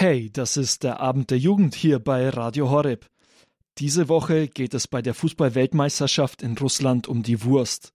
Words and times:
Hey, 0.00 0.30
das 0.32 0.56
ist 0.56 0.84
der 0.84 1.00
Abend 1.00 1.32
der 1.32 1.38
Jugend 1.38 1.74
hier 1.74 1.98
bei 1.98 2.28
Radio 2.28 2.70
Horeb. 2.70 3.06
Diese 3.78 4.08
Woche 4.08 4.46
geht 4.46 4.72
es 4.72 4.86
bei 4.86 5.02
der 5.02 5.12
Fußball-Weltmeisterschaft 5.12 6.40
in 6.40 6.56
Russland 6.56 7.08
um 7.08 7.24
die 7.24 7.42
Wurst. 7.42 7.94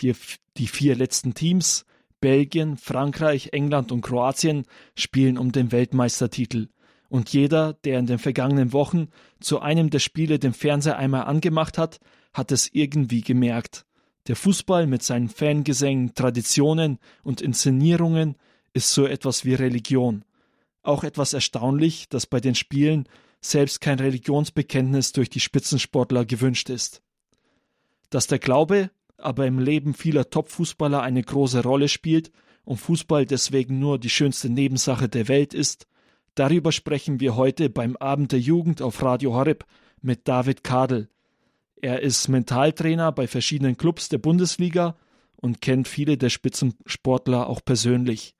Die, 0.00 0.14
die 0.56 0.68
vier 0.68 0.94
letzten 0.94 1.34
Teams, 1.34 1.86
Belgien, 2.20 2.76
Frankreich, 2.76 3.48
England 3.50 3.90
und 3.90 4.02
Kroatien, 4.02 4.64
spielen 4.94 5.36
um 5.36 5.50
den 5.50 5.72
Weltmeistertitel. 5.72 6.68
Und 7.08 7.32
jeder, 7.32 7.72
der 7.72 7.98
in 7.98 8.06
den 8.06 8.20
vergangenen 8.20 8.72
Wochen 8.72 9.08
zu 9.40 9.58
einem 9.58 9.90
der 9.90 9.98
Spiele 9.98 10.38
den 10.38 10.52
Fernseher 10.52 10.98
einmal 10.98 11.24
angemacht 11.24 11.78
hat, 11.78 11.98
hat 12.32 12.52
es 12.52 12.72
irgendwie 12.72 13.22
gemerkt. 13.22 13.86
Der 14.28 14.36
Fußball 14.36 14.86
mit 14.86 15.02
seinen 15.02 15.28
Fangesängen, 15.28 16.14
Traditionen 16.14 17.00
und 17.24 17.40
Inszenierungen 17.40 18.36
ist 18.72 18.94
so 18.94 19.04
etwas 19.04 19.44
wie 19.44 19.54
Religion. 19.54 20.24
Auch 20.82 21.04
etwas 21.04 21.32
erstaunlich, 21.32 22.08
dass 22.08 22.26
bei 22.26 22.40
den 22.40 22.54
Spielen 22.54 23.08
selbst 23.40 23.80
kein 23.80 23.98
Religionsbekenntnis 23.98 25.12
durch 25.12 25.30
die 25.30 25.40
Spitzensportler 25.40 26.24
gewünscht 26.24 26.70
ist. 26.70 27.02
Dass 28.10 28.26
der 28.26 28.38
Glaube 28.38 28.90
aber 29.16 29.46
im 29.46 29.58
Leben 29.58 29.94
vieler 29.94 30.30
Top-Fußballer 30.30 31.02
eine 31.02 31.22
große 31.22 31.62
Rolle 31.62 31.88
spielt 31.88 32.30
und 32.64 32.78
Fußball 32.78 33.26
deswegen 33.26 33.78
nur 33.78 33.98
die 33.98 34.10
schönste 34.10 34.48
Nebensache 34.48 35.08
der 35.08 35.28
Welt 35.28 35.54
ist, 35.54 35.86
darüber 36.34 36.72
sprechen 36.72 37.20
wir 37.20 37.36
heute 37.36 37.70
beim 37.70 37.96
Abend 37.96 38.32
der 38.32 38.40
Jugend 38.40 38.82
auf 38.82 39.02
Radio 39.02 39.34
Horeb 39.34 39.66
mit 40.00 40.26
David 40.26 40.64
Kadel. 40.64 41.08
Er 41.76 42.00
ist 42.00 42.28
Mentaltrainer 42.28 43.12
bei 43.12 43.26
verschiedenen 43.26 43.76
Clubs 43.76 44.08
der 44.08 44.18
Bundesliga 44.18 44.96
und 45.36 45.60
kennt 45.60 45.88
viele 45.88 46.18
der 46.18 46.28
Spitzensportler 46.28 47.48
auch 47.48 47.64
persönlich. 47.64 48.34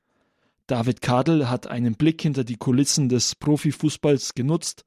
David 0.71 1.03
Kadel 1.03 1.51
hat 1.51 1.67
einen 1.67 1.97
Blick 1.97 2.23
hinter 2.23 2.45
die 2.45 2.57
Kulissen 2.57 3.09
des 3.09 3.35
Profifußballs 3.35 4.35
genutzt 4.35 4.85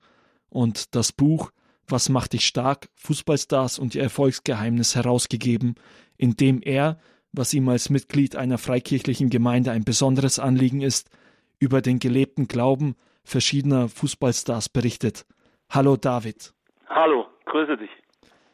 und 0.47 0.95
das 0.95 1.11
Buch 1.11 1.51
Was 1.89 2.07
macht 2.07 2.31
dich 2.31 2.45
stark? 2.45 2.87
Fußballstars 2.95 3.79
und 3.79 3.93
ihr 3.93 4.03
Erfolgsgeheimnis 4.03 4.95
herausgegeben, 4.95 5.75
in 6.15 6.37
dem 6.37 6.61
er, 6.61 6.99
was 7.33 7.53
ihm 7.53 7.67
als 7.67 7.89
Mitglied 7.89 8.37
einer 8.37 8.57
freikirchlichen 8.57 9.29
Gemeinde 9.29 9.71
ein 9.71 9.83
besonderes 9.83 10.39
Anliegen 10.39 10.79
ist, 10.79 11.09
über 11.59 11.81
den 11.81 11.99
gelebten 11.99 12.47
Glauben 12.47 12.95
verschiedener 13.25 13.89
Fußballstars 13.89 14.69
berichtet. 14.69 15.25
Hallo 15.69 15.97
David. 15.97 16.53
Hallo, 16.87 17.25
grüße 17.45 17.75
dich. 17.75 17.91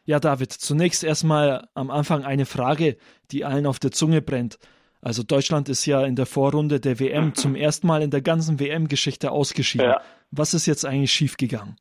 Ja, 0.04 0.20
David, 0.20 0.52
zunächst 0.52 1.04
erstmal 1.04 1.68
am 1.76 1.92
Anfang 1.92 2.26
eine 2.26 2.48
Frage, 2.48 2.98
die 3.30 3.46
allen 3.46 3.68
auf 3.68 3.78
der 3.78 3.92
Zunge 3.92 4.24
brennt. 4.24 4.58
Also 5.02 5.24
Deutschland 5.24 5.70
ist 5.70 5.86
ja 5.86 6.04
in 6.04 6.16
der 6.16 6.26
Vorrunde 6.26 6.80
der 6.80 7.00
WM 7.00 7.34
zum 7.34 7.56
ersten 7.56 7.88
Mal 7.88 8.02
in 8.02 8.12
der 8.12 8.22
ganzen 8.22 8.60
WM-Geschichte 8.60 9.32
ausgeschieden. 9.32 9.88
Ja. 9.88 10.02
Was 10.32 10.54
ist 10.54 10.66
jetzt 10.66 10.86
eigentlich 10.86 11.12
schiefgegangen? 11.12 11.78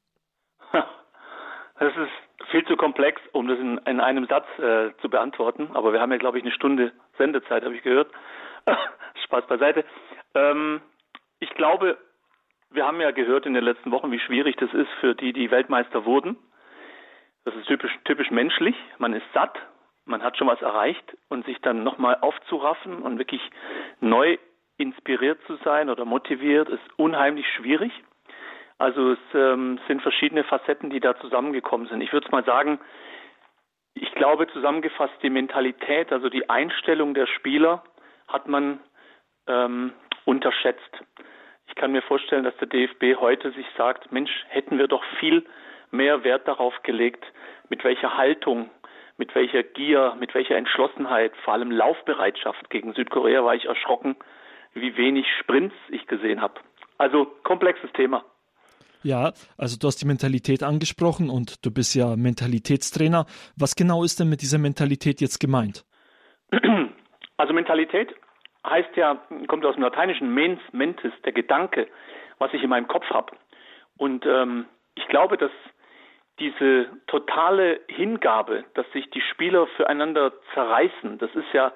Das 1.81 1.93
ist 1.97 2.51
viel 2.51 2.65
zu 2.67 2.77
komplex, 2.77 3.21
um 3.33 3.47
das 3.47 3.57
in, 3.61 3.79
in 3.87 4.01
einem 4.01 4.27
Satz 4.27 4.47
äh, 4.59 4.91
zu 5.01 5.09
beantworten. 5.09 5.71
Aber 5.75 5.93
wir 5.93 6.01
haben 6.01 6.11
ja, 6.11 6.19
glaube 6.19 6.39
ich, 6.39 6.45
eine 6.45 6.53
Stunde 6.53 6.91
Sendezeit, 7.17 7.63
habe 7.65 7.77
ich 7.77 7.83
gehört. 7.83 8.11
Spaß 9.25 9.47
beiseite. 9.47 9.85
Ähm, 10.35 10.81
ich 11.39 11.51
glaube, 11.51 11.97
wir 12.71 12.85
haben 12.85 13.01
ja 13.01 13.13
gehört 13.13 13.47
in 13.47 13.55
den 13.55 13.65
letzten 13.65 13.91
Wochen, 13.93 14.11
wie 14.11 14.19
schwierig 14.19 14.57
das 14.57 14.73
ist 14.73 14.91
für 15.01 15.15
die, 15.15 15.33
die 15.33 15.51
Weltmeister 15.51 16.05
wurden. 16.05 16.37
Das 17.45 17.55
ist 17.55 17.67
typisch, 17.67 17.93
typisch 18.05 18.31
menschlich. 18.31 18.75
Man 18.99 19.15
ist 19.15 19.25
satt, 19.33 19.57
man 20.09 20.23
hat 20.23 20.37
schon 20.37 20.49
was 20.49 20.63
erreicht 20.63 21.17
und 21.29 21.45
sich 21.47 21.61
dann 21.61 21.85
nochmal 21.85 22.19
aufzuraffen 22.21 23.03
und 23.03 23.19
wirklich 23.19 23.43
neu 24.01 24.39
inspiriert 24.77 25.39
zu 25.47 25.57
sein 25.65 25.91
oder 25.91 26.05
motiviert, 26.05 26.69
ist 26.69 26.83
unheimlich 26.97 27.47
schwierig. 27.57 27.93
Also 28.79 29.13
es 29.13 29.19
ähm, 29.35 29.81
sind 29.89 30.03
verschiedene 30.03 30.45
Facetten, 30.45 30.91
die 30.91 31.01
da 31.01 31.19
zusammengekommen 31.19 31.89
sind. 31.89 32.01
Ich 32.01 32.13
würde 32.13 32.31
mal 32.31 32.45
sagen, 32.45 32.79
ich 33.95 34.13
glaube 34.13 34.47
zusammengefasst 34.49 35.15
die 35.23 35.31
Mentalität, 35.31 36.13
also 36.13 36.29
die 36.29 36.49
Einstellung 36.49 37.15
der 37.15 37.27
Spieler 37.27 37.83
hat 38.29 38.47
man 38.47 38.79
ähm, 39.49 39.93
unterschätzt. 40.25 41.05
Ich 41.67 41.75
kann 41.75 41.91
mir 41.93 42.03
vorstellen, 42.03 42.45
dass 42.45 42.57
der 42.59 42.69
DFB 42.69 43.21
heute 43.21 43.51
sich 43.53 43.67
sagt, 43.77 44.13
Mensch, 44.13 44.31
hätten 44.49 44.79
wir 44.79 44.87
doch 44.87 45.03
viel 45.19 45.45
mehr 45.91 46.23
Wert 46.23 46.47
darauf 46.47 46.83
gelegt, 46.83 47.25
mit 47.69 47.83
welcher 47.83 48.17
Haltung 48.17 48.71
mit 49.19 49.35
welcher 49.35 49.63
Gier, 49.63 50.17
mit 50.19 50.35
welcher 50.35 50.57
Entschlossenheit, 50.57 51.33
vor 51.45 51.55
allem 51.55 51.71
Laufbereitschaft 51.71 52.71
gegen 52.71 52.95
Südkorea 52.95 53.45
war 53.45 53.55
ich 53.55 53.67
erschrocken, 53.67 54.17
wie 54.75 54.97
wenig 54.97 55.27
Sprints 55.41 55.75
ich 55.91 56.07
gesehen 56.07 56.41
habe. 56.41 56.55
Also 56.97 57.27
komplexes 57.43 57.93
Thema. 57.93 58.25
Ja, 59.03 59.33
also 59.57 59.79
du 59.79 59.87
hast 59.87 60.01
die 60.03 60.07
Mentalität 60.07 60.63
angesprochen 60.63 61.31
und 61.31 61.65
du 61.65 61.73
bist 61.73 61.95
ja 61.95 62.17
Mentalitätstrainer. 62.17 63.27
Was 63.57 63.77
genau 63.77 64.03
ist 64.03 64.19
denn 64.19 64.29
mit 64.29 64.43
dieser 64.43 64.59
Mentalität 64.59 65.21
jetzt 65.21 65.39
gemeint? 65.39 65.85
Also 67.41 67.53
Mentalität 67.53 68.13
heißt 68.67 68.97
ja, 68.97 69.23
kommt 69.47 69.65
aus 69.65 69.77
dem 69.77 69.85
Lateinischen 69.85 70.35
mens, 70.35 70.59
mentis, 70.73 71.13
der 71.25 71.31
Gedanke, 71.31 71.87
was 72.39 72.53
ich 72.53 72.65
in 72.65 72.69
meinem 72.69 72.89
Kopf 72.89 73.09
habe. 73.11 73.31
Und 73.97 74.27
ähm, 74.27 74.67
ich 74.97 75.07
glaube, 75.07 75.37
dass 75.37 75.53
diese 76.39 76.87
totale 77.07 77.81
Hingabe, 77.89 78.65
dass 78.75 78.91
sich 78.93 79.11
die 79.11 79.21
Spieler 79.21 79.67
füreinander 79.77 80.33
zerreißen, 80.55 81.19
das 81.19 81.35
ist 81.35 81.53
ja 81.53 81.73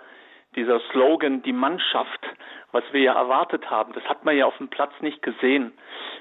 dieser 0.55 0.81
Slogan, 0.91 1.43
die 1.43 1.53
Mannschaft, 1.53 2.21
was 2.73 2.85
wir 2.93 3.01
ja 3.01 3.15
erwartet 3.15 3.71
haben, 3.71 3.93
das 3.95 4.05
hat 4.05 4.25
man 4.25 4.37
ja 4.37 4.47
auf 4.47 4.57
dem 4.59 4.69
Platz 4.69 4.93
nicht 5.01 5.23
gesehen. 5.23 5.73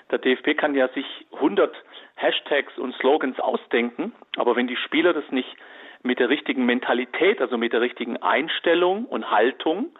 Der 0.09 0.19
DFB 0.19 0.57
kann 0.57 0.75
ja 0.75 0.87
sich 0.89 1.05
100 1.33 1.75
Hashtags 2.15 2.77
und 2.77 2.95
Slogans 2.95 3.39
ausdenken, 3.39 4.13
aber 4.37 4.55
wenn 4.55 4.67
die 4.67 4.77
Spieler 4.77 5.13
das 5.13 5.29
nicht 5.31 5.55
mit 6.03 6.19
der 6.19 6.29
richtigen 6.29 6.65
Mentalität, 6.65 7.41
also 7.41 7.57
mit 7.57 7.73
der 7.73 7.81
richtigen 7.81 8.17
Einstellung 8.17 9.05
und 9.05 9.29
Haltung, 9.29 9.91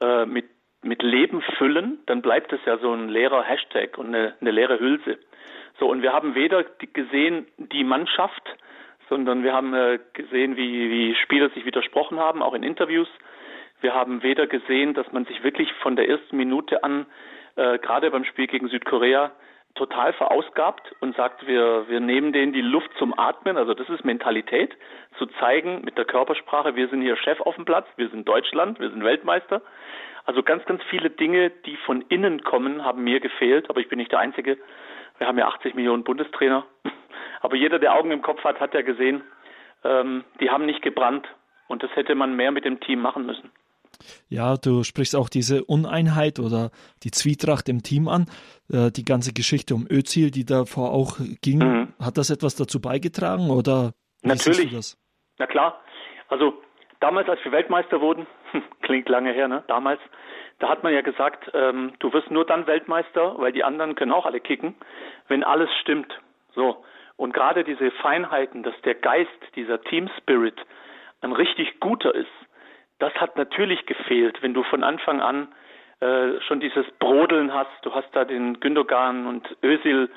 äh, 0.00 0.26
mit, 0.26 0.46
mit 0.88 1.02
Leben 1.02 1.42
füllen, 1.58 1.98
dann 2.06 2.22
bleibt 2.22 2.52
es 2.52 2.60
ja 2.64 2.78
so 2.78 2.92
ein 2.92 3.08
leerer 3.08 3.42
Hashtag 3.42 3.98
und 3.98 4.08
eine, 4.08 4.34
eine 4.40 4.50
leere 4.50 4.80
Hülse. 4.80 5.18
So, 5.78 5.88
und 5.88 6.02
wir 6.02 6.12
haben 6.12 6.34
weder 6.34 6.64
gesehen 6.92 7.46
die 7.58 7.84
Mannschaft, 7.84 8.42
sondern 9.08 9.44
wir 9.44 9.52
haben 9.52 9.74
äh, 9.74 9.98
gesehen, 10.12 10.56
wie, 10.56 10.90
wie 10.90 11.14
Spieler 11.14 11.50
sich 11.50 11.64
widersprochen 11.64 12.18
haben, 12.18 12.42
auch 12.42 12.54
in 12.54 12.62
Interviews. 12.62 13.08
Wir 13.80 13.94
haben 13.94 14.22
weder 14.22 14.46
gesehen, 14.46 14.94
dass 14.94 15.10
man 15.12 15.24
sich 15.26 15.44
wirklich 15.44 15.72
von 15.74 15.94
der 15.94 16.08
ersten 16.08 16.36
Minute 16.36 16.82
an, 16.82 17.06
äh, 17.56 17.78
gerade 17.78 18.10
beim 18.10 18.24
Spiel 18.24 18.48
gegen 18.48 18.68
Südkorea, 18.68 19.30
total 19.74 20.12
verausgabt 20.12 20.94
und 21.00 21.14
sagt, 21.16 21.46
wir, 21.46 21.88
wir 21.88 22.00
nehmen 22.00 22.32
denen 22.32 22.52
die 22.52 22.62
Luft 22.62 22.90
zum 22.98 23.16
Atmen. 23.16 23.56
Also 23.56 23.74
das 23.74 23.88
ist 23.88 24.04
Mentalität, 24.04 24.76
zu 25.16 25.26
zeigen 25.38 25.82
mit 25.84 25.96
der 25.96 26.04
Körpersprache, 26.04 26.74
wir 26.74 26.88
sind 26.88 27.02
hier 27.02 27.16
Chef 27.16 27.40
auf 27.40 27.54
dem 27.54 27.64
Platz, 27.64 27.86
wir 27.96 28.08
sind 28.08 28.26
Deutschland, 28.26 28.80
wir 28.80 28.90
sind 28.90 29.04
Weltmeister. 29.04 29.62
Also 30.28 30.42
ganz, 30.42 30.62
ganz 30.66 30.82
viele 30.90 31.08
Dinge, 31.08 31.48
die 31.64 31.78
von 31.86 32.02
innen 32.10 32.44
kommen, 32.44 32.84
haben 32.84 33.02
mir 33.02 33.18
gefehlt, 33.18 33.70
aber 33.70 33.80
ich 33.80 33.88
bin 33.88 33.96
nicht 33.96 34.12
der 34.12 34.18
Einzige. 34.18 34.58
Wir 35.16 35.26
haben 35.26 35.38
ja 35.38 35.48
80 35.48 35.74
Millionen 35.74 36.04
Bundestrainer. 36.04 36.66
Aber 37.40 37.56
jeder, 37.56 37.78
der 37.78 37.94
Augen 37.94 38.10
im 38.10 38.20
Kopf 38.20 38.44
hat, 38.44 38.60
hat 38.60 38.74
ja 38.74 38.82
gesehen, 38.82 39.22
ähm, 39.84 40.24
die 40.38 40.50
haben 40.50 40.66
nicht 40.66 40.82
gebrannt. 40.82 41.26
Und 41.66 41.82
das 41.82 41.90
hätte 41.96 42.14
man 42.14 42.36
mehr 42.36 42.52
mit 42.52 42.66
dem 42.66 42.78
Team 42.78 43.00
machen 43.00 43.24
müssen. 43.24 43.50
Ja, 44.28 44.58
du 44.58 44.82
sprichst 44.82 45.16
auch 45.16 45.30
diese 45.30 45.64
Uneinheit 45.64 46.40
oder 46.40 46.72
die 47.04 47.10
Zwietracht 47.10 47.70
im 47.70 47.82
Team 47.82 48.06
an. 48.06 48.26
Äh, 48.70 48.90
die 48.90 49.06
ganze 49.06 49.32
Geschichte 49.32 49.74
um 49.74 49.86
Özil, 49.90 50.30
die 50.30 50.44
davor 50.44 50.92
auch 50.92 51.16
ging, 51.40 51.60
mhm. 51.60 51.94
hat 51.98 52.18
das 52.18 52.28
etwas 52.28 52.54
dazu 52.54 52.82
beigetragen 52.82 53.48
oder 53.48 53.94
Natürlich. 54.22 54.94
Na 55.38 55.46
klar. 55.46 55.80
Also 56.28 56.52
damals, 57.00 57.28
als 57.28 57.44
wir 57.44 57.52
Weltmeister 57.52 58.00
wurden, 58.00 58.26
klingt 58.82 59.08
lange 59.08 59.32
her, 59.32 59.48
ne? 59.48 59.64
Damals, 59.68 60.00
da 60.58 60.68
hat 60.68 60.82
man 60.82 60.92
ja 60.92 61.02
gesagt, 61.02 61.50
ähm, 61.54 61.92
du 61.98 62.12
wirst 62.12 62.30
nur 62.30 62.44
dann 62.44 62.66
Weltmeister, 62.66 63.38
weil 63.38 63.52
die 63.52 63.64
anderen 63.64 63.94
können 63.94 64.12
auch 64.12 64.26
alle 64.26 64.40
kicken, 64.40 64.74
wenn 65.28 65.44
alles 65.44 65.70
stimmt. 65.80 66.12
So. 66.54 66.84
Und 67.16 67.32
gerade 67.32 67.64
diese 67.64 67.90
Feinheiten, 67.90 68.62
dass 68.62 68.80
der 68.82 68.94
Geist, 68.94 69.30
dieser 69.56 69.80
Team 69.82 70.08
Spirit 70.18 70.54
ein 71.20 71.32
richtig 71.32 71.80
guter 71.80 72.14
ist, 72.14 72.30
das 72.98 73.12
hat 73.14 73.36
natürlich 73.36 73.86
gefehlt, 73.86 74.42
wenn 74.42 74.54
du 74.54 74.62
von 74.64 74.82
Anfang 74.84 75.20
an 75.20 75.48
äh, 76.00 76.40
schon 76.42 76.60
dieses 76.60 76.86
Brodeln 76.98 77.52
hast. 77.52 77.70
Du 77.82 77.94
hast 77.94 78.08
da 78.12 78.24
den 78.24 78.60
Gündogan 78.60 79.26
und 79.26 79.56
Özil, 79.62 80.10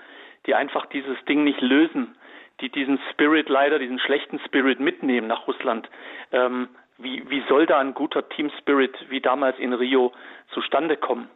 die 0.46 0.56
einfach 0.56 0.86
dieses 0.88 1.18
Ding 1.26 1.44
nicht 1.44 1.62
lösen, 1.62 2.16
die 2.62 2.70
diesen 2.70 3.00
Spirit 3.12 3.50
leider, 3.50 3.80
diesen 3.80 4.00
schlechten 4.00 4.40
Spirit 4.46 4.80
mitnehmen 4.80 5.28
nach 5.28 5.48
Russland. 5.48 5.90
Ähm, 6.32 6.70
wie, 6.98 7.28
wie 7.30 7.44
soll 7.50 7.66
da 7.66 7.80
ein 7.80 7.94
guter 7.94 8.30
Team 8.30 8.52
Spirit 8.60 8.96
wie 9.10 9.22
damals 9.22 9.58
in 9.60 9.74
Rio 9.74 10.14
zustande 10.54 10.98
kommen? 10.98 11.30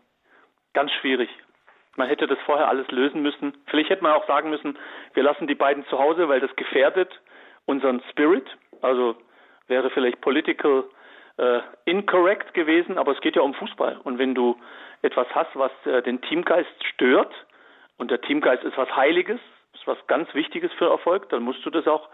Ganz 0.73 0.91
schwierig. 0.93 1.29
Man 1.95 2.07
hätte 2.07 2.27
das 2.27 2.37
vorher 2.45 2.67
alles 2.67 2.89
lösen 2.91 3.21
müssen. 3.21 3.53
Vielleicht 3.67 3.89
hätte 3.89 4.03
man 4.03 4.13
auch 4.13 4.27
sagen 4.27 4.49
müssen, 4.49 4.77
wir 5.13 5.23
lassen 5.23 5.47
die 5.47 5.55
beiden 5.55 5.85
zu 5.87 5.97
Hause, 5.97 6.27
weil 6.29 6.41
das 6.41 6.55
gefährdet 6.55 7.09
unseren 7.65 8.01
Spirit. 8.11 8.45
Also 8.81 9.15
wäre 9.67 9.89
vielleicht 9.89 10.21
political 10.21 10.83
äh, 11.37 11.61
incorrect 11.85 12.53
gewesen, 12.53 12.97
aber 12.97 13.13
es 13.13 13.21
geht 13.21 13.35
ja 13.35 13.41
um 13.41 13.53
Fußball. 13.53 13.99
Und 14.03 14.19
wenn 14.19 14.35
du 14.35 14.57
etwas 15.01 15.27
hast, 15.33 15.55
was 15.55 15.71
äh, 15.85 16.01
den 16.01 16.21
Teamgeist 16.21 16.85
stört, 16.93 17.33
Und 17.97 18.11
der 18.11 18.21
Teamgeist 18.21 18.63
ist 18.63 18.77
was 18.77 18.93
Heiliges, 18.95 19.39
ist 19.85 19.99
was 19.99 20.07
ganz 20.07 20.33
Wichtiges 20.33 20.71
für 20.77 20.89
Erfolg. 20.89 21.29
Dann 21.29 21.43
musst 21.43 21.65
du 21.65 21.69
das 21.69 21.87
auch 21.87 22.09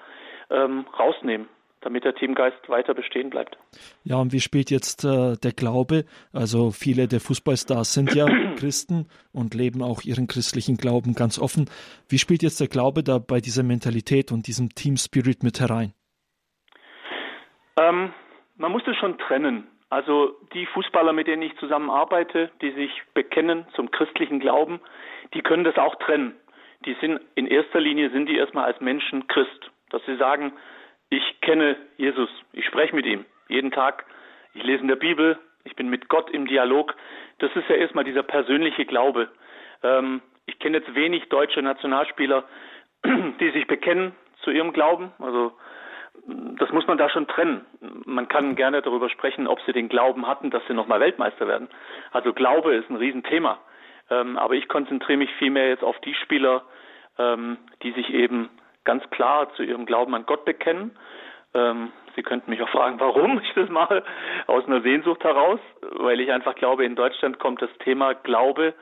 ähm, 0.49 0.85
rausnehmen 0.97 1.47
damit 1.81 2.03
der 2.03 2.13
Teamgeist 2.13 2.69
weiter 2.69 2.93
bestehen 2.93 3.29
bleibt. 3.29 3.57
Ja, 4.03 4.17
und 4.17 4.31
wie 4.31 4.39
spielt 4.39 4.69
jetzt 4.69 5.03
äh, 5.03 5.35
der 5.35 5.51
Glaube? 5.51 6.05
Also 6.31 6.71
viele 6.71 7.07
der 7.07 7.19
Fußballstars 7.19 7.93
sind 7.93 8.13
ja 8.13 8.25
Christen 8.55 9.07
und 9.33 9.55
leben 9.55 9.81
auch 9.81 10.03
ihren 10.03 10.27
christlichen 10.27 10.77
Glauben 10.77 11.15
ganz 11.15 11.39
offen. 11.39 11.69
Wie 12.07 12.19
spielt 12.19 12.43
jetzt 12.43 12.59
der 12.59 12.67
Glaube 12.67 13.03
da 13.03 13.17
bei 13.17 13.39
dieser 13.39 13.63
Mentalität 13.63 14.31
und 14.31 14.47
diesem 14.47 14.69
Team 14.69 14.95
Spirit 14.95 15.43
mit 15.43 15.59
herein? 15.59 15.93
Ähm, 17.79 18.13
man 18.57 18.71
muss 18.71 18.83
das 18.85 18.95
schon 18.97 19.17
trennen. 19.17 19.67
Also 19.89 20.37
die 20.53 20.67
Fußballer, 20.67 21.11
mit 21.11 21.27
denen 21.27 21.41
ich 21.41 21.57
zusammenarbeite, 21.57 22.51
die 22.61 22.71
sich 22.71 22.91
bekennen 23.13 23.65
zum 23.75 23.91
christlichen 23.91 24.39
Glauben, 24.39 24.79
die 25.33 25.41
können 25.41 25.63
das 25.63 25.77
auch 25.77 25.95
trennen. 25.95 26.35
Die 26.85 26.95
sind 26.99 27.21
in 27.35 27.47
erster 27.47 27.79
Linie 27.79 28.09
sind 28.09 28.27
die 28.27 28.37
erstmal 28.37 28.65
als 28.65 28.81
Menschen 28.81 29.27
Christ, 29.27 29.71
dass 29.89 30.03
sie 30.05 30.15
sagen, 30.17 30.53
ich 31.09 31.41
kenne 31.41 31.75
Jesus, 31.97 32.29
ich 32.53 32.65
spreche 32.65 32.95
mit 32.95 33.05
ihm 33.05 33.25
jeden 33.51 33.71
Tag, 33.71 34.05
ich 34.53 34.63
lese 34.63 34.81
in 34.81 34.87
der 34.87 34.95
Bibel, 34.95 35.37
ich 35.63 35.75
bin 35.75 35.89
mit 35.89 36.09
Gott 36.09 36.29
im 36.31 36.47
Dialog. 36.47 36.95
Das 37.39 37.55
ist 37.55 37.69
ja 37.69 37.75
erstmal 37.75 38.03
dieser 38.03 38.23
persönliche 38.23 38.85
Glaube. 38.85 39.29
Ähm, 39.83 40.21
ich 40.45 40.57
kenne 40.59 40.77
jetzt 40.77 40.95
wenig 40.95 41.29
deutsche 41.29 41.61
Nationalspieler, 41.61 42.45
die 43.05 43.51
sich 43.51 43.67
bekennen 43.67 44.13
zu 44.41 44.51
ihrem 44.51 44.73
Glauben. 44.73 45.11
Also 45.19 45.53
das 46.25 46.71
muss 46.71 46.87
man 46.87 46.97
da 46.97 47.09
schon 47.09 47.27
trennen. 47.27 47.65
Man 48.05 48.27
kann 48.27 48.55
gerne 48.55 48.81
darüber 48.81 49.09
sprechen, 49.09 49.47
ob 49.47 49.59
sie 49.61 49.73
den 49.73 49.89
Glauben 49.89 50.27
hatten, 50.27 50.51
dass 50.51 50.65
sie 50.67 50.73
nochmal 50.73 50.99
Weltmeister 50.99 51.47
werden. 51.47 51.69
Also 52.11 52.33
Glaube 52.33 52.75
ist 52.75 52.89
ein 52.89 52.95
Riesenthema. 52.95 53.59
Ähm, 54.11 54.37
aber 54.37 54.53
ich 54.53 54.67
konzentriere 54.67 55.17
mich 55.17 55.31
vielmehr 55.39 55.69
jetzt 55.69 55.83
auf 55.83 55.97
die 56.01 56.13
Spieler, 56.13 56.63
ähm, 57.17 57.57
die 57.81 57.91
sich 57.93 58.09
eben 58.13 58.49
ganz 58.83 59.09
klar 59.09 59.51
zu 59.55 59.63
ihrem 59.63 59.85
Glauben 59.85 60.13
an 60.13 60.25
Gott 60.25 60.45
bekennen. 60.45 60.91
Ähm, 61.53 61.91
Sie 62.15 62.23
könnten 62.23 62.49
mich 62.49 62.61
auch 62.61 62.69
fragen, 62.69 62.99
warum 62.99 63.39
ich 63.41 63.53
das 63.53 63.69
mache. 63.69 64.03
Aus 64.47 64.65
einer 64.65 64.81
Sehnsucht 64.81 65.23
heraus, 65.23 65.59
weil 65.81 66.19
ich 66.19 66.31
einfach 66.31 66.55
glaube, 66.55 66.83
in 66.83 66.95
Deutschland 66.95 67.39
kommt 67.39 67.61
das 67.61 67.69
Thema 67.79 68.13
Glaube 68.13 68.73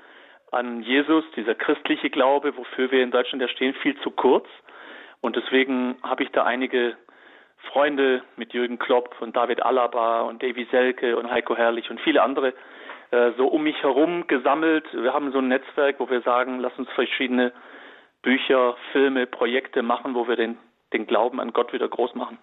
an 0.52 0.82
Jesus, 0.82 1.24
dieser 1.36 1.54
christliche 1.54 2.10
Glaube, 2.10 2.58
wofür 2.58 2.90
wir 2.90 3.04
in 3.04 3.12
Deutschland 3.12 3.42
ja 3.42 3.48
stehen, 3.48 3.76
viel 3.76 4.00
zu 4.02 4.10
kurz. 4.10 4.48
Und 5.22 5.36
deswegen 5.36 5.98
habe 6.02 6.24
ich 6.24 6.32
da 6.32 6.44
einige 6.44 6.98
Freunde 7.72 8.24
mit 8.36 8.54
Jürgen 8.54 8.80
Klopp 8.80 9.22
und 9.22 9.36
David 9.36 9.62
Alaba 9.64 10.22
und 10.22 10.42
Davy 10.42 10.68
Selke 10.72 11.18
und 11.18 11.30
Heiko 11.30 11.56
Herrlich 11.56 11.92
und 11.92 12.00
viele 12.02 12.24
andere 12.24 12.54
äh, 13.12 13.32
so 13.38 13.48
um 13.48 13.64
mich 13.64 13.82
herum 13.82 14.28
gesammelt. 14.28 14.86
Wir 14.94 15.14
haben 15.14 15.32
so 15.32 15.40
ein 15.40 15.48
Netzwerk, 15.48 16.00
wo 16.00 16.10
wir 16.10 16.22
sagen, 16.22 16.60
lass 16.60 16.78
uns 16.78 16.90
verschiedene 16.92 17.54
Bücher, 18.22 18.76
Filme, 18.92 19.26
Projekte 19.26 19.82
machen, 19.82 20.16
wo 20.16 20.28
wir 20.28 20.36
den, 20.36 20.58
den 20.94 21.08
Glauben 21.08 21.40
an 21.40 21.54
Gott 21.54 21.74
wieder 21.74 21.88
groß 21.88 22.16
machen 22.16 22.38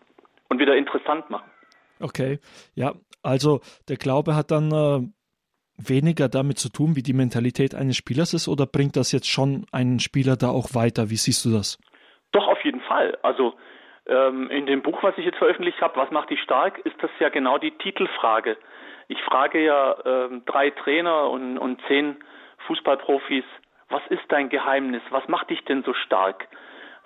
und 0.49 0.59
wieder 0.59 0.77
interessant 0.77 1.31
machen. 1.31 1.51
Okay, 2.01 2.39
ja, 2.75 2.93
also 3.23 3.61
der 3.89 3.97
Glaube 3.97 4.35
hat 4.35 4.51
dann 4.51 4.71
äh, 4.73 5.01
weniger 5.79 6.29
damit 6.29 6.59
zu 6.59 6.71
tun, 6.71 6.97
wie 6.97 7.03
die 7.03 7.13
Mentalität 7.13 7.75
eines 7.75 7.97
Spielers 7.97 8.35
ist, 8.35 8.49
oder 8.49 8.67
bringt 8.67 8.97
das 8.97 9.13
jetzt 9.13 9.29
schon 9.29 9.67
einen 9.73 10.01
Spieler 10.01 10.37
da 10.37 10.49
auch 10.49 10.75
weiter? 10.75 11.11
Wie 11.11 11.17
siehst 11.17 11.45
du 11.45 11.53
das? 11.53 11.79
Doch, 12.33 12.49
auf 12.49 12.63
jeden 12.65 12.81
Fall. 12.81 13.17
Also 13.23 13.55
ähm, 14.07 14.51
in 14.51 14.67
dem 14.67 14.83
Buch, 14.83 15.03
was 15.03 15.17
ich 15.19 15.25
jetzt 15.25 15.39
veröffentlicht 15.39 15.81
habe, 15.81 15.97
Was 15.97 16.11
macht 16.11 16.31
dich 16.31 16.41
stark, 16.41 16.79
ist 16.85 16.97
das 17.01 17.11
ja 17.19 17.29
genau 17.29 17.59
die 17.59 17.73
Titelfrage. 17.73 18.57
Ich 19.09 19.23
frage 19.23 19.65
ja 19.65 19.97
ähm, 20.05 20.43
drei 20.47 20.71
Trainer 20.71 21.31
und, 21.31 21.59
und 21.59 21.81
zehn 21.87 22.17
Fußballprofis, 22.67 23.45
was 23.89 24.03
ist 24.09 24.25
dein 24.29 24.49
Geheimnis? 24.49 25.03
Was 25.11 25.29
macht 25.29 25.51
dich 25.51 25.65
denn 25.65 25.83
so 25.85 25.95
stark? 25.95 26.49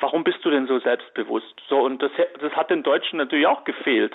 Warum 0.01 0.25
bist 0.25 0.43
du 0.45 0.51
denn 0.51 0.67
so 0.67 0.79
selbstbewusst? 0.79 1.55
So, 1.69 1.81
und 1.81 2.03
das, 2.03 2.11
das 2.41 2.53
hat 2.55 2.71
den 2.71 2.83
Deutschen 2.83 3.19
natürlich 3.19 3.47
auch 3.47 3.65
gefehlt. 3.65 4.15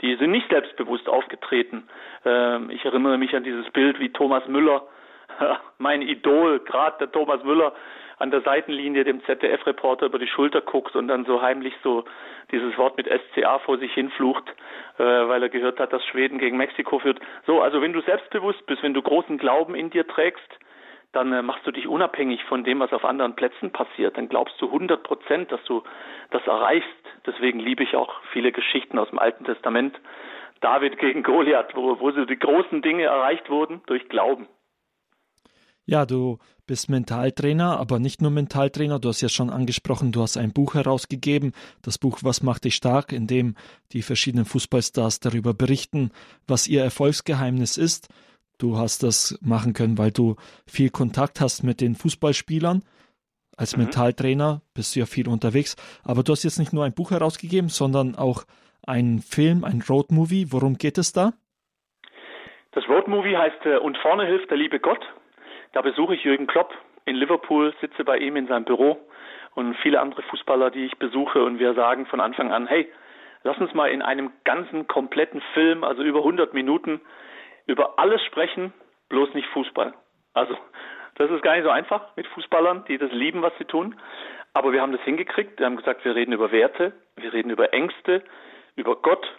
Die 0.00 0.16
sind 0.16 0.30
nicht 0.30 0.48
selbstbewusst 0.48 1.08
aufgetreten. 1.08 1.88
Ähm, 2.24 2.70
ich 2.70 2.84
erinnere 2.84 3.18
mich 3.18 3.34
an 3.34 3.44
dieses 3.44 3.70
Bild, 3.70 4.00
wie 4.00 4.12
Thomas 4.12 4.46
Müller, 4.48 4.86
mein 5.78 6.00
Idol, 6.00 6.60
gerade 6.60 6.98
der 6.98 7.12
Thomas 7.12 7.42
Müller, 7.44 7.74
an 8.18 8.30
der 8.30 8.40
Seitenlinie 8.40 9.04
dem 9.04 9.22
ZDF-Reporter 9.24 10.06
über 10.06 10.18
die 10.18 10.26
Schulter 10.26 10.60
guckt 10.60 10.96
und 10.96 11.08
dann 11.08 11.24
so 11.24 11.42
heimlich 11.42 11.74
so 11.82 12.04
dieses 12.50 12.76
Wort 12.78 12.96
mit 12.96 13.06
SCA 13.06 13.58
vor 13.58 13.78
sich 13.78 13.92
hinflucht, 13.92 14.48
äh, 14.98 15.02
weil 15.02 15.42
er 15.42 15.48
gehört 15.48 15.78
hat, 15.78 15.92
dass 15.92 16.04
Schweden 16.06 16.38
gegen 16.38 16.56
Mexiko 16.56 16.98
führt. 16.98 17.20
So, 17.46 17.60
also 17.60 17.82
wenn 17.82 17.92
du 17.92 18.00
selbstbewusst 18.00 18.64
bist, 18.66 18.82
wenn 18.82 18.94
du 18.94 19.02
großen 19.02 19.38
Glauben 19.38 19.74
in 19.74 19.90
dir 19.90 20.06
trägst, 20.06 20.48
dann 21.12 21.32
äh, 21.32 21.42
machst 21.42 21.66
du 21.66 21.70
dich 21.70 21.88
unabhängig 21.88 22.44
von 22.44 22.64
dem, 22.64 22.80
was 22.80 22.92
auf 22.92 23.04
anderen 23.04 23.36
Plätzen 23.36 23.72
passiert. 23.72 24.16
Dann 24.16 24.28
glaubst 24.28 24.60
du 24.60 24.66
100 24.66 25.02
Prozent, 25.02 25.52
dass 25.52 25.62
du 25.64 25.82
das 26.30 26.46
erreichst. 26.46 26.88
Deswegen 27.26 27.58
liebe 27.58 27.82
ich 27.82 27.96
auch 27.96 28.20
viele 28.32 28.52
Geschichten 28.52 28.98
aus 28.98 29.10
dem 29.10 29.18
Alten 29.18 29.44
Testament. 29.44 29.98
David 30.60 30.98
gegen 30.98 31.22
Goliath, 31.22 31.74
wo, 31.74 32.00
wo 32.00 32.10
so 32.12 32.24
die 32.24 32.38
großen 32.38 32.80
Dinge 32.82 33.04
erreicht 33.04 33.50
wurden 33.50 33.82
durch 33.86 34.08
Glauben. 34.08 34.48
Ja, 35.86 36.04
du 36.04 36.38
bist 36.66 36.90
Mentaltrainer, 36.90 37.78
aber 37.78 38.00
nicht 38.00 38.20
nur 38.20 38.32
Mentaltrainer. 38.32 38.98
Du 38.98 39.08
hast 39.08 39.20
ja 39.20 39.28
schon 39.28 39.50
angesprochen, 39.50 40.10
du 40.10 40.20
hast 40.20 40.36
ein 40.36 40.52
Buch 40.52 40.74
herausgegeben, 40.74 41.52
das 41.82 41.96
Buch 41.96 42.18
Was 42.22 42.42
macht 42.42 42.64
dich 42.64 42.74
stark, 42.74 43.12
in 43.12 43.28
dem 43.28 43.54
die 43.92 44.02
verschiedenen 44.02 44.44
Fußballstars 44.44 45.20
darüber 45.20 45.54
berichten, 45.54 46.10
was 46.48 46.66
ihr 46.66 46.82
Erfolgsgeheimnis 46.82 47.76
ist. 47.76 48.08
Du 48.58 48.78
hast 48.78 49.04
das 49.04 49.38
machen 49.42 49.74
können, 49.74 49.96
weil 49.96 50.10
du 50.10 50.34
viel 50.66 50.90
Kontakt 50.90 51.40
hast 51.40 51.62
mit 51.62 51.80
den 51.80 51.94
Fußballspielern. 51.94 52.82
Als 53.56 53.76
mhm. 53.76 53.84
Mentaltrainer 53.84 54.62
bist 54.74 54.96
du 54.96 55.00
ja 55.00 55.06
viel 55.06 55.28
unterwegs. 55.28 55.76
Aber 56.02 56.24
du 56.24 56.32
hast 56.32 56.42
jetzt 56.42 56.58
nicht 56.58 56.72
nur 56.72 56.84
ein 56.84 56.94
Buch 56.94 57.12
herausgegeben, 57.12 57.68
sondern 57.68 58.16
auch 58.16 58.44
einen 58.84 59.20
Film, 59.20 59.62
ein 59.62 59.84
Roadmovie. 59.88 60.50
Worum 60.50 60.78
geht 60.78 60.98
es 60.98 61.12
da? 61.12 61.32
Das 62.72 62.88
Roadmovie 62.88 63.36
heißt 63.36 63.64
äh, 63.66 63.76
Und 63.78 63.96
vorne 63.98 64.26
hilft 64.26 64.50
der 64.50 64.58
liebe 64.58 64.80
Gott. 64.80 65.00
Da 65.76 65.82
besuche 65.82 66.14
ich 66.14 66.24
Jürgen 66.24 66.46
Klopp 66.46 66.74
in 67.04 67.16
Liverpool, 67.16 67.74
sitze 67.82 68.02
bei 68.02 68.16
ihm 68.16 68.36
in 68.36 68.46
seinem 68.46 68.64
Büro 68.64 68.96
und 69.54 69.74
viele 69.82 70.00
andere 70.00 70.22
Fußballer, 70.22 70.70
die 70.70 70.86
ich 70.86 70.96
besuche. 70.96 71.44
Und 71.44 71.58
wir 71.58 71.74
sagen 71.74 72.06
von 72.06 72.18
Anfang 72.18 72.50
an, 72.50 72.66
hey, 72.66 72.90
lass 73.42 73.58
uns 73.58 73.74
mal 73.74 73.90
in 73.90 74.00
einem 74.00 74.32
ganzen, 74.44 74.86
kompletten 74.86 75.42
Film, 75.52 75.84
also 75.84 76.02
über 76.02 76.20
100 76.20 76.54
Minuten, 76.54 77.02
über 77.66 77.98
alles 77.98 78.22
sprechen, 78.22 78.72
bloß 79.10 79.34
nicht 79.34 79.46
Fußball. 79.48 79.92
Also 80.32 80.56
das 81.16 81.30
ist 81.30 81.42
gar 81.42 81.56
nicht 81.56 81.64
so 81.64 81.70
einfach 81.70 82.16
mit 82.16 82.26
Fußballern, 82.28 82.86
die 82.88 82.96
das 82.96 83.12
lieben, 83.12 83.42
was 83.42 83.52
sie 83.58 83.66
tun. 83.66 84.00
Aber 84.54 84.72
wir 84.72 84.80
haben 84.80 84.92
das 84.92 85.02
hingekriegt. 85.02 85.58
Wir 85.58 85.66
haben 85.66 85.76
gesagt, 85.76 86.06
wir 86.06 86.14
reden 86.14 86.32
über 86.32 86.52
Werte, 86.52 86.94
wir 87.16 87.34
reden 87.34 87.50
über 87.50 87.74
Ängste, 87.74 88.24
über 88.76 88.96
Gott, 88.96 89.30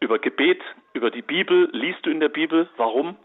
über 0.00 0.18
Gebet, 0.18 0.60
über 0.92 1.10
die 1.10 1.22
Bibel. 1.22 1.70
Liest 1.72 2.04
du 2.04 2.10
in 2.10 2.20
der 2.20 2.28
Bibel? 2.28 2.68
Warum? 2.76 3.16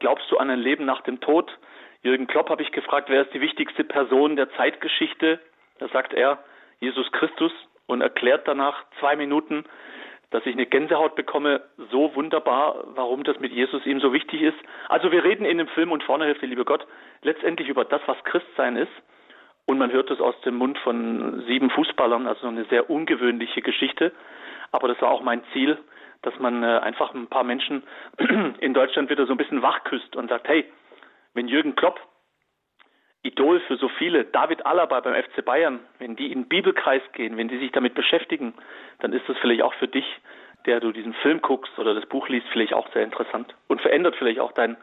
Glaubst 0.00 0.28
du 0.32 0.38
an 0.38 0.50
ein 0.50 0.58
Leben 0.58 0.84
nach 0.84 1.02
dem 1.02 1.20
Tod? 1.20 1.56
Jürgen 2.02 2.26
Klopp 2.26 2.50
habe 2.50 2.62
ich 2.62 2.72
gefragt, 2.72 3.08
wer 3.10 3.22
ist 3.22 3.34
die 3.34 3.40
wichtigste 3.40 3.84
Person 3.84 4.36
der 4.36 4.50
Zeitgeschichte? 4.52 5.40
Da 5.78 5.88
sagt 5.88 6.14
er, 6.14 6.38
Jesus 6.80 7.10
Christus 7.12 7.52
und 7.86 8.00
erklärt 8.00 8.46
danach 8.46 8.84
zwei 9.00 9.16
Minuten, 9.16 9.64
dass 10.30 10.44
ich 10.44 10.52
eine 10.52 10.66
Gänsehaut 10.66 11.16
bekomme, 11.16 11.62
so 11.90 12.14
wunderbar, 12.14 12.84
warum 12.94 13.24
das 13.24 13.40
mit 13.40 13.52
Jesus 13.52 13.84
ihm 13.86 13.98
so 14.00 14.12
wichtig 14.12 14.42
ist. 14.42 14.58
Also 14.88 15.10
wir 15.10 15.24
reden 15.24 15.46
in 15.46 15.58
dem 15.58 15.68
Film 15.68 15.90
und 15.90 16.02
vorne 16.02 16.26
hilft 16.26 16.42
der 16.42 16.50
liebe 16.50 16.66
Gott 16.66 16.86
letztendlich 17.22 17.68
über 17.68 17.84
das, 17.84 18.02
was 18.06 18.22
Christsein 18.24 18.76
ist. 18.76 18.92
Und 19.64 19.78
man 19.78 19.90
hört 19.90 20.10
es 20.10 20.20
aus 20.20 20.38
dem 20.42 20.56
Mund 20.56 20.78
von 20.78 21.44
sieben 21.46 21.70
Fußballern, 21.70 22.26
also 22.26 22.46
eine 22.46 22.64
sehr 22.66 22.90
ungewöhnliche 22.90 23.62
Geschichte. 23.62 24.12
Aber 24.70 24.88
das 24.88 25.00
war 25.00 25.10
auch 25.10 25.22
mein 25.22 25.42
Ziel, 25.52 25.78
dass 26.22 26.38
man 26.38 26.62
äh, 26.62 26.78
einfach 26.78 27.14
ein 27.14 27.26
paar 27.26 27.44
Menschen 27.44 27.82
in 28.60 28.74
Deutschland 28.74 29.10
wieder 29.10 29.26
so 29.26 29.32
ein 29.32 29.38
bisschen 29.38 29.62
wachküsst 29.62 30.16
und 30.16 30.28
sagt, 30.28 30.48
hey, 30.48 30.66
wenn 31.38 31.46
Jürgen 31.46 31.76
Klopp 31.76 32.00
Idol 33.22 33.60
für 33.60 33.76
so 33.76 33.88
viele, 33.88 34.24
David 34.24 34.66
Alaba 34.66 34.98
beim 34.98 35.14
FC 35.14 35.44
Bayern, 35.44 35.78
wenn 36.00 36.16
die 36.16 36.32
in 36.32 36.42
den 36.42 36.48
Bibelkreis 36.48 37.02
gehen, 37.12 37.36
wenn 37.36 37.46
die 37.46 37.58
sich 37.58 37.70
damit 37.70 37.94
beschäftigen, 37.94 38.54
dann 38.98 39.12
ist 39.12 39.28
das 39.28 39.38
vielleicht 39.38 39.62
auch 39.62 39.74
für 39.74 39.86
dich, 39.86 40.04
der 40.66 40.80
du 40.80 40.90
diesen 40.90 41.14
Film 41.14 41.40
guckst 41.40 41.78
oder 41.78 41.94
das 41.94 42.06
Buch 42.06 42.28
liest, 42.28 42.48
vielleicht 42.48 42.74
auch 42.74 42.92
sehr 42.92 43.04
interessant 43.04 43.54
und 43.68 43.80
verändert 43.80 44.16
vielleicht 44.16 44.40
auch 44.40 44.50
dein, 44.50 44.76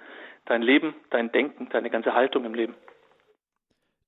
dein 0.45 0.61
Leben, 0.61 0.95
dein 1.09 1.29
Denken, 1.33 1.67
deine 1.71 1.89
ganze 1.89 2.13
Haltung 2.13 2.45
im 2.45 2.53
Leben. 2.53 2.75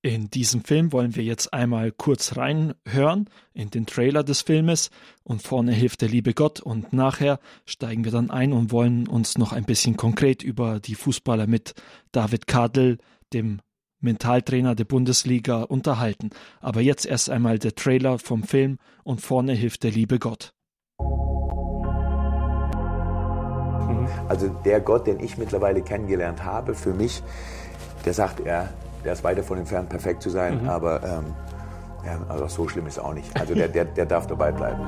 In 0.08 0.30
diesem 0.30 0.64
Film 0.64 0.94
wollen 0.94 1.18
wir 1.18 1.24
jetzt 1.26 1.54
einmal 1.54 1.92
kurz 1.92 2.38
reinhören 2.38 3.30
in 3.54 3.72
den 3.72 3.86
Trailer 3.86 4.24
des 4.24 4.42
Filmes 4.42 4.90
und 5.24 5.42
vorne 5.42 5.74
hilft 5.74 6.00
der 6.02 6.08
liebe 6.08 6.34
Gott 6.34 6.62
und 6.62 6.94
nachher 6.94 7.42
steigen 7.66 8.06
wir 8.06 8.14
dann 8.14 8.32
ein 8.32 8.54
und 8.54 8.72
wollen 8.72 9.10
uns 9.10 9.38
noch 9.38 9.52
ein 9.52 9.66
bisschen 9.66 9.98
konkret 9.98 10.44
über 10.44 10.80
die 10.80 10.96
Fußballer 10.96 11.46
mit 11.46 11.74
David 12.14 12.48
Kadel, 12.48 13.00
dem 13.34 13.60
Mentaltrainer 14.00 14.76
der 14.76 14.86
Bundesliga 14.86 15.64
unterhalten. 15.64 16.30
Aber 16.62 16.80
jetzt 16.80 17.06
erst 17.06 17.30
einmal 17.30 17.60
der 17.60 17.76
Trailer 17.76 18.18
vom 18.18 18.44
Film 18.44 18.78
und 19.04 19.20
vorne 19.20 19.52
hilft 19.56 19.84
der 19.84 19.92
liebe 19.92 20.20
Gott. 20.20 20.54
Also 24.30 24.48
der 24.64 24.80
Gott, 24.80 25.06
den 25.06 25.20
ich 25.20 25.38
mittlerweile 25.38 25.82
kennengelernt 25.82 26.46
habe, 26.46 26.76
für 26.76 26.94
mich, 26.94 27.22
der 28.06 28.14
sagt, 28.14 28.40
er 28.40 28.72
der 29.04 29.14
ist 29.14 29.24
weiter 29.24 29.44
von 29.44 29.58
entfernt, 29.58 29.90
perfekt 29.90 30.22
zu 30.22 30.30
sein, 30.30 30.64
mhm. 30.64 30.70
aber 30.70 31.04
ähm, 31.04 31.34
ja, 32.06 32.20
also 32.30 32.48
so 32.48 32.68
schlimm 32.68 32.88
ist 32.88 33.00
auch 33.00 33.14
nicht. 33.14 33.38
Also 33.40 33.54
der, 33.54 33.68
der, 33.68 33.86
der 33.86 34.06
darf 34.06 34.28
dabei 34.28 34.52
bleiben. 34.52 34.82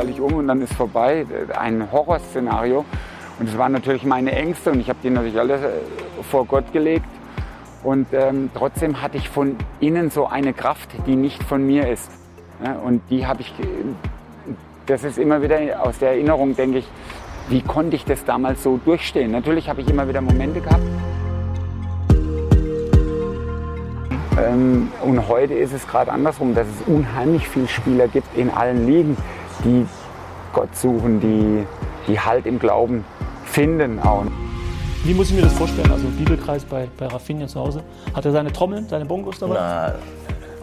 Falle 0.00 0.12
ich 0.12 0.20
um 0.20 0.32
und 0.32 0.48
dann 0.48 0.62
ist 0.62 0.72
vorbei. 0.72 1.26
Ein 1.58 1.92
Horrorszenario. 1.92 2.86
Und 3.38 3.48
es 3.50 3.58
waren 3.58 3.72
natürlich 3.72 4.04
meine 4.04 4.32
Ängste 4.32 4.70
und 4.70 4.80
ich 4.80 4.88
habe 4.88 4.98
die 5.02 5.10
natürlich 5.10 5.38
alle 5.38 5.54
äh, 5.54 6.22
vor 6.30 6.46
Gott 6.46 6.72
gelegt. 6.72 7.04
Und 7.82 8.06
ähm, 8.12 8.48
trotzdem 8.54 9.02
hatte 9.02 9.18
ich 9.18 9.28
von 9.28 9.56
innen 9.78 10.10
so 10.10 10.26
eine 10.26 10.54
Kraft, 10.54 10.88
die 11.06 11.16
nicht 11.16 11.42
von 11.42 11.66
mir 11.66 11.86
ist. 11.90 12.10
Ja, 12.64 12.76
und 12.76 13.02
die 13.10 13.26
habe 13.26 13.42
ich, 13.42 13.52
das 14.86 15.04
ist 15.04 15.18
immer 15.18 15.42
wieder 15.42 15.58
aus 15.82 15.98
der 15.98 16.12
Erinnerung, 16.12 16.56
denke 16.56 16.78
ich, 16.78 16.88
wie 17.50 17.60
konnte 17.60 17.96
ich 17.96 18.06
das 18.06 18.24
damals 18.24 18.62
so 18.62 18.80
durchstehen? 18.82 19.30
Natürlich 19.32 19.68
habe 19.68 19.82
ich 19.82 19.88
immer 19.88 20.08
wieder 20.08 20.22
Momente 20.22 20.62
gehabt. 20.62 20.82
Ähm, 24.38 24.90
und 25.02 25.28
heute 25.28 25.54
ist 25.54 25.74
es 25.74 25.86
gerade 25.86 26.10
andersrum, 26.10 26.54
dass 26.54 26.66
es 26.66 26.86
unheimlich 26.86 27.48
viele 27.48 27.68
Spieler 27.68 28.08
gibt 28.08 28.36
in 28.36 28.48
allen 28.48 28.86
Ligen, 28.86 29.16
die 29.64 29.86
Gott 30.52 30.74
suchen, 30.74 31.20
die, 31.20 31.66
die 32.06 32.18
Halt 32.18 32.46
im 32.46 32.58
Glauben 32.58 33.04
finden 33.44 33.98
auch. 34.00 34.24
Wie 35.04 35.14
muss 35.14 35.30
ich 35.30 35.36
mir 35.36 35.42
das 35.42 35.54
vorstellen? 35.54 35.90
Also 35.90 36.08
Bibelkreis 36.08 36.64
bei, 36.64 36.88
bei 36.98 37.06
Raffinia 37.06 37.46
zu 37.46 37.60
Hause. 37.60 37.82
Hat 38.12 38.24
er 38.24 38.32
seine 38.32 38.52
Trommeln, 38.52 38.86
seine 38.88 39.06
Bongos 39.06 39.38
dabei? 39.38 39.54
Na, 39.54 39.94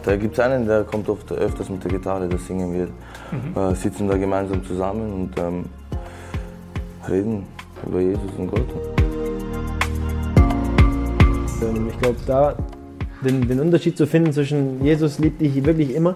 da 0.04 0.16
gibt 0.16 0.34
es 0.34 0.40
einen, 0.40 0.66
der 0.66 0.84
kommt 0.84 1.08
oft 1.08 1.32
öfters 1.32 1.68
mit 1.68 1.82
der 1.82 1.90
Gitarre, 1.90 2.28
der 2.28 2.38
singen 2.38 2.72
wir. 2.72 2.86
Mhm. 2.86 3.72
Äh, 3.72 3.74
sitzen 3.74 4.08
da 4.08 4.16
gemeinsam 4.16 4.64
zusammen 4.64 5.12
und 5.12 5.38
ähm, 5.38 5.64
reden 7.08 7.46
über 7.86 8.00
Jesus 8.00 8.30
und 8.36 8.50
Gott. 8.50 8.66
Ähm, 11.62 11.88
ich 11.90 11.98
glaube, 11.98 12.18
da 12.26 12.54
den, 13.22 13.48
den 13.48 13.60
Unterschied 13.60 13.96
zu 13.96 14.06
finden 14.06 14.32
zwischen 14.32 14.84
Jesus 14.84 15.18
liebt 15.18 15.40
dich 15.40 15.64
wirklich 15.64 15.94
immer 15.94 16.14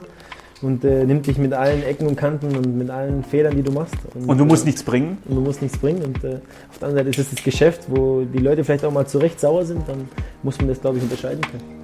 und 0.62 0.85
äh, 0.85 1.04
nimmt 1.04 1.26
dich 1.26 1.38
mit 1.38 1.52
allen 1.52 1.83
Ecken 1.83 2.07
und 2.07 2.16
Kanten 2.16 2.57
und 2.57 2.76
mit 2.78 2.88
allen 2.88 3.25
Fehlern, 3.25 3.57
die 3.57 3.62
du 3.62 3.73
machst. 3.73 3.97
Und, 4.14 4.28
und 4.28 4.38
du 4.38 4.45
musst 4.45 4.62
äh, 4.62 4.66
nichts 4.66 4.83
bringen? 4.83 5.19
Und 5.28 5.37
du 5.37 5.40
musst 5.40 5.61
nichts 5.61 5.76
bringen. 5.76 6.02
Und 6.02 6.23
äh, 6.23 6.38
auf 6.71 6.78
der 6.78 6.88
anderen 6.88 7.07
Seite 7.07 7.11
ist 7.11 7.19
es 7.19 7.35
das 7.35 7.45
Geschäft, 7.45 7.87
wo 7.88 8.23
die 8.23 8.38
Leute 8.38 8.62
vielleicht 8.64 8.85
auch 8.85 8.92
mal 8.92 9.07
zu 9.07 9.19
Recht 9.19 9.40
sauer 9.40 9.64
sind, 9.64 9.88
dann 9.88 10.09
muss 10.42 10.59
man 10.59 10.69
das, 10.69 10.81
glaube 10.81 10.99
ich, 10.99 11.02
unterscheiden 11.02 11.40
können. 11.42 11.83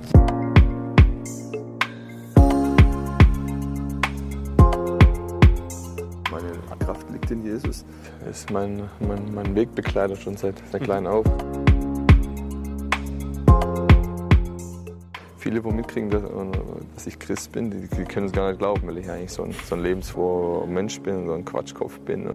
Meine 6.30 6.78
Kraft 6.84 7.10
liegt 7.10 7.30
in 7.30 7.44
Jesus. 7.44 7.84
Er 8.24 8.30
ist 8.30 8.50
mein, 8.52 8.82
mein, 9.00 9.34
mein 9.34 9.54
Wegbegleiter 9.54 10.14
schon 10.14 10.36
seit, 10.36 10.54
seit 10.70 10.82
klein 10.84 11.06
auf. 11.06 11.26
Viele, 15.38 15.64
wo 15.64 15.70
mitkriegen, 15.70 16.10
dass, 16.10 16.22
dass 16.94 17.06
ich 17.06 17.18
Christ 17.18 17.52
bin, 17.52 17.70
die, 17.70 17.88
die, 17.96 18.04
können 18.04 18.26
es 18.26 18.32
gar 18.32 18.48
nicht 18.48 18.58
glauben, 18.58 18.86
weil 18.86 18.98
ich 18.98 19.08
eigentlich 19.10 19.32
so 19.32 19.44
ein, 19.44 19.54
so 19.64 19.74
ein 19.74 19.82
lebensfroher 19.82 20.66
Mensch 20.66 21.00
bin, 21.00 21.26
so 21.26 21.32
ein 21.32 21.44
Quatschkopf 21.44 21.98
bin. 22.00 22.28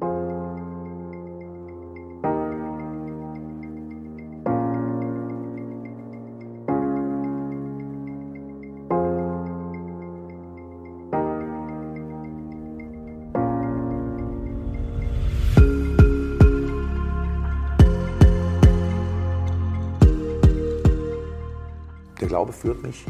Glaube 22.54 22.74
führt 22.74 22.84
mich 22.84 23.06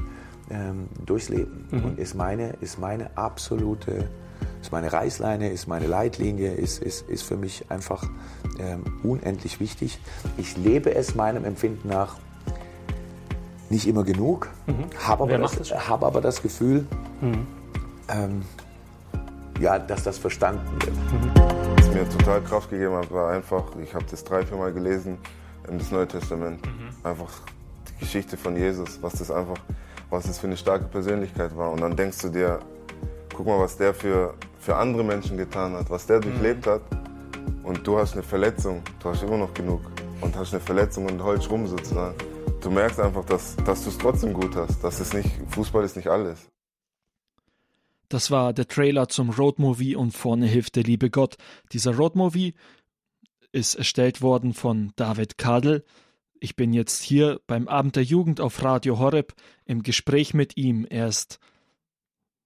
ähm, 0.50 0.88
durchs 1.06 1.30
Leben 1.30 1.68
mhm. 1.72 1.86
und 1.86 2.00
ist 2.00 2.16
meine, 2.16 2.54
ist 2.62 2.80
meine 2.80 3.16
absolute, 3.18 4.10
ist 4.62 4.72
meine 4.72 4.92
Reißleine, 4.92 5.50
ist 5.50 5.68
meine 5.68 5.88
Leitlinie, 5.88 6.54
ist, 6.54 6.82
ist, 6.82 7.08
ist 7.10 7.24
für 7.24 7.38
mich 7.38 7.70
einfach 7.70 8.10
ähm, 8.60 8.84
unendlich 9.04 9.60
wichtig. 9.60 10.00
Ich 10.38 10.58
lebe 10.58 10.94
es 10.96 11.16
meinem 11.16 11.46
Empfinden 11.46 11.90
nach 11.90 12.18
nicht 13.70 13.88
immer 13.88 14.04
genug, 14.04 14.50
mhm. 14.68 14.86
habe 15.00 15.24
aber, 15.24 15.38
das, 15.38 15.56
hab 15.72 16.04
aber 16.04 16.22
das 16.22 16.42
Gefühl, 16.42 16.86
mhm. 17.22 17.48
ähm, 18.10 18.42
ja, 19.60 19.80
dass 19.80 20.04
das 20.04 20.18
verstanden 20.18 20.70
wird. 20.84 20.96
Mhm. 20.96 21.78
Was 21.78 21.94
mir 21.94 22.10
total 22.10 22.42
Kraft 22.42 22.70
gegeben 22.70 22.96
hat, 22.96 23.12
war 23.12 23.32
einfach, 23.32 23.76
ich 23.82 23.94
habe 23.96 24.06
das 24.10 24.24
drei, 24.24 24.46
vier 24.46 24.58
Mal 24.58 24.74
gelesen, 24.74 25.18
das 25.66 25.92
Neue 25.92 26.08
Testament. 26.08 26.64
Mhm. 26.66 26.90
Einfach 27.04 27.32
Geschichte 28.04 28.36
von 28.36 28.58
Jesus, 28.58 29.02
was 29.02 29.14
das 29.14 29.32
einfach, 29.32 29.58
was 30.10 30.26
das 30.26 30.38
für 30.38 30.48
eine 30.48 30.58
starke 30.58 30.86
Persönlichkeit 30.86 31.56
war. 31.56 31.72
Und 31.72 31.80
dann 31.80 31.96
denkst 31.96 32.20
du 32.20 32.30
dir, 32.30 32.60
guck 33.34 33.48
mal, 33.48 33.60
was 33.60 33.78
der 33.78 33.94
für, 33.94 34.34
für 34.60 34.76
andere 34.76 35.04
Menschen 35.04 35.38
getan 35.38 35.74
hat, 35.74 35.90
was 35.90 36.06
der 36.06 36.20
durchlebt 36.20 36.68
hat. 36.68 36.82
Und 37.64 37.88
du 37.88 37.98
hast 37.98 38.14
eine 38.14 38.24
Verletzung, 38.24 38.82
du 39.02 39.10
hast 39.10 39.24
immer 39.24 39.38
noch 39.38 39.54
genug 39.54 39.82
und 40.20 40.36
hast 40.36 40.54
eine 40.54 40.60
Verletzung 40.60 41.06
und 41.06 41.24
holst 41.24 41.50
rum 41.50 41.66
sozusagen. 41.66 42.16
Du 42.62 42.70
merkst 42.70 43.00
einfach, 43.00 43.24
dass, 43.26 43.56
dass 43.56 43.84
du 43.84 43.90
es 43.90 43.98
trotzdem 43.98 44.34
gut 44.34 44.56
hast, 44.56 44.84
dass 44.84 45.00
es 45.00 45.14
nicht, 45.14 45.30
Fußball 45.50 45.84
ist 45.86 45.96
nicht 45.96 46.10
alles. 46.10 46.50
Das 48.10 48.32
war 48.32 48.52
der 48.52 48.68
Trailer 48.68 49.08
zum 49.08 49.30
Roadmovie 49.30 49.96
und 49.96 50.12
vorne 50.12 50.46
hilft 50.46 50.76
der 50.76 50.84
liebe 50.84 51.10
Gott. 51.10 51.38
Dieser 51.72 51.96
Roadmovie 51.96 52.54
ist 53.54 53.76
erstellt 53.76 54.22
worden 54.22 54.54
von 54.54 54.92
David 54.98 55.38
Kadel 55.38 55.86
ich 56.44 56.58
bin 56.58 56.74
jetzt 56.74 57.02
hier 57.02 57.40
beim 57.48 57.70
Abend 57.70 57.96
der 57.96 58.04
Jugend 58.04 58.42
auf 58.42 58.62
Radio 58.62 59.00
Horeb 59.00 59.34
im 59.64 59.82
Gespräch 59.82 60.34
mit 60.34 60.58
ihm. 60.58 60.86
Er 60.90 61.08
ist 61.08 61.40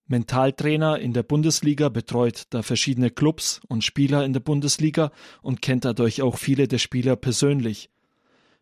Mentaltrainer 0.06 1.00
in 1.00 1.14
der 1.14 1.24
Bundesliga, 1.24 1.90
betreut 1.90 2.44
da 2.52 2.62
verschiedene 2.62 3.10
Clubs 3.10 3.60
und 3.68 3.84
Spieler 3.84 4.24
in 4.24 4.34
der 4.34 4.40
Bundesliga 4.40 5.12
und 5.42 5.64
kennt 5.64 5.84
dadurch 5.84 6.22
auch 6.22 6.38
viele 6.38 6.68
der 6.68 6.78
Spieler 6.78 7.16
persönlich. 7.16 7.90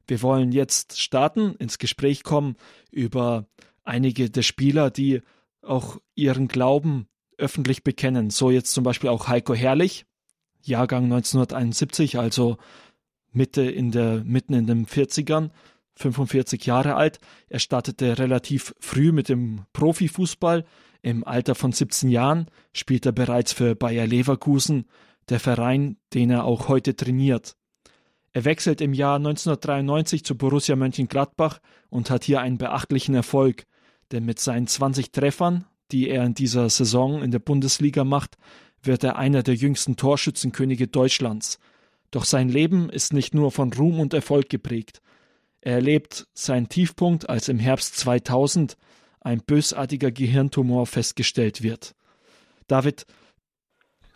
Wir 0.08 0.22
wollen 0.22 0.54
jetzt 0.54 1.02
starten, 1.02 1.56
ins 1.56 1.80
Gespräch 1.80 2.24
kommen 2.24 2.56
über 2.90 3.46
einige 3.84 4.30
der 4.30 4.42
Spieler, 4.42 4.90
die 4.90 5.22
auch 5.62 5.98
ihren 6.16 6.48
Glauben 6.48 7.08
öffentlich 7.38 7.84
bekennen. 7.84 8.30
So 8.30 8.52
jetzt 8.52 8.72
zum 8.72 8.86
Beispiel 8.86 9.10
auch 9.10 9.28
Heiko 9.28 9.54
Herrlich, 9.54 10.06
Jahrgang 10.62 11.04
1971, 11.04 12.20
also 12.20 12.56
Mitte 13.36 13.64
in 13.64 13.92
der, 13.92 14.24
mitten 14.24 14.54
in 14.54 14.66
den 14.66 14.86
40ern, 14.86 15.52
45 15.98 16.66
Jahre 16.66 16.96
alt. 16.96 17.20
Er 17.50 17.60
startete 17.60 18.18
relativ 18.18 18.74
früh 18.80 19.12
mit 19.12 19.30
dem 19.30 19.66
Profifußball. 19.74 20.66
Im 21.02 21.26
Alter 21.26 21.56
von 21.56 21.72
17 21.72 22.10
Jahren 22.10 22.48
spielt 22.74 23.06
er 23.06 23.12
bereits 23.12 23.54
für 23.54 23.76
Bayer 23.76 24.08
Leverkusen, 24.08 24.86
der 25.30 25.40
Verein, 25.40 25.98
den 26.14 26.32
er 26.32 26.46
auch 26.46 26.68
heute 26.68 26.96
trainiert. 26.96 27.56
Er 28.32 28.44
wechselt 28.44 28.82
im 28.82 28.94
Jahr 28.94 29.16
1993 29.16 30.26
zu 30.26 30.36
Borussia 30.36 30.76
Mönchengladbach 30.76 31.60
und 31.90 32.10
hat 32.10 32.26
hier 32.26 32.42
einen 32.42 32.58
beachtlichen 32.58 33.16
Erfolg, 33.16 33.66
denn 34.12 34.26
mit 34.26 34.40
seinen 34.40 34.68
20 34.68 35.12
Treffern, 35.12 35.66
die 35.92 36.10
er 36.10 36.26
in 36.26 36.34
dieser 36.34 36.70
Saison 36.70 37.22
in 37.22 37.32
der 37.32 37.40
Bundesliga 37.40 38.04
macht, 38.04 38.36
wird 38.84 39.04
er 39.04 39.16
einer 39.16 39.42
der 39.42 39.56
jüngsten 39.56 39.96
Torschützenkönige 39.96 40.88
Deutschlands– 40.88 41.60
doch 42.12 42.26
sein 42.26 42.50
Leben 42.50 42.90
ist 42.90 43.14
nicht 43.14 43.34
nur 43.34 43.52
von 43.52 43.74
Ruhm 43.74 44.00
und 44.00 44.14
Erfolg 44.14 44.50
geprägt. 44.50 45.02
Er 45.62 45.74
erlebt 45.74 46.28
seinen 46.34 46.70
Tiefpunkt, 46.70 47.30
als 47.30 47.50
im 47.50 47.60
Herbst 47.60 47.98
2000 47.98 48.78
ein 49.22 49.42
bösartiger 49.46 50.12
Gehirntumor 50.12 50.86
festgestellt 50.86 51.64
wird. 51.64 51.96
David, 52.68 53.06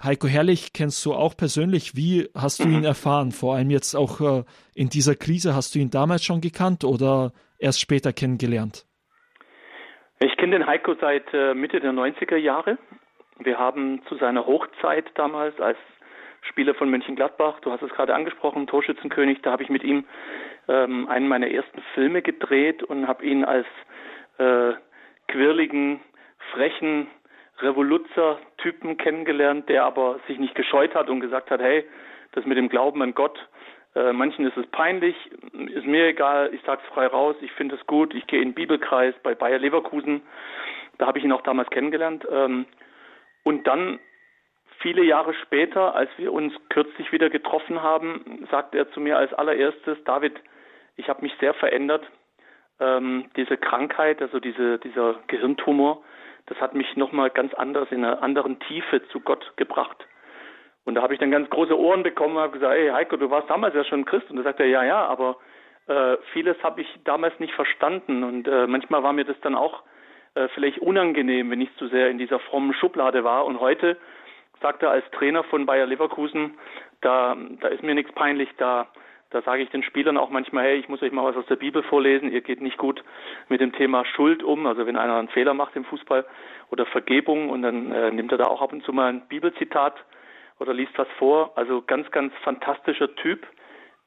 Heiko 0.02 0.28
Herrlich 0.28 0.72
kennst 0.72 1.06
du 1.06 1.14
auch 1.14 1.36
persönlich. 1.36 1.96
Wie 1.96 2.30
hast 2.34 2.64
du 2.64 2.70
ihn 2.70 2.86
erfahren? 2.86 3.32
Vor 3.32 3.56
allem 3.56 3.70
jetzt 3.70 3.96
auch 3.96 4.22
äh, 4.22 4.44
in 4.74 4.88
dieser 4.90 5.16
Krise. 5.16 5.56
Hast 5.56 5.76
du 5.76 5.80
ihn 5.80 5.90
damals 5.90 6.24
schon 6.24 6.40
gekannt 6.40 6.86
oder 6.86 7.34
erst 7.58 7.82
später 7.82 8.14
kennengelernt? 8.14 8.86
Ich 10.20 10.38
kenne 10.38 10.58
den 10.58 10.68
Heiko 10.68 10.96
seit 11.02 11.26
äh, 11.34 11.54
Mitte 11.54 11.82
der 11.82 11.92
90er 11.92 12.38
Jahre. 12.38 12.78
Wir 13.40 13.58
haben 13.58 14.02
zu 14.08 14.16
seiner 14.18 14.46
Hochzeit 14.46 15.06
damals, 15.16 15.60
als 15.60 15.78
Spieler 16.42 16.74
von 16.74 16.90
Mönchengladbach. 16.90 17.60
Du 17.62 17.72
hast 17.72 17.82
es 17.82 17.92
gerade 17.92 18.16
angesprochen, 18.16 18.68
Torschützenkönig. 18.68 19.42
Da 19.42 19.52
habe 19.52 19.64
ich 19.64 19.70
mit 19.70 19.84
ihm 19.84 20.06
ähm, 20.68 21.08
einen 21.08 21.28
meiner 21.28 21.50
ersten 21.50 21.82
Filme 21.94 22.22
gedreht 22.22 22.84
und 22.84 23.08
habe 23.08 23.26
ihn 23.26 23.44
als 23.44 23.68
äh, 24.38 24.74
quirligen, 25.28 26.02
frechen 26.52 27.08
Revoluzzer-Typen 27.60 28.98
kennengelernt, 28.98 29.70
der 29.70 29.84
aber 29.84 30.20
sich 30.28 30.40
nicht 30.40 30.56
gescheut 30.56 30.96
hat 30.96 31.10
und 31.10 31.20
gesagt 31.20 31.52
hat, 31.52 31.62
hey, 31.62 31.86
das 32.32 32.46
mit 32.46 32.58
dem 32.58 32.70
Glauben 32.70 33.02
an 33.02 33.14
Gott. 33.14 33.38
Äh, 33.96 34.14
manchen 34.14 34.46
ist 34.46 34.56
es 34.56 34.68
peinlich, 34.68 35.16
ist 35.52 35.86
mir 35.86 36.08
egal, 36.08 36.52
ich 36.54 36.62
sag's 36.66 36.86
frei 36.94 37.08
raus, 37.08 37.36
ich 37.42 37.52
finde 37.54 37.76
es 37.76 37.86
gut, 37.88 38.14
ich 38.14 38.28
gehe 38.28 38.42
in 38.42 38.50
den 38.50 38.54
Bibelkreis 38.56 39.16
bei 39.24 39.34
Bayer 39.34 39.60
Leverkusen, 39.60 40.22
da 40.98 41.08
habe 41.08 41.18
ich 41.18 41.26
ihn 41.26 41.32
auch 41.32 41.42
damals 41.42 41.70
kennengelernt. 41.70 42.26
Ähm, 42.32 42.66
und 43.44 43.66
dann 43.66 44.00
viele 44.80 45.04
Jahre 45.04 45.34
später, 45.34 45.96
als 45.96 46.10
wir 46.18 46.34
uns 46.34 46.54
kürzlich 46.70 47.12
wieder 47.12 47.30
getroffen 47.30 47.82
haben, 47.82 48.48
sagte 48.52 48.78
er 48.78 48.92
zu 48.92 49.00
mir 49.00 49.18
als 49.18 49.34
allererstes, 49.34 49.98
David, 50.06 50.34
ich 50.96 51.10
habe 51.10 51.22
mich 51.22 51.34
sehr 51.40 51.54
verändert. 51.54 52.06
Ähm, 52.80 53.30
diese 53.36 53.58
Krankheit, 53.58 54.22
also 54.22 54.40
diese, 54.40 54.80
dieser 54.80 55.16
Gehirntumor, 55.28 56.02
das 56.46 56.60
hat 56.60 56.74
mich 56.74 56.96
nochmal 56.96 57.30
ganz 57.30 57.54
anders 57.54 57.92
in 57.92 58.04
einer 58.04 58.24
anderen 58.24 58.60
Tiefe 58.62 59.08
zu 59.10 59.20
Gott 59.20 59.54
gebracht. 59.58 60.08
Und 60.86 60.96
da 60.96 61.02
habe 61.02 61.14
ich 61.14 61.20
dann 61.20 61.30
ganz 61.30 61.50
große 61.50 61.78
Ohren 61.78 62.04
bekommen 62.04 62.38
und 62.38 62.42
habe 62.42 62.54
gesagt, 62.54 62.74
hey 62.74 62.90
Heiko, 62.90 63.18
du 63.18 63.30
warst 63.30 63.50
damals 63.50 63.76
ja 63.76 63.84
schon 63.84 64.06
Christ. 64.06 64.30
Und 64.32 64.38
da 64.38 64.44
sagt 64.44 64.60
er, 64.60 64.66
ja, 64.66 64.84
ja, 64.84 65.06
aber 65.06 65.38
äh, 65.88 66.18
vieles 66.34 66.58
habe 66.64 66.82
ich 66.82 66.88
damals 67.04 67.38
nicht 67.40 67.54
verstanden. 67.54 68.24
Und 68.24 68.48
äh, 68.48 68.66
manchmal 68.66 69.04
war 69.04 69.14
mir 69.14 69.26
das 69.26 69.40
dann 69.42 69.56
auch 69.56 69.84
äh, 70.34 70.48
vielleicht 70.56 70.80
unangenehm, 70.80 71.52
wenn 71.52 71.62
ich 71.62 71.76
zu 71.76 71.88
sehr 71.90 72.10
in 72.10 72.18
dieser 72.18 72.40
frommen 72.40 72.74
Schublade 72.74 73.24
war. 73.24 73.46
Und 73.46 73.60
heute 73.60 73.98
sagt 74.62 74.84
er 74.84 74.92
als 74.92 75.10
Trainer 75.12 75.44
von 75.44 75.66
Bayer 75.66 75.86
Leverkusen, 75.86 76.58
da, 77.02 77.36
da 77.62 77.68
ist 77.70 77.84
mir 77.84 77.96
nichts 77.96 78.12
peinlich, 78.14 78.50
da 78.58 78.88
da 79.32 79.44
sage 79.44 79.62
ich 79.62 79.70
den 79.70 79.84
Spielern 79.84 80.18
auch 80.18 80.32
manchmal, 80.32 80.64
hey, 80.64 80.78
ich 80.78 80.90
muss 80.90 81.04
euch 81.04 81.12
mal 81.12 81.24
was 81.24 81.36
aus 81.36 81.46
der 81.46 81.56
Bibel 81.56 81.84
vorlesen. 81.84 82.32
Ihr 82.32 82.42
geht 82.42 82.62
nicht 82.62 82.78
gut 82.78 83.04
mit 83.48 83.62
dem 83.62 83.74
Thema 83.74 84.04
Schuld 84.04 84.42
um. 84.42 84.66
Also 84.66 84.88
wenn 84.88 84.98
einer 84.98 85.18
einen 85.18 85.30
Fehler 85.30 85.54
macht 85.54 85.76
im 85.76 85.86
Fußball 85.86 86.26
oder 86.72 86.86
Vergebung 86.88 87.50
und 87.50 87.62
dann 87.62 87.92
äh, 87.92 88.12
nimmt 88.12 88.32
er 88.32 88.40
da 88.40 88.46
auch 88.46 88.62
ab 88.62 88.74
und 88.74 88.84
zu 88.84 88.92
mal 88.92 89.10
ein 89.10 89.28
Bibelzitat 89.28 89.94
oder 90.60 90.74
liest 90.74 90.98
was 90.98 91.08
vor. 91.20 91.52
Also 91.56 91.84
ganz, 91.84 92.10
ganz 92.10 92.34
fantastischer 92.44 93.16
Typ, 93.18 93.46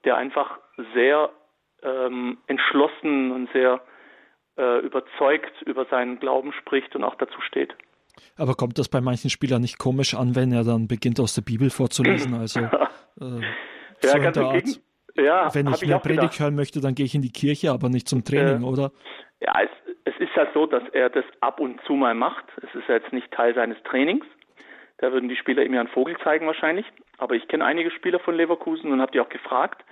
der 0.04 0.16
einfach 0.16 0.58
sehr 0.92 1.30
ähm, 1.84 2.38
entschlossen 2.48 3.30
und 3.30 3.52
sehr 3.52 3.80
äh, 4.58 4.80
überzeugt 4.80 5.62
über 5.62 5.84
seinen 5.84 6.18
Glauben 6.18 6.52
spricht 6.52 6.96
und 6.96 7.04
auch 7.04 7.14
dazu 7.14 7.40
steht. 7.42 7.76
Aber 8.36 8.54
kommt 8.54 8.78
das 8.78 8.88
bei 8.88 9.00
manchen 9.00 9.30
Spielern 9.30 9.62
nicht 9.62 9.78
komisch 9.78 10.14
an, 10.14 10.34
wenn 10.34 10.52
er 10.52 10.64
dann 10.64 10.88
beginnt 10.88 11.20
aus 11.20 11.34
der 11.34 11.42
Bibel 11.42 11.70
vorzulesen? 11.70 12.34
Also 12.34 12.60
äh, 13.20 13.40
ja, 14.02 14.10
so 14.10 14.18
ganz 14.18 14.36
im 14.36 14.50
Gegenteil. 14.50 14.82
Ja, 15.14 15.54
Wenn 15.54 15.66
ich, 15.68 15.82
ich 15.82 15.88
mehr 15.88 15.98
Predigt 15.98 16.40
hören 16.40 16.54
möchte, 16.54 16.80
dann 16.80 16.94
gehe 16.94 17.04
ich 17.04 17.14
in 17.14 17.22
die 17.22 17.32
Kirche, 17.32 17.70
aber 17.70 17.88
nicht 17.88 18.08
zum 18.08 18.24
Training, 18.24 18.62
äh, 18.62 18.66
oder? 18.66 18.92
Ja, 19.40 19.52
es, 19.62 19.70
es 20.04 20.14
ist 20.18 20.34
ja 20.34 20.46
so, 20.54 20.66
dass 20.66 20.82
er 20.92 21.10
das 21.10 21.24
ab 21.40 21.60
und 21.60 21.80
zu 21.86 21.92
mal 21.92 22.14
macht. 22.14 22.44
Es 22.56 22.74
ist 22.74 22.88
ja 22.88 22.94
jetzt 22.94 23.12
nicht 23.12 23.30
Teil 23.30 23.54
seines 23.54 23.76
Trainings. 23.84 24.24
Da 24.98 25.12
würden 25.12 25.28
die 25.28 25.36
Spieler 25.36 25.64
ihm 25.64 25.74
ja 25.74 25.80
einen 25.80 25.88
Vogel 25.88 26.16
zeigen 26.22 26.46
wahrscheinlich. 26.46 26.86
Aber 27.18 27.34
ich 27.34 27.46
kenne 27.48 27.64
einige 27.64 27.90
Spieler 27.90 28.20
von 28.20 28.34
Leverkusen 28.34 28.90
und 28.90 29.00
habe 29.00 29.12
die 29.12 29.20
auch 29.20 29.28
gefragt. 29.28 29.84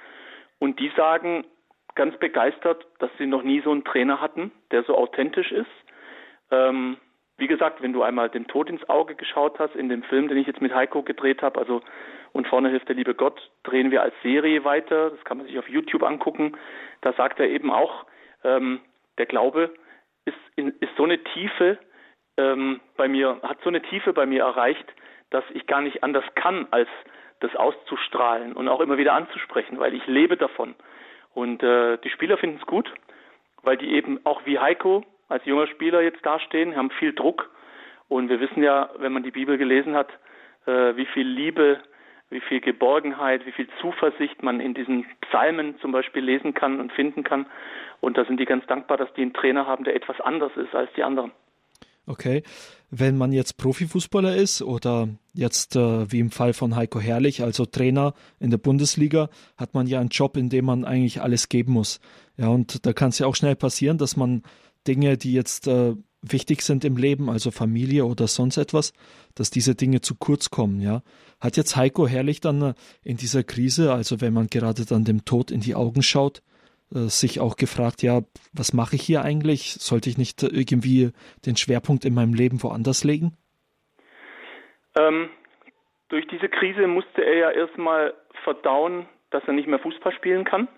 Und 0.58 0.78
die 0.78 0.90
sagen 0.96 1.44
ganz 1.94 2.16
begeistert, 2.18 2.86
dass 2.98 3.10
sie 3.18 3.26
noch 3.26 3.42
nie 3.42 3.60
so 3.62 3.72
einen 3.72 3.84
Trainer 3.84 4.20
hatten, 4.20 4.52
der 4.70 4.84
so 4.84 4.96
authentisch 4.96 5.50
ist. 5.52 5.66
Ähm, 6.50 6.96
wie 7.40 7.46
gesagt, 7.46 7.82
wenn 7.82 7.92
du 7.92 8.02
einmal 8.02 8.28
dem 8.28 8.46
Tod 8.46 8.68
ins 8.68 8.88
Auge 8.88 9.14
geschaut 9.14 9.58
hast, 9.58 9.74
in 9.74 9.88
dem 9.88 10.02
Film, 10.04 10.28
den 10.28 10.38
ich 10.38 10.46
jetzt 10.46 10.60
mit 10.60 10.74
Heiko 10.74 11.02
gedreht 11.02 11.42
habe, 11.42 11.58
also 11.58 11.82
und 12.32 12.46
vorne 12.46 12.68
hilft 12.68 12.88
der 12.88 12.94
liebe 12.94 13.14
Gott, 13.14 13.50
drehen 13.64 13.90
wir 13.90 14.02
als 14.02 14.14
Serie 14.22 14.64
weiter, 14.64 15.10
das 15.10 15.24
kann 15.24 15.38
man 15.38 15.46
sich 15.46 15.58
auf 15.58 15.68
YouTube 15.68 16.02
angucken, 16.02 16.56
da 17.00 17.12
sagt 17.14 17.40
er 17.40 17.48
eben 17.48 17.70
auch, 17.70 18.06
ähm, 18.44 18.80
der 19.18 19.26
Glaube 19.26 19.74
ist, 20.24 20.36
in, 20.54 20.68
ist 20.80 20.94
so 20.96 21.04
eine 21.04 21.22
Tiefe 21.24 21.78
ähm, 22.36 22.80
bei 22.96 23.08
mir, 23.08 23.40
hat 23.42 23.58
so 23.62 23.68
eine 23.68 23.82
Tiefe 23.82 24.12
bei 24.12 24.26
mir 24.26 24.44
erreicht, 24.44 24.86
dass 25.30 25.44
ich 25.54 25.66
gar 25.66 25.80
nicht 25.80 26.04
anders 26.04 26.24
kann, 26.34 26.68
als 26.70 26.88
das 27.40 27.54
auszustrahlen 27.56 28.52
und 28.52 28.68
auch 28.68 28.80
immer 28.80 28.98
wieder 28.98 29.14
anzusprechen, 29.14 29.78
weil 29.78 29.94
ich 29.94 30.06
lebe 30.06 30.36
davon. 30.36 30.74
Und 31.32 31.62
äh, 31.62 31.96
die 31.98 32.10
Spieler 32.10 32.36
finden 32.36 32.58
es 32.60 32.66
gut, 32.66 32.92
weil 33.62 33.76
die 33.76 33.92
eben 33.92 34.20
auch 34.24 34.44
wie 34.44 34.58
Heiko 34.58 35.04
als 35.30 35.44
junger 35.46 35.66
Spieler 35.68 36.02
jetzt 36.02 36.24
dastehen, 36.24 36.76
haben 36.76 36.90
viel 36.90 37.14
Druck. 37.14 37.50
Und 38.08 38.28
wir 38.28 38.40
wissen 38.40 38.62
ja, 38.62 38.90
wenn 38.98 39.12
man 39.12 39.22
die 39.22 39.30
Bibel 39.30 39.56
gelesen 39.56 39.94
hat, 39.94 40.08
äh, 40.66 40.96
wie 40.96 41.06
viel 41.06 41.26
Liebe, 41.26 41.80
wie 42.28 42.40
viel 42.40 42.60
Geborgenheit, 42.60 43.46
wie 43.46 43.52
viel 43.52 43.68
Zuversicht 43.80 44.42
man 44.42 44.60
in 44.60 44.74
diesen 44.74 45.06
Psalmen 45.22 45.78
zum 45.80 45.92
Beispiel 45.92 46.24
lesen 46.24 46.54
kann 46.54 46.80
und 46.80 46.92
finden 46.92 47.22
kann. 47.22 47.46
Und 48.00 48.16
da 48.16 48.24
sind 48.24 48.38
die 48.38 48.44
ganz 48.44 48.66
dankbar, 48.66 48.96
dass 48.96 49.12
die 49.14 49.22
einen 49.22 49.32
Trainer 49.32 49.66
haben, 49.66 49.84
der 49.84 49.96
etwas 49.96 50.20
anders 50.20 50.52
ist 50.56 50.74
als 50.74 50.90
die 50.96 51.02
anderen. 51.02 51.32
Okay. 52.06 52.42
Wenn 52.90 53.16
man 53.16 53.30
jetzt 53.30 53.56
Profifußballer 53.56 54.34
ist 54.34 54.62
oder 54.62 55.08
jetzt 55.32 55.76
äh, 55.76 56.10
wie 56.10 56.18
im 56.18 56.32
Fall 56.32 56.54
von 56.54 56.74
Heiko 56.74 56.98
Herrlich, 56.98 57.42
also 57.42 57.64
Trainer 57.66 58.14
in 58.40 58.50
der 58.50 58.58
Bundesliga, 58.58 59.28
hat 59.56 59.74
man 59.74 59.86
ja 59.86 60.00
einen 60.00 60.08
Job, 60.08 60.36
in 60.36 60.48
dem 60.48 60.64
man 60.64 60.84
eigentlich 60.84 61.22
alles 61.22 61.48
geben 61.48 61.72
muss. 61.72 62.00
Ja, 62.36 62.48
und 62.48 62.84
da 62.84 62.92
kann 62.92 63.10
es 63.10 63.20
ja 63.20 63.26
auch 63.26 63.36
schnell 63.36 63.54
passieren, 63.54 63.98
dass 63.98 64.16
man 64.16 64.42
Dinge, 64.86 65.16
die 65.16 65.32
jetzt 65.32 65.66
äh, 65.66 65.94
wichtig 66.22 66.62
sind 66.62 66.84
im 66.84 66.96
Leben, 66.96 67.30
also 67.30 67.50
Familie 67.50 68.04
oder 68.04 68.26
sonst 68.26 68.56
etwas, 68.56 68.92
dass 69.34 69.50
diese 69.50 69.74
Dinge 69.74 70.00
zu 70.00 70.14
kurz 70.14 70.50
kommen, 70.50 70.80
ja. 70.80 71.02
Hat 71.40 71.56
jetzt 71.56 71.76
Heiko 71.76 72.06
Herrlich 72.06 72.40
dann 72.40 72.62
äh, 72.62 72.74
in 73.02 73.16
dieser 73.16 73.42
Krise, 73.42 73.92
also 73.92 74.20
wenn 74.20 74.34
man 74.34 74.48
gerade 74.48 74.84
dann 74.84 75.04
dem 75.04 75.24
Tod 75.24 75.50
in 75.50 75.60
die 75.60 75.74
Augen 75.74 76.02
schaut, 76.02 76.42
äh, 76.94 77.08
sich 77.08 77.40
auch 77.40 77.56
gefragt, 77.56 78.02
ja, 78.02 78.20
was 78.52 78.72
mache 78.72 78.96
ich 78.96 79.02
hier 79.02 79.22
eigentlich? 79.22 79.74
Sollte 79.74 80.10
ich 80.10 80.18
nicht 80.18 80.42
irgendwie 80.42 81.12
den 81.46 81.56
Schwerpunkt 81.56 82.04
in 82.04 82.14
meinem 82.14 82.34
Leben 82.34 82.62
woanders 82.62 83.04
legen? 83.04 83.36
Ähm, 84.98 85.30
durch 86.08 86.26
diese 86.26 86.48
Krise 86.48 86.86
musste 86.86 87.24
er 87.24 87.36
ja 87.36 87.50
erstmal 87.50 88.14
verdauen, 88.42 89.06
dass 89.30 89.44
er 89.46 89.52
nicht 89.52 89.68
mehr 89.68 89.78
Fußball 89.78 90.12
spielen 90.12 90.44
kann. 90.44 90.68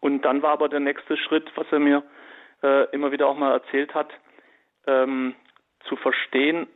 Und 0.00 0.22
dann 0.22 0.42
war 0.42 0.52
aber 0.52 0.68
der 0.68 0.80
nächste 0.80 1.16
Schritt, 1.16 1.50
was 1.56 1.66
er 1.70 1.78
mir 1.78 2.02
äh, 2.62 2.84
immer 2.92 3.12
wieder 3.12 3.28
auch 3.28 3.36
mal 3.36 3.52
erzählt 3.52 3.94
hat, 3.94 4.10
ähm, 4.86 5.34
zu 5.84 5.96
verstehen, 5.96 6.66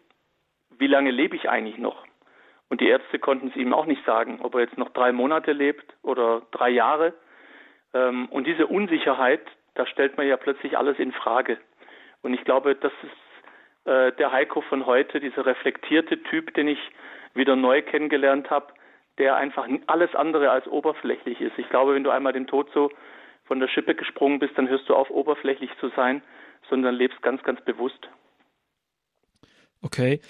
wie 0.79 0.87
lange 0.87 1.11
lebe 1.11 1.37
ich 1.37 1.49
eigentlich 1.49 1.79
noch? 1.79 2.05
Und 2.69 2.81
die 2.81 2.89
Ärzte 2.89 3.19
konnten 3.19 3.49
es 3.49 3.57
ihm 3.57 3.73
auch 3.73 3.87
nicht 3.87 4.05
sagen, 4.05 4.41
ob 4.43 4.55
er 4.55 4.63
jetzt 4.63 4.79
noch 4.79 4.91
drei 4.91 5.13
Monate 5.13 5.53
lebt 5.53 5.85
oder 6.03 6.43
drei 6.51 6.71
Jahre. 6.71 7.15
Ähm, 7.93 8.27
und 8.31 8.47
diese 8.47 8.67
Unsicherheit, 8.67 9.43
da 9.75 9.87
stellt 9.87 10.17
man 10.17 10.27
ja 10.27 10.37
plötzlich 10.37 10.77
alles 10.77 10.99
in 10.99 11.13
Frage. 11.13 11.59
Und 12.23 12.35
ich 12.35 12.45
glaube, 12.45 12.75
das 12.75 12.93
ist 13.03 13.89
äh, 13.89 14.13
der 14.13 14.33
Heiko 14.33 14.63
von 14.63 14.87
heute, 14.87 15.21
dieser 15.21 15.47
reflektierte 15.47 16.23
Typ, 16.25 16.55
den 16.55 16.69
ich 16.69 16.79
wieder 17.35 17.55
neu 17.55 17.83
kennengelernt 17.83 18.51
habe, 18.51 18.73
der 19.19 19.37
einfach 19.37 19.69
alles 19.87 20.15
andere 20.15 20.51
als 20.51 20.67
oberflächlich 20.67 21.41
ist. 21.41 21.59
Ich 21.59 21.69
glaube, 21.69 21.95
wenn 21.95 22.05
du 22.05 22.11
einmal 22.11 22.33
den 22.33 22.47
Tod 22.47 22.71
so 22.73 22.91
von 23.45 23.61
der 23.61 23.69
Schippe 23.69 23.95
gesprungen 23.95 24.39
bist, 24.39 24.53
dann 24.57 24.69
hörst 24.69 24.89
du 24.89 24.95
auf, 24.95 25.11
oberflächlich 25.11 25.71
zu 25.81 25.91
sein, 25.95 26.23
sondern 26.69 26.95
lebst 26.95 27.21
ganz, 27.23 27.43
ganz 27.43 27.61
bewusst. 27.65 28.09
Okay, 29.83 30.21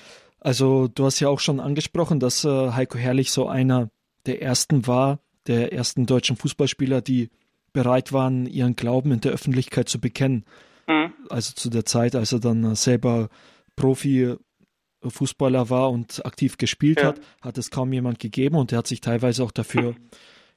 also 0.40 0.88
du 0.88 1.05
hast 1.05 1.20
ja 1.20 1.29
auch 1.29 1.40
schon 1.40 1.61
angesprochen, 1.61 2.20
dass 2.20 2.44
äh, 2.44 2.72
Heiko 2.72 2.98
Herrlich 2.98 3.31
so 3.31 3.46
einer 3.46 3.88
der 4.27 4.42
ersten 4.42 4.87
war, 4.87 5.20
der 5.46 5.72
ersten 5.72 6.07
deutschen 6.07 6.37
Fußballspieler, 6.37 7.00
die 7.00 7.31
bereit 7.72 8.12
waren, 8.12 8.46
ihren 8.46 8.77
Glauben 8.77 9.12
in 9.12 9.20
der 9.20 9.33
Öffentlichkeit 9.33 9.88
zu 9.88 10.00
bekennen. 10.00 10.44
Mhm. 10.88 11.12
Also 11.29 11.55
zu 11.55 11.70
der 11.70 11.85
Zeit, 11.85 12.14
als 12.14 12.33
er 12.33 12.40
dann 12.40 12.64
äh, 12.64 12.74
selber 12.74 13.29
Profi-Fußballer 13.77 15.70
war 15.70 15.90
und 15.90 16.24
aktiv 16.27 16.59
gespielt 16.59 17.00
ja. 17.00 17.09
hat, 17.09 17.20
hat 17.42 17.59
es 17.59 17.70
kaum 17.70 17.92
jemand 17.92 18.18
gegeben 18.18 18.57
und 18.57 18.72
er 18.72 18.79
hat 18.79 18.87
sich 18.87 19.00
teilweise 19.00 19.42
auch 19.44 19.50
dafür, 19.50 19.94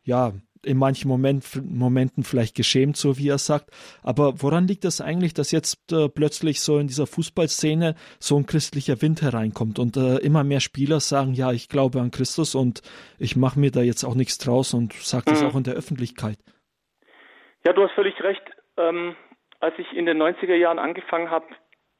ja, 0.03 0.33
in 0.65 0.77
manchen 0.77 1.07
Moment, 1.07 1.43
Momenten 1.63 2.23
vielleicht 2.23 2.55
geschämt, 2.55 2.97
so 2.97 3.17
wie 3.17 3.29
er 3.29 3.37
sagt. 3.37 3.69
Aber 4.03 4.41
woran 4.41 4.67
liegt 4.67 4.83
das 4.83 5.01
eigentlich, 5.01 5.33
dass 5.33 5.51
jetzt 5.51 5.91
äh, 5.91 6.09
plötzlich 6.09 6.61
so 6.61 6.77
in 6.77 6.87
dieser 6.87 7.07
Fußballszene 7.07 7.95
so 8.19 8.37
ein 8.37 8.45
christlicher 8.45 9.01
Wind 9.01 9.21
hereinkommt 9.21 9.79
und 9.79 9.97
äh, 9.97 10.17
immer 10.17 10.43
mehr 10.43 10.59
Spieler 10.59 10.99
sagen, 10.99 11.33
ja, 11.33 11.51
ich 11.51 11.69
glaube 11.69 11.99
an 11.99 12.11
Christus 12.11 12.55
und 12.55 12.81
ich 13.19 13.35
mache 13.35 13.59
mir 13.59 13.71
da 13.71 13.81
jetzt 13.81 14.03
auch 14.03 14.15
nichts 14.15 14.37
draus 14.37 14.73
und 14.73 14.93
sage 14.93 15.25
das 15.27 15.41
mhm. 15.41 15.47
auch 15.49 15.55
in 15.55 15.63
der 15.63 15.75
Öffentlichkeit? 15.75 16.37
Ja, 17.65 17.73
du 17.73 17.83
hast 17.83 17.93
völlig 17.93 18.21
recht. 18.21 18.43
Ähm, 18.77 19.15
als 19.59 19.73
ich 19.77 19.91
in 19.93 20.05
den 20.05 20.21
90er 20.21 20.55
Jahren 20.55 20.79
angefangen 20.79 21.29
habe, 21.29 21.45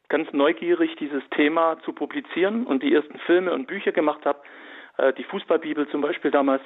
ganz 0.10 0.32
neugierig 0.32 0.96
dieses 1.00 1.24
Thema 1.36 1.78
zu 1.84 1.92
publizieren 1.92 2.66
und 2.66 2.84
die 2.84 2.94
ersten 2.94 3.20
Filme 3.20 3.54
und 3.54 3.68
Bücher 3.68 3.92
gemacht 3.92 4.26
habe, 4.26 4.40
äh, 4.98 5.14
die 5.14 5.24
Fußballbibel 5.24 5.90
zum 5.90 6.02
Beispiel 6.02 6.32
damals, 6.32 6.62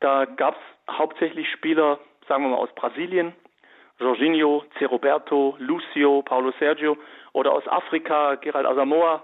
da 0.00 0.24
gab 0.24 0.56
es 0.56 0.96
hauptsächlich 0.98 1.50
Spieler, 1.50 1.98
sagen 2.26 2.44
wir 2.44 2.50
mal 2.50 2.56
aus 2.56 2.74
Brasilien, 2.74 3.34
Jorginho, 3.98 4.64
Ceroberto, 4.78 5.56
Lucio, 5.58 6.22
Paulo 6.22 6.52
Sergio 6.58 6.96
oder 7.32 7.52
aus 7.52 7.66
Afrika, 7.68 8.36
Gerald 8.36 8.66
Asamoah, 8.66 9.22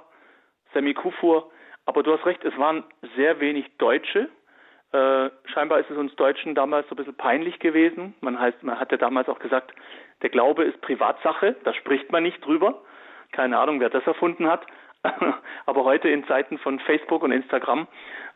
Semi 0.75 0.93
Kufur. 0.93 1.51
Aber 1.87 2.03
du 2.03 2.13
hast 2.13 2.27
recht, 2.27 2.45
es 2.45 2.57
waren 2.59 2.85
sehr 3.17 3.41
wenig 3.41 3.65
Deutsche. 3.79 4.29
Äh, 4.93 5.31
scheinbar 5.47 5.81
ist 5.81 5.91
es 5.91 5.97
uns 5.97 6.15
Deutschen 6.17 6.55
damals 6.55 6.87
so 6.89 6.95
ein 6.95 6.97
bisschen 6.97 7.17
peinlich 7.17 7.59
gewesen. 7.59 8.15
Man 8.21 8.39
heißt, 8.39 8.63
man 8.63 8.79
hatte 8.79 8.99
damals 8.99 9.29
auch 9.29 9.39
gesagt, 9.39 9.73
der 10.23 10.31
Glaube 10.31 10.65
ist 10.65 10.81
Privatsache, 10.83 11.57
da 11.65 11.73
spricht 11.75 12.13
man 12.13 12.23
nicht 12.23 12.45
drüber. 12.45 12.83
Keine 13.33 13.59
Ahnung, 13.59 13.81
wer 13.81 13.91
das 13.91 14.07
erfunden 14.07 14.47
hat. 14.49 14.67
Aber 15.67 15.85
heute 15.85 16.09
in 16.09 16.27
Zeiten 16.27 16.59
von 16.59 16.79
Facebook 16.81 17.23
und 17.23 17.33
Instagram, 17.33 17.87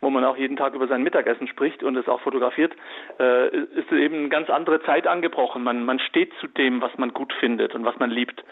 wo 0.01 0.11
man 0.11 0.25
auch 0.25 0.37
jeden 0.37 0.57
Tag 0.57 0.75
über 0.75 0.87
sein 0.89 1.03
Mittagessen 1.03 1.49
spricht 1.49 1.83
und 1.83 1.97
es 1.97 2.09
auch 2.09 2.21
fotografiert, 2.21 2.75
äh, 3.19 3.49
ist 3.57 3.93
eben 3.93 4.17
eine 4.17 4.29
ganz 4.29 4.51
andere 4.51 4.83
Zeit 4.83 5.07
angebrochen. 5.07 5.63
Man, 5.63 5.85
man 5.85 5.99
steht 5.99 6.33
zu 6.41 6.47
dem, 6.47 6.81
was 6.81 6.97
man 6.99 7.13
gut 7.13 7.33
findet 7.35 7.75
und 7.75 7.85
was 7.85 7.99
man 7.99 8.11
liebt. 8.11 8.43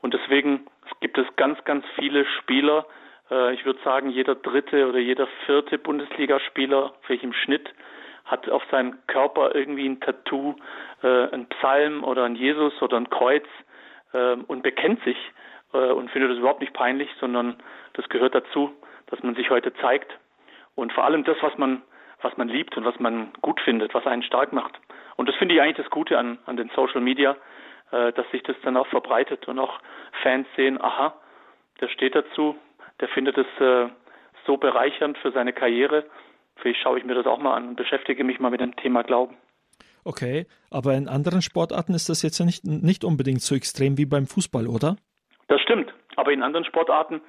Und 0.00 0.14
deswegen 0.14 0.66
gibt 1.00 1.18
es 1.18 1.26
ganz, 1.36 1.62
ganz 1.64 1.84
viele 1.96 2.24
Spieler, 2.40 2.86
äh, 3.30 3.54
ich 3.54 3.64
würde 3.64 3.80
sagen, 3.82 4.10
jeder 4.10 4.34
dritte 4.34 4.88
oder 4.88 4.98
jeder 4.98 5.26
vierte 5.46 5.78
Bundesligaspieler, 5.78 6.92
vielleicht 7.02 7.24
im 7.24 7.32
Schnitt, 7.32 7.72
hat 8.24 8.48
auf 8.48 8.62
seinem 8.70 8.98
Körper 9.06 9.54
irgendwie 9.54 9.86
ein 9.86 10.00
Tattoo, 10.00 10.56
äh, 11.02 11.28
ein 11.32 11.46
Psalm 11.46 12.04
oder 12.04 12.24
ein 12.24 12.36
Jesus 12.36 12.80
oder 12.80 12.96
ein 12.96 13.10
Kreuz 13.10 13.44
äh, 14.12 14.36
und 14.46 14.62
bekennt 14.62 15.02
sich 15.04 15.16
und 15.78 16.10
findet 16.10 16.30
das 16.30 16.38
überhaupt 16.38 16.60
nicht 16.60 16.72
peinlich, 16.72 17.08
sondern 17.20 17.56
das 17.94 18.08
gehört 18.08 18.34
dazu, 18.34 18.72
dass 19.06 19.22
man 19.22 19.34
sich 19.34 19.50
heute 19.50 19.72
zeigt 19.74 20.12
und 20.74 20.92
vor 20.92 21.04
allem 21.04 21.24
das, 21.24 21.36
was 21.40 21.56
man 21.58 21.82
was 22.24 22.36
man 22.36 22.48
liebt 22.48 22.76
und 22.76 22.84
was 22.84 22.98
man 22.98 23.32
gut 23.42 23.60
findet, 23.60 23.94
was 23.94 24.06
einen 24.06 24.22
stark 24.22 24.52
macht. 24.52 24.74
Und 25.16 25.28
das 25.28 25.36
finde 25.36 25.54
ich 25.54 25.60
eigentlich 25.60 25.76
das 25.76 25.90
Gute 25.90 26.18
an, 26.18 26.38
an 26.46 26.56
den 26.56 26.70
Social 26.74 27.00
Media, 27.00 27.36
äh, 27.92 28.12
dass 28.12 28.28
sich 28.32 28.42
das 28.42 28.56
dann 28.64 28.76
auch 28.76 28.86
verbreitet 28.88 29.46
und 29.46 29.58
auch 29.58 29.78
Fans 30.22 30.46
sehen, 30.56 30.80
aha, 30.80 31.14
der 31.80 31.88
steht 31.88 32.14
dazu, 32.14 32.56
der 33.00 33.08
findet 33.08 33.36
es 33.38 33.46
äh, 33.60 33.88
so 34.46 34.56
bereichernd 34.56 35.18
für 35.18 35.30
seine 35.32 35.52
Karriere. 35.52 36.04
Vielleicht 36.56 36.80
schaue 36.80 36.98
ich 36.98 37.04
mir 37.04 37.14
das 37.14 37.26
auch 37.26 37.38
mal 37.38 37.54
an 37.54 37.68
und 37.68 37.76
beschäftige 37.76 38.24
mich 38.24 38.40
mal 38.40 38.50
mit 38.50 38.60
dem 38.60 38.74
Thema 38.76 39.02
Glauben. 39.02 39.36
Okay, 40.04 40.46
aber 40.70 40.94
in 40.94 41.08
anderen 41.08 41.42
Sportarten 41.42 41.94
ist 41.94 42.08
das 42.08 42.22
jetzt 42.22 42.38
ja 42.38 42.44
nicht, 42.44 42.64
nicht 42.64 43.04
unbedingt 43.04 43.40
so 43.40 43.54
extrem 43.54 43.96
wie 43.96 44.06
beim 44.06 44.26
Fußball, 44.26 44.66
oder? 44.66 44.96
Das 45.48 45.60
stimmt, 45.60 45.92
aber 46.16 46.32
in 46.32 46.42
anderen 46.42 46.64
Sportarten 46.64 47.20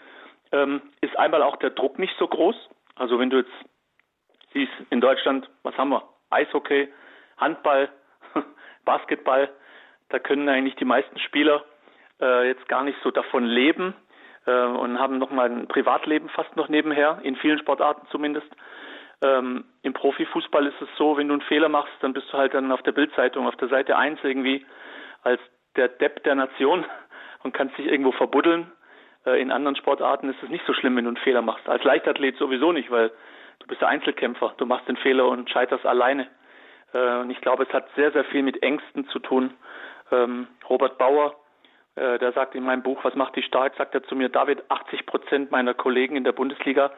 ähm, 0.52 0.82
ist 1.02 1.18
einmal 1.18 1.44
auch 1.44 1.58
der 1.58 1.72
Druck 1.72 2.00
nicht 2.00 2.16
so 2.18 2.28
groß. 2.28 2.56
Also 2.96 3.20
wenn 3.20 3.30
du 3.30 3.38
jetzt 3.38 3.52
siehst 4.54 4.72
in 4.90 5.02
Deutschland, 5.02 5.50
was 5.64 5.78
haben 5.78 5.90
wir? 5.90 6.04
Eishockey, 6.30 6.92
Handball, 7.38 7.90
Basketball, 8.86 9.50
da 10.10 10.20
können 10.20 10.48
eigentlich 10.48 10.76
die 10.76 10.86
meisten 10.86 11.20
Spieler 11.20 11.66
äh, 12.22 12.48
jetzt 12.48 12.68
gar 12.70 12.84
nicht 12.84 12.98
so 13.04 13.12
davon 13.12 13.44
leben, 13.44 13.94
äh, 14.46 14.66
und 14.66 15.00
haben 15.00 15.18
nochmal 15.18 15.50
ein 15.50 15.68
Privatleben 15.68 16.30
fast 16.30 16.56
noch 16.56 16.70
nebenher, 16.70 17.20
in 17.24 17.36
vielen 17.36 17.60
Sportarten 17.60 18.08
zumindest. 18.12 18.48
Ähm, 19.22 19.66
Im 19.82 19.94
Profifußball 19.94 20.66
ist 20.68 20.82
es 20.82 20.90
so, 20.98 21.18
wenn 21.18 21.28
du 21.28 21.34
einen 21.34 21.42
Fehler 21.42 21.70
machst, 21.70 21.94
dann 22.02 22.14
bist 22.14 22.32
du 22.32 22.38
halt 22.38 22.54
dann 22.54 22.72
auf 22.72 22.84
der 22.84 22.92
Bildzeitung, 22.92 23.48
auf 23.48 23.56
der 23.56 23.70
Seite 23.70 23.98
1 23.98 24.20
irgendwie 24.24 24.66
als 25.24 25.40
der 25.76 25.88
Depp 25.88 26.24
der 26.24 26.36
Nation 26.36 26.86
und 27.46 27.54
kannst 27.54 27.78
dich 27.78 27.86
irgendwo 27.86 28.12
verbuddeln. 28.12 28.72
Äh, 29.26 29.42
in 29.42 29.52
anderen 29.52 29.76
Sportarten 29.78 30.30
ist 30.30 30.42
es 30.44 30.50
nicht 30.50 30.66
so 30.66 30.74
schlimm, 30.74 30.98
wenn 30.98 31.06
du 31.06 31.10
einen 31.10 31.18
Fehler 31.18 31.42
machst. 31.42 31.70
Als 31.70 31.84
Leichtathlet 31.84 32.38
sowieso 32.38 32.72
nicht, 32.72 32.92
weil 32.92 33.12
du 33.60 33.68
bist 33.68 33.82
der 33.82 33.88
Einzelkämpfer. 33.88 34.56
Du 34.58 34.66
machst 34.66 34.88
den 34.88 34.98
Fehler 34.98 35.28
und 35.28 35.50
scheiterst 35.50 35.86
alleine. 35.86 36.28
Äh, 36.94 37.20
und 37.20 37.30
ich 37.30 37.40
glaube, 37.42 37.64
es 37.64 37.74
hat 37.74 37.88
sehr, 37.96 38.12
sehr 38.12 38.26
viel 38.26 38.42
mit 38.42 38.62
Ängsten 38.64 39.08
zu 39.10 39.20
tun. 39.20 39.54
Ähm, 40.12 40.48
Robert 40.70 40.98
Bauer, 40.98 41.36
äh, 41.96 42.18
der 42.18 42.34
sagt 42.34 42.56
in 42.56 42.64
meinem 42.64 42.84
Buch, 42.84 43.04
was 43.04 43.16
macht 43.16 43.36
dich 43.36 43.46
stark, 43.46 43.76
sagt 43.78 43.94
er 43.94 44.04
zu 44.04 44.16
mir, 44.16 44.30
David, 44.30 44.64
80 44.70 45.06
Prozent 45.06 45.52
meiner 45.52 45.74
Kollegen 45.74 46.16
in 46.16 46.24
der 46.24 46.34
Bundesliga 46.34 46.92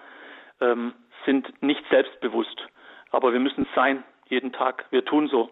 ähm, 0.61 0.93
sind 1.25 1.61
nicht 1.61 1.83
selbstbewusst. 1.89 2.67
Aber 3.11 3.33
wir 3.33 3.39
müssen 3.39 3.67
es 3.69 3.75
sein, 3.75 4.03
jeden 4.27 4.53
Tag. 4.53 4.85
Wir 4.91 5.05
tun 5.05 5.27
so. 5.27 5.49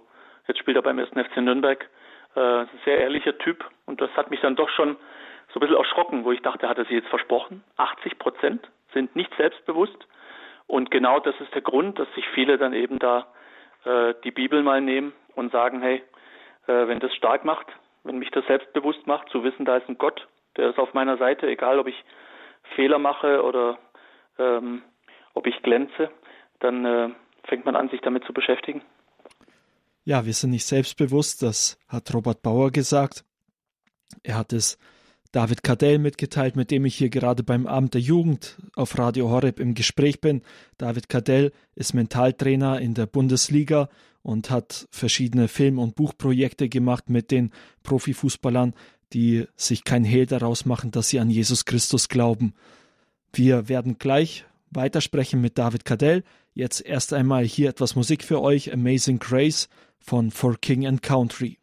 Jetzt 0.48 0.60
spielt 0.60 0.78
er 0.78 0.84
beim 0.84 1.00
1. 1.00 1.10
FC 1.10 1.38
Nürnberg. 1.38 1.86
Äh, 2.36 2.40
ein 2.40 2.70
sehr 2.84 3.00
ehrlicher 3.00 3.38
Typ. 3.38 3.66
Und 3.86 4.02
das 4.02 4.12
hat 4.16 4.30
mich 4.30 4.42
dann 4.42 4.56
doch 4.56 4.70
schon 4.70 4.98
so 5.54 5.60
ein 5.60 5.62
bisschen 5.62 5.78
erschrocken, 5.78 6.26
wo 6.26 6.32
ich 6.32 6.42
dachte, 6.42 6.68
hat 6.68 6.78
er 6.78 6.86
sich 6.86 6.94
jetzt 6.94 7.10
versprochen? 7.10 7.64
80 7.78 8.20
Prozent 8.20 8.70
sind 8.94 9.16
nicht 9.16 9.34
selbstbewusst. 9.38 10.08
Und 10.68 10.92
genau 10.92 11.20
das 11.20 11.36
ist 11.40 11.54
der 11.54 11.62
Grund, 11.62 12.00
dass 12.00 12.12
sich 12.16 12.28
viele 12.30 12.58
dann 12.58 12.74
eben 12.74 13.00
da 13.00 13.28
äh, 13.86 14.14
die 14.24 14.32
Bibel 14.32 14.64
mal 14.64 14.82
nehmen 14.82 15.14
und 15.36 15.52
sagen, 15.52 15.82
hey, 15.82 16.04
äh, 16.68 16.88
wenn 16.88 17.00
das 17.00 17.14
stark 17.16 17.46
macht, 17.46 17.68
wenn 18.04 18.18
mich 18.18 18.32
das 18.32 18.46
selbstbewusst 18.48 19.06
macht, 19.08 19.30
zu 19.30 19.44
wissen, 19.44 19.66
da 19.66 19.78
ist 19.78 19.88
ein 19.88 19.98
Gott, 19.98 20.28
der 20.58 20.70
ist 20.70 20.80
auf 20.80 20.94
meiner 20.94 21.18
Seite, 21.18 21.48
egal 21.48 21.80
ob 21.80 21.88
ich 21.88 22.04
Fehler 22.76 23.00
mache 23.00 23.44
oder 23.44 23.78
ähm, 24.40 24.82
ob 25.34 25.48
ich 25.48 25.62
glänze, 25.62 26.10
dann 26.60 26.86
äh, 26.86 27.10
fängt 27.44 27.66
man 27.66 27.76
an, 27.76 27.90
sich 27.90 28.02
damit 28.02 28.26
zu 28.26 28.34
beschäftigen. 28.34 28.82
Ja, 30.08 30.28
wir 30.28 30.34
sind 30.34 30.52
nicht 30.52 30.66
selbstbewusst, 30.66 31.42
das 31.42 31.80
hat 31.88 32.14
Robert 32.14 32.44
Bauer 32.44 32.70
gesagt. 32.70 33.26
Er 34.22 34.36
hat 34.36 34.54
es 34.54 34.78
David 35.32 35.64
Cadell 35.64 35.98
mitgeteilt, 35.98 36.56
mit 36.56 36.70
dem 36.70 36.86
ich 36.86 36.96
hier 36.96 37.10
gerade 37.10 37.42
beim 37.42 37.66
Abend 37.66 37.96
der 37.96 38.02
Jugend 38.02 38.56
auf 38.76 39.00
Radio 39.00 39.30
Horeb 39.32 39.60
im 39.60 39.74
Gespräch 39.74 40.22
bin. 40.22 40.44
David 40.78 41.10
Cadell 41.10 41.52
ist 41.74 41.96
Mentaltrainer 41.96 42.80
in 42.80 42.94
der 42.94 43.08
Bundesliga 43.08 43.90
und 44.22 44.52
hat 44.52 44.88
verschiedene 44.92 45.48
Film- 45.48 45.80
und 45.80 45.96
Buchprojekte 45.96 46.70
gemacht 46.70 47.10
mit 47.10 47.32
den 47.32 47.52
Profifußballern, 47.82 48.76
die 49.12 49.46
sich 49.56 49.86
kein 49.86 50.04
Hehl 50.04 50.28
daraus 50.28 50.66
machen, 50.66 50.92
dass 50.92 51.10
sie 51.10 51.20
an 51.20 51.32
Jesus 51.32 51.66
Christus 51.66 52.10
glauben. 52.10 52.54
Wir 53.34 53.70
werden 53.70 53.98
gleich 53.98 54.46
weitersprechen 54.70 55.42
mit 55.42 55.58
David 55.58 55.84
Cadell. 55.84 56.24
Jetzt 56.58 56.80
erst 56.86 57.12
einmal 57.12 57.44
hier 57.44 57.68
etwas 57.68 57.98
Musik 57.98 58.24
für 58.24 58.42
euch, 58.42 58.72
Amazing 58.72 59.20
Grace 59.20 59.68
von 60.00 60.32
For 60.32 60.56
King 60.56 60.88
and 60.88 61.04
Country. 61.04 61.60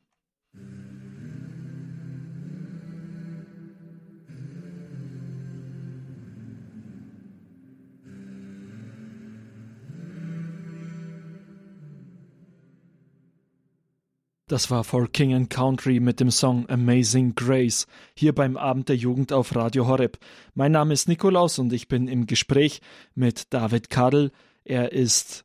Das 14.47 14.71
war 14.71 14.85
For 14.85 15.11
King 15.11 15.33
and 15.33 15.49
Country 15.49 16.01
mit 16.01 16.21
dem 16.21 16.31
Song 16.31 16.69
Amazing 16.69 17.35
Grace 17.35 17.87
hier 18.15 18.35
beim 18.35 18.59
Abend 18.59 18.91
der 18.91 18.97
Jugend 18.97 19.33
auf 19.33 19.57
Radio 19.57 19.87
Horeb. 19.87 20.19
Mein 20.53 20.73
Name 20.73 20.93
ist 20.93 21.09
Nikolaus 21.09 21.59
und 21.59 21.73
ich 21.73 21.89
bin 21.89 22.09
im 22.09 22.27
Gespräch 22.27 22.83
mit 23.15 23.55
David 23.55 23.89
Kadel. 23.89 24.31
Er 24.65 24.93
ist 24.93 25.45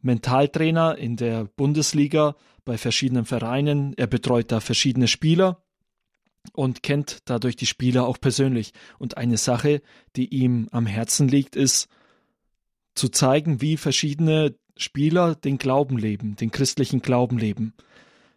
Mentaltrainer 0.00 0.96
in 0.96 1.16
der 1.16 1.44
Bundesliga 1.44 2.36
bei 2.64 2.78
verschiedenen 2.78 3.24
Vereinen. 3.24 3.94
Er 3.96 4.06
betreut 4.06 4.52
da 4.52 4.60
verschiedene 4.60 5.08
Spieler 5.08 5.62
und 6.52 6.82
kennt 6.82 7.18
dadurch 7.24 7.56
die 7.56 7.66
Spieler 7.66 8.06
auch 8.06 8.20
persönlich. 8.20 8.72
Und 8.98 9.16
eine 9.16 9.36
Sache, 9.36 9.82
die 10.16 10.28
ihm 10.34 10.68
am 10.70 10.86
Herzen 10.86 11.28
liegt, 11.28 11.56
ist 11.56 11.88
zu 12.94 13.08
zeigen, 13.08 13.60
wie 13.60 13.76
verschiedene 13.76 14.54
Spieler 14.76 15.34
den 15.34 15.58
Glauben 15.58 15.98
leben, 15.98 16.36
den 16.36 16.50
christlichen 16.50 17.00
Glauben 17.02 17.38
leben. 17.38 17.74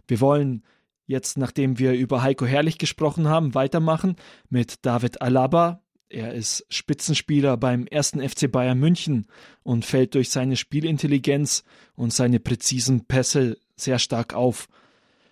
Wir 0.07 0.19
wollen 0.19 0.63
jetzt, 1.05 1.37
nachdem 1.37 1.77
wir 1.77 1.93
über 1.93 2.23
Heiko 2.23 2.45
Herrlich 2.45 2.77
gesprochen 2.77 3.27
haben, 3.27 3.53
weitermachen 3.53 4.15
mit 4.49 4.85
David 4.85 5.21
Alaba. 5.21 5.83
Er 6.11 6.33
ist 6.33 6.65
Spitzenspieler 6.69 7.55
beim 7.55 7.87
ersten 7.87 8.27
FC 8.27 8.51
Bayern 8.51 8.77
München 8.77 9.27
und 9.63 9.85
fällt 9.85 10.13
durch 10.13 10.29
seine 10.29 10.57
Spielintelligenz 10.57 11.63
und 11.95 12.11
seine 12.11 12.41
präzisen 12.41 13.05
Pässe 13.05 13.57
sehr 13.77 13.97
stark 13.97 14.33
auf. 14.33 14.67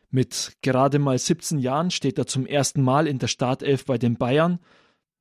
Mit 0.10 0.54
gerade 0.62 0.98
mal 0.98 1.20
17 1.20 1.60
Jahren 1.60 1.92
steht 1.92 2.18
er 2.18 2.28
zum 2.28 2.46
ersten 2.46 2.82
Mal 2.82 3.08
in 3.08 3.20
der 3.20 3.28
Startelf 3.28 3.84
bei 3.84 3.98
den 3.98 4.16
Bayern. 4.16 4.60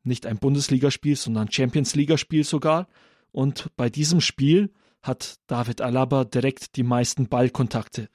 Nicht 0.05 0.27
ein 0.27 0.39
Bundesligaspiel, 0.39 1.17
sondern 1.17 1.51
Champions 1.51 1.97
League-Spiel 1.97 2.45
sogar. 2.45 2.87
Und 3.33 3.71
bei 3.77 3.91
diesem 3.91 4.21
Spiel 4.21 4.73
hat 5.03 5.41
David 5.49 5.81
Alaba 5.81 6.25
direkt 6.25 6.77
die 6.77 6.85
meisten 6.85 7.29
Ballkontakte. 7.29 8.09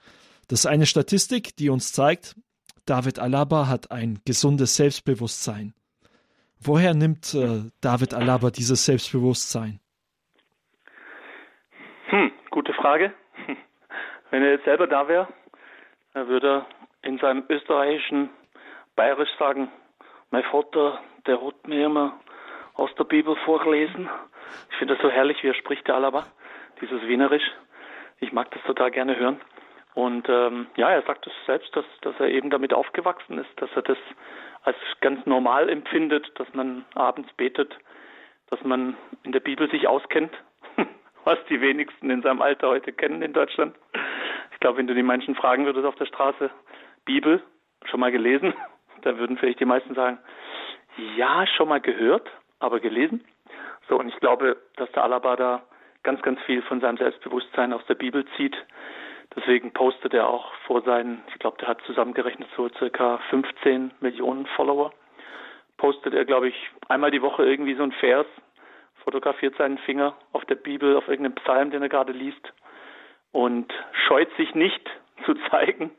Das 0.48 0.62
ist 0.62 0.66
eine 0.66 0.86
Statistik, 0.86 1.58
die 1.58 1.70
uns 1.70 1.92
zeigt, 1.92 2.36
David 2.86 3.20
Alaba 3.20 3.68
hat 3.68 3.92
ein 3.92 4.20
gesundes 4.26 4.76
Selbstbewusstsein. 4.76 5.74
Woher 6.66 6.94
nimmt 6.94 7.34
äh, 7.34 7.70
David 7.82 8.14
Alaba 8.14 8.50
dieses 8.50 8.86
Selbstbewusstsein? 8.86 9.80
Hm, 12.08 12.32
gute 12.52 12.74
Frage. 12.74 13.14
Wenn 14.32 14.44
er 14.44 14.52
jetzt 14.52 14.66
selber 14.66 14.88
da 14.88 15.08
wäre, 15.08 15.28
er 16.14 16.28
würde 16.28 16.66
in 17.02 17.18
seinem 17.18 17.44
österreichischen 17.50 18.30
Bayerisch 18.96 19.30
sagen, 19.38 19.70
mein 20.32 20.44
Vater, 20.44 21.00
der 21.28 21.42
hat 21.42 21.68
mir 21.68 21.86
immer 21.86 22.20
aus 22.76 22.94
der 22.96 23.04
Bibel 23.04 23.36
vorgelesen. 23.46 24.10
Ich 24.72 24.78
finde 24.78 24.94
das 24.96 25.04
so 25.04 25.10
herrlich, 25.10 25.44
wie 25.44 25.50
er 25.50 25.56
spricht, 25.56 25.88
der 25.88 25.96
Alaba, 25.96 26.28
dieses 26.82 27.02
Wienerisch. 27.04 27.44
Ich 28.20 28.32
mag 28.32 28.50
das 28.52 28.64
total 28.64 28.92
gerne 28.92 29.18
hören. 29.18 29.42
Und 29.96 30.28
ähm, 30.28 30.68
ja, 30.76 30.90
er 30.90 31.04
sagt 31.04 31.28
es 31.28 31.34
selbst, 31.46 31.76
dass, 31.76 31.86
dass 32.02 32.20
er 32.20 32.30
eben 32.30 32.50
damit 32.50 32.74
aufgewachsen 32.74 33.38
ist, 33.38 33.50
dass 33.58 33.70
er 33.76 33.84
das 33.84 33.98
als 34.64 34.78
ganz 35.02 35.26
normal 35.26 35.70
empfindet, 35.70 36.32
dass 36.40 36.52
man 36.54 36.86
abends 36.96 37.32
betet, 37.34 37.78
dass 38.50 38.64
man 38.64 38.98
in 39.24 39.32
der 39.32 39.40
Bibel 39.40 39.70
sich 39.70 39.88
auskennt, 39.88 40.32
was 41.26 41.38
die 41.50 41.62
wenigsten 41.62 42.10
in 42.10 42.22
seinem 42.22 42.42
Alter 42.42 42.70
heute 42.70 42.92
kennen 42.92 43.22
in 43.22 43.34
Deutschland. 43.34 43.76
Ich 44.52 44.60
glaube, 44.60 44.78
wenn 44.78 44.88
du 44.88 44.96
die 44.96 45.04
Menschen 45.04 45.36
fragen 45.36 45.66
würdest 45.66 45.86
auf 45.86 45.96
der 45.96 46.06
Straße, 46.06 46.50
Bibel, 47.06 47.44
schon 47.86 48.00
mal 48.00 48.12
gelesen, 48.12 48.54
dann 49.02 49.18
würden 49.18 49.38
vielleicht 49.38 49.60
die 49.60 49.66
meisten 49.66 49.94
sagen, 49.94 50.18
ja, 51.16 51.46
schon 51.48 51.70
mal 51.70 51.82
gehört, 51.82 52.30
aber 52.60 52.80
gelesen. 52.80 53.24
So, 53.90 54.00
und 54.00 54.08
ich 54.08 54.16
glaube, 54.20 54.58
dass 54.78 54.92
der 54.94 55.04
Alaba 55.04 55.36
da 55.36 55.64
ganz, 56.04 56.22
ganz 56.22 56.40
viel 56.42 56.62
von 56.64 56.82
seinem 56.82 56.98
Selbstbewusstsein 56.98 57.74
aus 57.74 57.86
der 57.88 57.96
Bibel 57.96 58.26
zieht. 58.38 58.56
Deswegen 59.36 59.72
postet 59.72 60.14
er 60.14 60.30
auch 60.30 60.54
vor 60.68 60.84
seinen, 60.84 61.24
ich 61.30 61.40
glaube, 61.40 61.58
der 61.60 61.68
hat 61.68 61.82
zusammengerechnet 61.86 62.48
so 62.56 62.70
circa 62.78 63.20
15 63.30 63.92
Millionen 64.00 64.46
Follower. 64.56 64.94
Postet 65.78 66.14
er, 66.14 66.26
glaube 66.26 66.50
ich, 66.50 66.56
einmal 66.88 67.12
die 67.12 67.22
Woche 67.22 67.44
irgendwie 67.44 67.76
so 67.76 67.84
ein 67.84 67.92
Vers, 67.94 68.28
fotografiert 69.04 69.56
seinen 69.58 69.80
Finger 69.80 70.16
auf 70.32 70.46
der 70.46 70.56
Bibel, 70.56 70.96
auf 70.96 71.08
irgendeinem 71.08 71.36
Psalm, 71.36 71.72
den 71.72 71.82
er 71.82 71.90
gerade 71.90 72.14
liest 72.14 72.54
und 73.32 73.74
scheut 74.08 74.30
sich 74.38 74.54
nicht 74.56 74.90
zu 75.26 75.34
zeigen, 75.50 75.92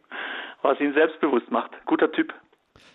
was 0.62 0.80
ihn 0.80 0.94
selbstbewusst 0.94 1.50
macht. 1.50 1.72
Guter 1.86 2.10
Typ. 2.10 2.32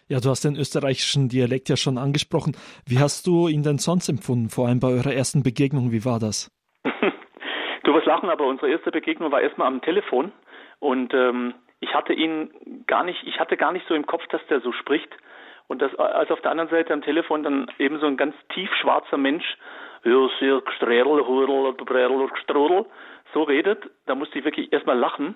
Ja, 0.08 0.20
du 0.20 0.30
hast 0.30 0.44
den 0.44 0.56
österreichischen 0.56 1.30
Dialekt 1.30 1.70
ja 1.70 1.78
schon 1.78 1.98
angesprochen. 1.98 2.56
Wie 2.86 3.00
hast 3.00 3.28
du 3.28 3.48
ihn 3.48 3.64
denn 3.64 3.78
sonst 3.78 4.10
empfunden, 4.10 4.50
vor 4.50 4.68
allem 4.68 4.80
bei 4.80 4.90
eurer 4.90 5.14
ersten 5.14 5.44
Begegnung? 5.44 5.92
Wie 5.92 6.04
war 6.04 6.20
das? 6.20 6.52
Wirst 7.94 8.08
lachen, 8.08 8.30
aber 8.30 8.46
unsere 8.46 8.70
erste 8.70 8.92
Begegnung 8.92 9.32
war 9.32 9.42
erstmal 9.42 9.68
am 9.68 9.82
Telefon 9.82 10.32
und 10.80 11.14
ähm, 11.14 11.54
ich 11.82 11.94
hatte 11.94 12.14
ihn 12.14 12.84
gar 12.88 13.04
nicht, 13.04 13.24
ich 13.26 13.40
hatte 13.40 13.58
gar 13.58 13.72
nicht 13.72 13.88
so 13.88 13.96
im 13.96 14.06
Kopf, 14.06 14.26
dass 14.28 14.46
der 14.48 14.60
so 14.62 14.72
spricht. 14.74 15.10
Und 15.68 15.82
das, 15.82 15.94
als 15.96 16.32
auf 16.32 16.42
der 16.42 16.52
anderen 16.52 16.70
Seite 16.70 16.94
am 16.94 17.02
Telefon 17.02 17.44
dann 17.44 17.72
eben 17.78 18.00
so 18.00 18.08
ein 18.08 18.18
ganz 18.18 18.36
tiefschwarzer 18.54 19.18
Mensch, 19.18 19.46
so 23.34 23.44
redet, 23.44 23.84
da 24.08 24.16
musste 24.16 24.40
ich 24.40 24.46
wirklich 24.46 24.74
erstmal 24.74 24.98
lachen. 24.98 25.36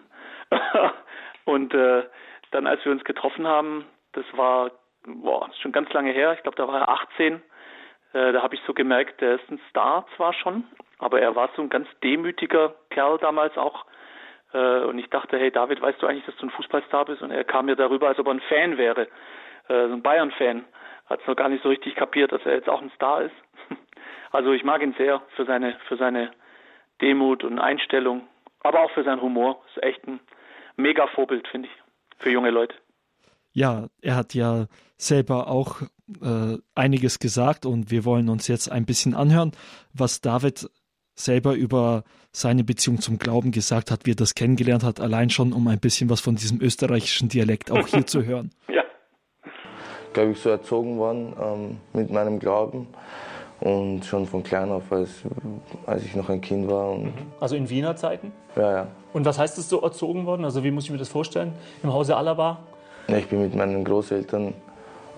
und 1.45 1.73
äh, 1.73 2.03
dann, 2.51 2.67
als 2.67 2.83
wir 2.83 2.91
uns 2.91 3.03
getroffen 3.03 3.47
haben, 3.47 3.85
das 4.13 4.25
war 4.33 4.71
boah, 5.05 5.49
schon 5.61 5.71
ganz 5.71 5.91
lange 5.93 6.11
her, 6.11 6.33
ich 6.33 6.43
glaube, 6.43 6.57
da 6.57 6.67
war 6.67 6.81
er 6.81 6.89
18, 6.89 7.35
äh, 7.35 7.39
da 8.13 8.43
habe 8.43 8.55
ich 8.55 8.61
so 8.67 8.73
gemerkt, 8.73 9.21
der 9.21 9.35
ist 9.35 9.49
ein 9.49 9.59
Star 9.69 10.05
zwar 10.15 10.33
schon, 10.33 10.65
aber 10.99 11.19
er 11.19 11.35
war 11.35 11.49
so 11.55 11.61
ein 11.61 11.69
ganz 11.69 11.87
demütiger 12.03 12.75
Kerl 12.89 13.17
damals 13.17 13.57
auch. 13.57 13.85
Äh, 14.53 14.83
und 14.85 14.99
ich 14.99 15.09
dachte, 15.09 15.37
hey 15.37 15.51
David, 15.51 15.81
weißt 15.81 16.01
du 16.01 16.07
eigentlich, 16.07 16.25
dass 16.25 16.35
du 16.37 16.45
ein 16.45 16.51
Fußballstar 16.51 17.05
bist? 17.05 17.21
Und 17.21 17.31
er 17.31 17.43
kam 17.43 17.65
mir 17.65 17.75
darüber, 17.75 18.07
als 18.07 18.19
ob 18.19 18.27
er 18.27 18.33
ein 18.33 18.41
Fan 18.41 18.77
wäre, 18.77 19.07
äh, 19.67 19.87
so 19.87 19.93
ein 19.93 20.01
Bayern-Fan. 20.01 20.63
Hat 21.07 21.21
es 21.21 21.27
noch 21.27 21.35
gar 21.35 21.49
nicht 21.49 21.63
so 21.63 21.69
richtig 21.69 21.95
kapiert, 21.95 22.31
dass 22.31 22.45
er 22.45 22.53
jetzt 22.53 22.69
auch 22.69 22.81
ein 22.81 22.91
Star 22.95 23.23
ist. 23.23 23.35
also 24.31 24.51
ich 24.53 24.63
mag 24.63 24.81
ihn 24.81 24.93
sehr 24.97 25.21
für 25.35 25.45
seine, 25.45 25.77
für 25.87 25.97
seine 25.97 26.31
Demut 27.01 27.43
und 27.43 27.59
Einstellung, 27.59 28.27
aber 28.61 28.81
auch 28.81 28.91
für 28.91 29.03
seinen 29.03 29.21
Humor. 29.21 29.61
Ist 29.75 29.83
echt 29.83 30.07
ein 30.07 30.19
mega 30.77 31.07
Vorbild, 31.07 31.47
finde 31.47 31.67
ich, 31.67 32.21
für 32.21 32.29
junge 32.29 32.51
Leute. 32.51 32.75
Ja, 33.51 33.87
er 34.01 34.15
hat 34.15 34.33
ja 34.33 34.65
selber 34.97 35.47
auch 35.47 35.81
äh, 36.21 36.57
einiges 36.75 37.19
gesagt 37.19 37.65
und 37.65 37.91
wir 37.91 38.05
wollen 38.05 38.29
uns 38.29 38.47
jetzt 38.47 38.71
ein 38.71 38.85
bisschen 38.85 39.13
anhören, 39.13 39.51
was 39.93 40.21
David 40.21 40.69
selber 41.15 41.53
über 41.53 42.03
seine 42.31 42.63
Beziehung 42.63 42.99
zum 42.99 43.19
Glauben 43.19 43.51
gesagt 43.51 43.91
hat, 43.91 44.05
wie 44.05 44.11
er 44.11 44.15
das 44.15 44.33
kennengelernt 44.33 44.83
hat, 44.83 44.99
allein 44.99 45.29
schon, 45.29 45.53
um 45.53 45.67
ein 45.67 45.79
bisschen 45.79 46.09
was 46.09 46.19
von 46.19 46.35
diesem 46.35 46.59
österreichischen 46.61 47.29
Dialekt 47.29 47.71
auch 47.71 47.87
hier 47.87 48.05
zu 48.05 48.23
hören. 48.23 48.51
Ja. 48.67 48.83
Glaube 50.13 50.31
ich, 50.31 50.39
so 50.39 50.49
erzogen 50.49 50.97
worden 50.99 51.33
ähm, 51.41 51.77
mit 51.93 52.11
meinem 52.11 52.37
Glauben 52.37 52.87
und 53.61 54.05
schon 54.05 54.27
von 54.27 54.43
klein 54.43 54.69
auf, 54.71 54.91
als, 54.91 55.09
als 55.87 56.03
ich 56.03 56.15
noch 56.15 56.29
ein 56.29 56.39
Kind 56.41 56.69
war. 56.69 56.99
also 57.39 57.55
in 57.55 57.69
Wiener 57.69 57.95
Zeiten? 57.95 58.31
Ja, 58.55 58.71
ja. 58.71 58.87
Und 59.13 59.25
was 59.25 59.39
heißt 59.39 59.57
es 59.57 59.69
so 59.69 59.81
erzogen 59.81 60.25
worden? 60.25 60.45
Also 60.45 60.63
wie 60.63 60.71
muss 60.71 60.83
ich 60.85 60.91
mir 60.91 60.97
das 60.97 61.09
vorstellen? 61.09 61.53
Im 61.81 61.91
Hause 61.91 62.15
Alaba? 62.15 62.59
Ja, 63.07 63.17
ich 63.17 63.27
bin 63.27 63.41
mit 63.41 63.55
meinen 63.55 63.83
Großeltern 63.83 64.53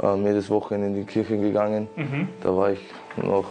äh, 0.05 0.27
jedes 0.27 0.49
Wochenende 0.49 0.87
in 0.87 0.93
die 0.95 1.03
Kirche 1.03 1.37
gegangen. 1.37 1.87
Mhm. 1.95 2.29
Da 2.41 2.55
war 2.55 2.71
ich 2.71 2.79
noch 3.17 3.45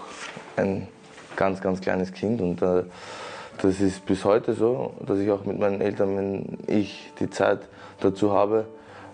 ein 0.56 0.88
ganz, 1.36 1.60
ganz 1.60 1.80
kleines 1.80 2.12
Kind 2.12 2.40
und 2.40 2.62
äh, 2.62 2.84
das 3.60 3.80
ist 3.80 4.04
bis 4.06 4.24
heute 4.24 4.54
so, 4.54 4.94
dass 5.06 5.18
ich 5.18 5.30
auch 5.30 5.44
mit 5.44 5.58
meinen 5.58 5.80
Eltern, 5.80 6.16
wenn 6.16 6.58
ich 6.66 7.12
die 7.20 7.30
Zeit 7.30 7.60
dazu 8.00 8.32
habe, 8.32 8.66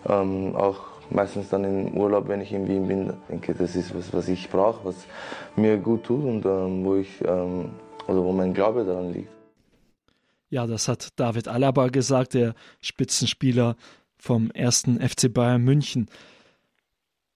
ähm, 0.09 0.57
auch 0.57 0.81
meistens 1.11 1.49
dann 1.51 1.65
im 1.65 1.97
Urlaub, 1.97 2.29
wenn 2.29 2.41
ich 2.41 2.53
in 2.53 2.69
Wien 2.69 2.89
bin, 2.89 3.13
denke, 3.29 3.55
das 3.55 3.77
ist 3.77 3.95
was, 3.95 4.13
was 4.13 4.29
ich 4.29 4.49
brauche, 4.49 4.85
was 4.85 5.07
mir 5.57 5.77
gut 5.77 6.05
tut 6.05 6.25
und 6.25 6.47
ähm, 6.47 6.85
wo 6.85 6.97
ich 6.97 7.09
ähm, 7.27 7.71
oder 8.07 8.25
wo 8.25 8.33
mein 8.33 8.55
Glaube 8.55 8.85
daran 8.85 9.13
liegt. 9.13 9.31
Ja, 10.49 10.67
das 10.67 10.89
hat 10.89 11.09
David 11.17 11.47
Alaba 11.47 11.89
gesagt, 11.89 12.35
der 12.35 12.55
Spitzenspieler 12.81 13.77
vom 14.19 14.51
ersten 14.51 15.01
FC 15.01 15.33
Bayern 15.33 15.63
München. 15.63 16.09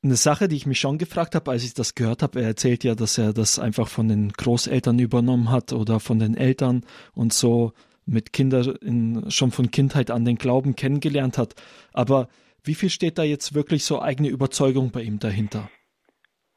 Eine 0.04 0.16
Sache, 0.16 0.48
die 0.48 0.56
ich 0.56 0.66
mich 0.66 0.80
schon 0.80 0.98
gefragt 0.98 1.34
habe, 1.34 1.50
als 1.50 1.64
ich 1.64 1.72
das 1.72 1.94
gehört 1.94 2.22
habe, 2.22 2.38
er 2.38 2.48
erzählt 2.48 2.84
ja, 2.84 2.94
dass 2.94 3.16
er 3.16 3.32
das 3.32 3.58
einfach 3.58 3.88
von 3.88 4.06
den 4.06 4.32
Großeltern 4.32 4.98
übernommen 4.98 5.50
hat 5.50 5.72
oder 5.72 5.98
von 5.98 6.18
den 6.18 6.36
Eltern 6.36 6.84
und 7.14 7.32
so 7.32 7.72
mit 8.04 8.34
Kindern 8.34 9.30
schon 9.30 9.50
von 9.50 9.70
Kindheit 9.70 10.10
an 10.10 10.26
den 10.26 10.36
Glauben 10.36 10.76
kennengelernt 10.76 11.38
hat. 11.38 11.54
Aber 11.94 12.28
wie 12.62 12.74
viel 12.74 12.90
steht 12.90 13.16
da 13.16 13.22
jetzt 13.22 13.54
wirklich 13.54 13.86
so 13.86 14.02
eigene 14.02 14.28
Überzeugung 14.28 14.92
bei 14.92 15.00
ihm 15.00 15.20
dahinter? 15.20 15.70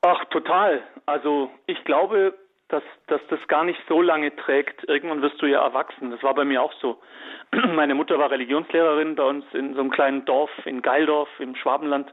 Ach, 0.02 0.26
total. 0.26 0.84
Also 1.06 1.50
ich 1.68 1.82
glaube, 1.86 2.34
dass, 2.68 2.84
dass 3.08 3.22
das 3.30 3.40
gar 3.48 3.64
nicht 3.64 3.80
so 3.88 4.02
lange 4.02 4.36
trägt. 4.36 4.84
Irgendwann 4.90 5.22
wirst 5.22 5.42
du 5.42 5.46
ja 5.46 5.64
erwachsen. 5.64 6.12
Das 6.12 6.22
war 6.22 6.36
bei 6.36 6.44
mir 6.44 6.62
auch 6.62 6.74
so. 6.82 7.00
Meine 7.76 7.96
Mutter 7.96 8.20
war 8.20 8.30
Religionslehrerin 8.30 9.16
bei 9.16 9.24
uns 9.24 9.46
in 9.54 9.74
so 9.74 9.80
einem 9.80 9.92
kleinen 9.92 10.26
Dorf 10.26 10.52
in 10.66 10.82
Geildorf 10.82 11.30
im 11.40 11.56
Schwabenland. 11.56 12.12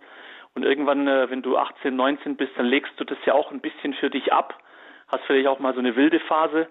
Und 0.55 0.65
irgendwann, 0.65 1.09
äh, 1.09 1.31
wenn 1.31 1.43
du 1.43 1.57
18, 1.57 1.95
19 1.95 2.37
bist, 2.37 2.53
dann 2.57 2.67
legst 2.67 2.93
du 2.99 3.05
das 3.05 3.19
ja 3.25 3.35
auch 3.35 3.51
ein 3.51 3.61
bisschen 3.61 3.95
für 3.95 4.11
dich 4.11 4.33
ab. 4.33 4.59
Hast 5.09 5.25
vielleicht 5.25 5.49
auch 5.49 5.59
mal 5.59 5.75
so 5.75 5.81
eine 5.81 5.97
wilde 5.97 6.21
Phase. 6.21 6.69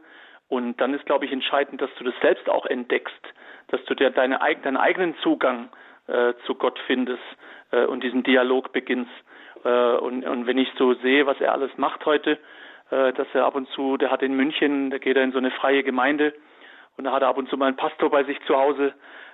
Und 0.47 0.79
dann 0.79 0.93
ist, 0.93 1.05
glaube 1.05 1.25
ich, 1.25 1.31
entscheidend, 1.31 1.81
dass 1.81 1.93
du 1.97 2.03
das 2.03 2.13
selbst 2.21 2.49
auch 2.49 2.65
entdeckst, 2.65 3.33
dass 3.69 3.83
du 3.85 3.95
dir 3.95 4.09
deine, 4.09 4.39
deinen 4.61 4.77
eigenen 4.77 5.15
Zugang 5.17 5.69
äh, 6.07 6.33
zu 6.45 6.55
Gott 6.55 6.79
findest 6.85 7.23
äh, 7.71 7.85
und 7.85 8.03
diesen 8.03 8.23
Dialog 8.23 8.71
beginnst. 8.71 9.11
Äh, 9.63 9.95
und, 9.97 10.25
und 10.25 10.47
wenn 10.47 10.57
ich 10.57 10.69
so 10.77 10.93
sehe, 10.95 11.25
was 11.25 11.39
er 11.41 11.53
alles 11.53 11.71
macht 11.77 12.05
heute, 12.05 12.37
äh, 12.91 13.13
dass 13.13 13.27
er 13.33 13.45
ab 13.45 13.55
und 13.55 13.67
zu, 13.69 13.97
der 13.97 14.11
hat 14.11 14.21
in 14.21 14.35
München, 14.35 14.91
da 14.91 14.97
geht 14.97 15.17
er 15.17 15.23
in 15.23 15.31
so 15.31 15.37
eine 15.37 15.51
freie 15.51 15.83
Gemeinde 15.83 16.33
und 16.97 17.05
da 17.05 17.11
hat 17.11 17.21
er 17.21 17.29
ab 17.29 17.37
und 17.37 17.49
zu 17.49 17.57
mal 17.57 17.67
einen 17.67 17.77
Pastor 17.77 18.09
bei 18.09 18.23
sich 18.23 18.39
zu 18.45 18.55
Hause. 18.55 18.93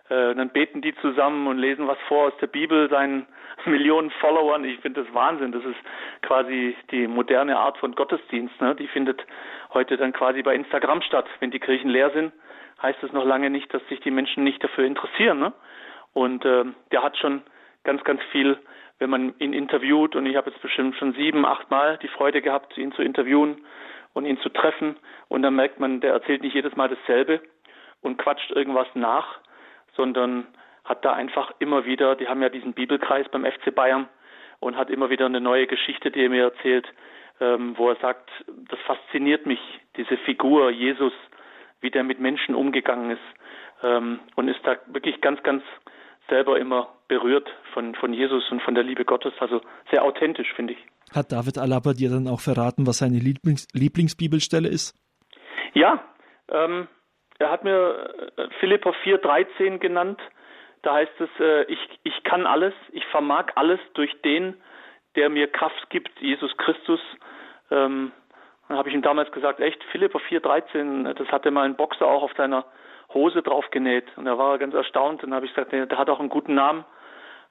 Äh, 0.10 0.34
dann 0.36 0.50
beten 0.50 0.82
die 0.82 0.96
zusammen 0.96 1.48
und 1.48 1.58
lesen 1.58 1.88
was 1.88 1.98
vor 2.08 2.28
aus 2.28 2.38
der 2.42 2.48
Bibel 2.48 2.90
seinen 2.90 3.28
Millionen 3.66 4.10
Followern. 4.12 4.64
Ich 4.64 4.80
finde 4.80 5.04
das 5.04 5.14
Wahnsinn. 5.14 5.52
Das 5.52 5.64
ist 5.64 5.78
quasi 6.22 6.76
die 6.92 7.08
moderne 7.08 7.58
Art 7.58 7.78
von 7.78 7.94
Gottesdienst. 7.94 8.60
Ne? 8.60 8.76
Die 8.76 8.88
findet 8.88 9.24
heute 9.74 9.98
dann 9.98 10.14
quasi 10.14 10.42
bei 10.42 10.56
Instagram 10.56 11.02
statt. 11.04 11.26
Wenn 11.40 11.52
die 11.52 11.60
Kirchen 11.60 11.90
leer 11.90 12.10
sind, 12.12 12.34
heißt 12.82 13.04
es 13.04 13.12
noch 13.12 13.26
lange 13.26 13.50
nicht, 13.50 13.74
dass 13.74 13.86
sich 13.88 14.00
die 14.00 14.12
Menschen 14.12 14.44
nicht 14.44 14.64
dafür 14.64 14.86
interessieren. 14.86 15.40
Ne? 15.40 15.54
Und 16.14 16.44
äh, 16.44 16.66
der 16.92 17.04
hat 17.04 17.18
schon 17.18 17.44
ganz, 17.84 18.04
ganz 18.04 18.22
viel, 18.32 18.58
wenn 18.98 19.10
man 19.10 19.34
ihn 19.40 19.54
interviewt, 19.54 20.16
und 20.16 20.26
ich 20.26 20.36
habe 20.36 20.50
jetzt 20.50 20.62
bestimmt 20.62 20.96
schon 20.96 21.14
sieben, 21.14 21.46
acht 21.46 21.70
Mal 21.70 21.98
die 22.02 22.08
Freude 22.08 22.42
gehabt, 22.42 22.78
ihn 22.78 22.92
zu 22.94 23.02
interviewen 23.02 23.64
und 24.14 24.26
ihn 24.26 24.40
zu 24.40 24.50
treffen. 24.50 24.98
Und 25.28 25.44
dann 25.44 25.56
merkt 25.56 25.80
man, 25.80 26.02
der 26.02 26.14
erzählt 26.14 26.42
nicht 26.42 26.56
jedes 26.56 26.76
Mal 26.76 26.90
dasselbe 26.90 27.42
und 28.02 28.18
quatscht 28.18 28.52
irgendwas 28.52 28.88
nach, 28.96 29.40
sondern 30.00 30.48
hat 30.86 31.04
da 31.04 31.12
einfach 31.12 31.52
immer 31.60 31.86
wieder, 31.86 32.16
die 32.16 32.30
haben 32.30 32.42
ja 32.42 32.48
diesen 32.48 32.72
Bibelkreis 32.72 33.28
beim 33.30 33.44
FC 33.44 33.76
Bayern 33.76 34.08
und 34.62 34.78
hat 34.78 34.90
immer 34.90 35.10
wieder 35.10 35.26
eine 35.26 35.42
neue 35.42 35.68
Geschichte, 35.68 36.10
die 36.10 36.24
er 36.24 36.30
mir 36.30 36.44
erzählt, 36.44 36.88
ähm, 37.42 37.78
wo 37.78 37.90
er 37.90 37.98
sagt, 37.98 38.30
das 38.70 38.80
fasziniert 38.88 39.46
mich, 39.46 39.60
diese 39.98 40.16
Figur 40.18 40.72
Jesus, 40.72 41.12
wie 41.82 41.92
der 41.92 42.04
mit 42.04 42.22
Menschen 42.22 42.56
umgegangen 42.56 43.12
ist 43.12 43.28
ähm, 43.84 44.20
und 44.36 44.48
ist 44.48 44.62
da 44.64 44.78
wirklich 44.88 45.20
ganz, 45.20 45.44
ganz 45.44 45.64
selber 46.30 46.58
immer 46.58 46.94
berührt 47.10 47.50
von, 47.74 47.94
von 47.96 48.14
Jesus 48.14 48.50
und 48.50 48.62
von 48.62 48.74
der 48.74 48.84
Liebe 48.86 49.04
Gottes. 49.04 49.34
Also 49.40 49.62
sehr 49.92 50.04
authentisch, 50.04 50.54
finde 50.56 50.74
ich. 50.74 50.80
Hat 51.14 51.32
David 51.34 51.58
Alaba 51.58 51.92
dir 51.92 52.10
dann 52.10 52.28
auch 52.28 52.40
verraten, 52.40 52.88
was 52.88 53.00
seine 53.00 53.18
Lieblings 53.18 53.68
Lieblingsbibelstelle 53.74 54.70
ist? 54.70 54.96
Ja, 55.74 56.02
ähm, 56.50 56.88
er 57.40 57.50
hat 57.50 57.64
mir 57.64 58.32
äh, 58.38 58.48
Philippa 58.60 58.92
4,13 59.04 59.80
genannt. 59.80 60.20
Da 60.82 60.94
heißt 60.94 61.20
es, 61.20 61.30
äh, 61.40 61.64
ich, 61.64 61.80
ich 62.04 62.24
kann 62.24 62.46
alles, 62.46 62.74
ich 62.92 63.06
vermag 63.08 63.48
alles 63.56 63.80
durch 63.94 64.22
den, 64.22 64.56
der 65.16 65.30
mir 65.30 65.48
Kraft 65.48 65.90
gibt, 65.90 66.12
Jesus 66.20 66.56
Christus. 66.58 67.00
Ähm, 67.72 68.12
dann 68.68 68.78
habe 68.78 68.90
ich 68.90 68.96
ihm 68.96 69.02
damals 69.02 69.32
gesagt, 69.32 69.60
echt, 69.60 69.84
Philippa 69.86 70.20
4,13, 70.20 71.14
das 71.14 71.28
hatte 71.30 71.50
mal 71.50 71.64
ein 71.64 71.76
Boxer 71.76 72.06
auch 72.06 72.24
auf 72.24 72.34
seiner 72.38 72.66
Hose 73.14 73.42
draufgenäht. 73.42 74.06
Und 74.16 74.26
da 74.26 74.38
war 74.38 74.54
er 74.54 74.58
ganz 74.60 74.76
erstaunt. 74.76 75.24
Und 75.24 75.32
dann 75.32 75.38
habe 75.38 75.46
ich 75.46 75.54
gesagt, 75.54 75.72
der, 75.72 75.86
der 75.86 75.98
hat 75.98 76.10
auch 76.10 76.20
einen 76.20 76.30
guten 76.30 76.56
Namen. 76.56 76.86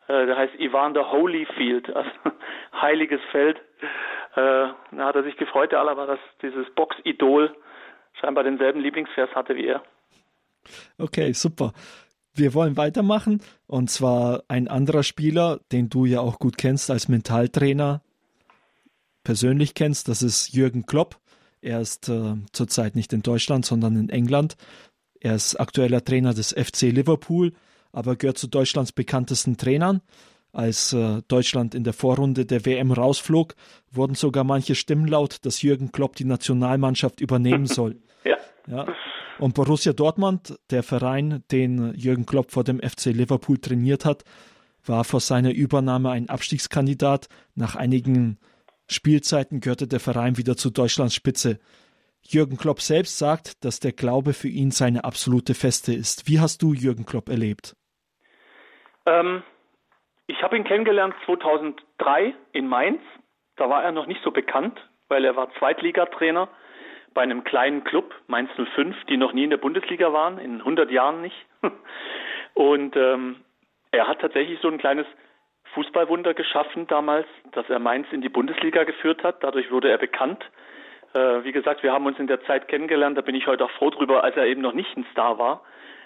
Äh, 0.06 0.26
der 0.26 0.36
heißt 0.36 0.54
Evander 0.60 1.10
Holyfield, 1.10 1.88
also 1.96 2.10
heiliges 2.80 3.20
Feld. 3.30 3.58
Äh, 4.34 4.68
da 4.92 5.04
hat 5.04 5.16
er 5.16 5.22
sich 5.22 5.36
gefreut, 5.36 5.72
der 5.72 5.80
Aller 5.80 6.06
dass 6.06 6.20
dieses 6.42 6.68
Box-Idol 6.74 7.54
scheinbar 8.20 8.44
denselben 8.44 8.80
Lieblingsvers 8.80 9.30
hatte 9.34 9.56
wie 9.56 9.66
er. 9.66 9.82
Okay, 10.98 11.32
super. 11.32 11.72
Wir 12.34 12.54
wollen 12.54 12.76
weitermachen 12.76 13.40
und 13.66 13.90
zwar 13.90 14.44
ein 14.48 14.68
anderer 14.68 15.02
Spieler, 15.02 15.60
den 15.72 15.88
du 15.88 16.04
ja 16.04 16.20
auch 16.20 16.38
gut 16.38 16.56
kennst 16.56 16.90
als 16.90 17.08
Mentaltrainer, 17.08 18.02
persönlich 19.24 19.74
kennst. 19.74 20.08
Das 20.08 20.22
ist 20.22 20.54
Jürgen 20.54 20.86
Klopp. 20.86 21.18
Er 21.60 21.80
ist 21.80 22.08
äh, 22.08 22.36
zurzeit 22.52 22.94
nicht 22.94 23.12
in 23.12 23.22
Deutschland, 23.22 23.66
sondern 23.66 23.96
in 23.96 24.08
England. 24.08 24.56
Er 25.20 25.34
ist 25.34 25.56
aktueller 25.56 26.04
Trainer 26.04 26.32
des 26.32 26.52
FC 26.52 26.82
Liverpool, 26.82 27.52
aber 27.92 28.14
gehört 28.14 28.38
zu 28.38 28.46
Deutschlands 28.46 28.92
bekanntesten 28.92 29.56
Trainern. 29.56 30.00
Als 30.52 30.92
äh, 30.92 31.22
Deutschland 31.28 31.74
in 31.74 31.84
der 31.84 31.92
Vorrunde 31.92 32.46
der 32.46 32.64
WM 32.64 32.92
rausflog, 32.92 33.54
wurden 33.90 34.14
sogar 34.14 34.44
manche 34.44 34.74
Stimmen 34.74 35.08
laut, 35.08 35.44
dass 35.44 35.62
Jürgen 35.62 35.92
Klopp 35.92 36.16
die 36.16 36.24
Nationalmannschaft 36.24 37.20
übernehmen 37.20 37.66
soll. 37.66 37.96
ja. 38.68 38.86
Und 39.38 39.54
Borussia 39.54 39.92
Dortmund, 39.92 40.58
der 40.70 40.82
Verein, 40.82 41.44
den 41.50 41.94
Jürgen 41.94 42.26
Klopp 42.26 42.50
vor 42.50 42.64
dem 42.64 42.80
FC 42.80 43.06
Liverpool 43.06 43.58
trainiert 43.58 44.04
hat, 44.04 44.24
war 44.84 45.04
vor 45.04 45.20
seiner 45.20 45.52
Übernahme 45.52 46.10
ein 46.10 46.28
Abstiegskandidat. 46.28 47.28
Nach 47.54 47.76
einigen 47.76 48.38
Spielzeiten 48.88 49.60
gehörte 49.60 49.86
der 49.86 50.00
Verein 50.00 50.38
wieder 50.38 50.56
zu 50.56 50.70
Deutschlands 50.70 51.14
Spitze. 51.14 51.58
Jürgen 52.22 52.56
Klopp 52.56 52.80
selbst 52.80 53.18
sagt, 53.18 53.64
dass 53.64 53.80
der 53.80 53.92
Glaube 53.92 54.32
für 54.32 54.48
ihn 54.48 54.70
seine 54.70 55.04
absolute 55.04 55.54
Feste 55.54 55.94
ist. 55.94 56.28
Wie 56.28 56.40
hast 56.40 56.62
du 56.62 56.74
Jürgen 56.74 57.06
Klopp 57.06 57.28
erlebt? 57.28 57.76
Ähm, 59.06 59.42
ich 60.26 60.42
habe 60.42 60.56
ihn 60.56 60.64
kennengelernt 60.64 61.14
2003 61.26 62.34
in 62.52 62.66
Mainz. 62.66 63.00
Da 63.56 63.70
war 63.70 63.82
er 63.82 63.92
noch 63.92 64.06
nicht 64.06 64.20
so 64.24 64.30
bekannt, 64.30 64.78
weil 65.08 65.24
er 65.24 65.36
war 65.36 65.48
Zweitligatrainer 65.58 66.48
bei 67.18 67.24
einem 67.24 67.42
kleinen 67.42 67.82
Club, 67.82 68.14
Mainz 68.28 68.48
05, 68.76 68.94
die 69.06 69.16
noch 69.16 69.32
nie 69.32 69.42
in 69.42 69.50
der 69.50 69.56
Bundesliga 69.56 70.12
waren, 70.12 70.38
in 70.38 70.60
100 70.60 70.88
Jahren 70.92 71.20
nicht. 71.20 71.34
Und 72.54 72.94
ähm, 72.94 73.42
er 73.90 74.06
hat 74.06 74.20
tatsächlich 74.20 74.60
so 74.60 74.68
ein 74.68 74.78
kleines 74.78 75.04
Fußballwunder 75.74 76.32
geschaffen 76.34 76.86
damals, 76.86 77.26
dass 77.50 77.68
er 77.68 77.80
Mainz 77.80 78.06
in 78.12 78.20
die 78.20 78.28
Bundesliga 78.28 78.84
geführt 78.84 79.24
hat. 79.24 79.42
Dadurch 79.42 79.68
wurde 79.72 79.90
er 79.90 79.98
bekannt. 79.98 80.44
Äh, 81.12 81.42
wie 81.42 81.50
gesagt, 81.50 81.82
wir 81.82 81.92
haben 81.92 82.06
uns 82.06 82.20
in 82.20 82.28
der 82.28 82.40
Zeit 82.44 82.68
kennengelernt. 82.68 83.18
Da 83.18 83.22
bin 83.22 83.34
ich 83.34 83.48
heute 83.48 83.64
auch 83.64 83.72
froh 83.72 83.90
drüber, 83.90 84.22
als 84.22 84.36
er 84.36 84.46
eben 84.46 84.60
noch 84.60 84.72
nicht 84.72 84.96
ein 84.96 85.04
Star 85.10 85.40
war. 85.40 85.62